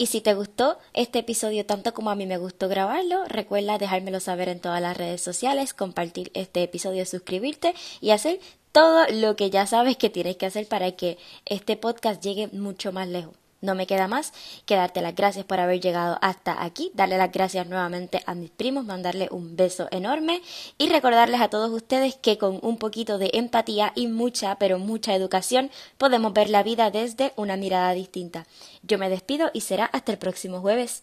Y 0.00 0.06
si 0.06 0.20
te 0.20 0.32
gustó 0.34 0.78
este 0.94 1.18
episodio 1.18 1.66
tanto 1.66 1.92
como 1.92 2.10
a 2.10 2.14
mí 2.14 2.24
me 2.24 2.38
gustó 2.38 2.68
grabarlo, 2.68 3.24
recuerda 3.24 3.78
dejármelo 3.78 4.20
saber 4.20 4.48
en 4.48 4.60
todas 4.60 4.80
las 4.80 4.96
redes 4.96 5.20
sociales, 5.20 5.74
compartir 5.74 6.30
este 6.34 6.62
episodio, 6.62 7.04
suscribirte 7.04 7.74
y 8.00 8.10
hacer 8.10 8.38
todo 8.70 9.06
lo 9.10 9.34
que 9.34 9.50
ya 9.50 9.66
sabes 9.66 9.96
que 9.96 10.08
tienes 10.08 10.36
que 10.36 10.46
hacer 10.46 10.68
para 10.68 10.92
que 10.92 11.18
este 11.46 11.76
podcast 11.76 12.22
llegue 12.22 12.46
mucho 12.52 12.92
más 12.92 13.08
lejos. 13.08 13.34
No 13.60 13.74
me 13.74 13.86
queda 13.86 14.06
más 14.06 14.32
que 14.66 14.76
darte 14.76 15.02
las 15.02 15.14
gracias 15.14 15.44
por 15.44 15.58
haber 15.58 15.80
llegado 15.80 16.18
hasta 16.20 16.62
aquí, 16.62 16.92
darle 16.94 17.18
las 17.18 17.32
gracias 17.32 17.66
nuevamente 17.66 18.22
a 18.26 18.34
mis 18.34 18.50
primos, 18.50 18.84
mandarle 18.84 19.28
un 19.30 19.56
beso 19.56 19.88
enorme 19.90 20.42
y 20.78 20.88
recordarles 20.88 21.40
a 21.40 21.48
todos 21.48 21.70
ustedes 21.70 22.14
que 22.14 22.38
con 22.38 22.60
un 22.62 22.78
poquito 22.78 23.18
de 23.18 23.30
empatía 23.34 23.92
y 23.94 24.06
mucha, 24.06 24.56
pero 24.56 24.78
mucha 24.78 25.14
educación 25.14 25.70
podemos 25.96 26.32
ver 26.32 26.50
la 26.50 26.62
vida 26.62 26.90
desde 26.90 27.32
una 27.36 27.56
mirada 27.56 27.92
distinta. 27.92 28.46
Yo 28.82 28.98
me 28.98 29.10
despido 29.10 29.50
y 29.52 29.62
será 29.62 29.86
hasta 29.86 30.12
el 30.12 30.18
próximo 30.18 30.60
jueves. 30.60 31.02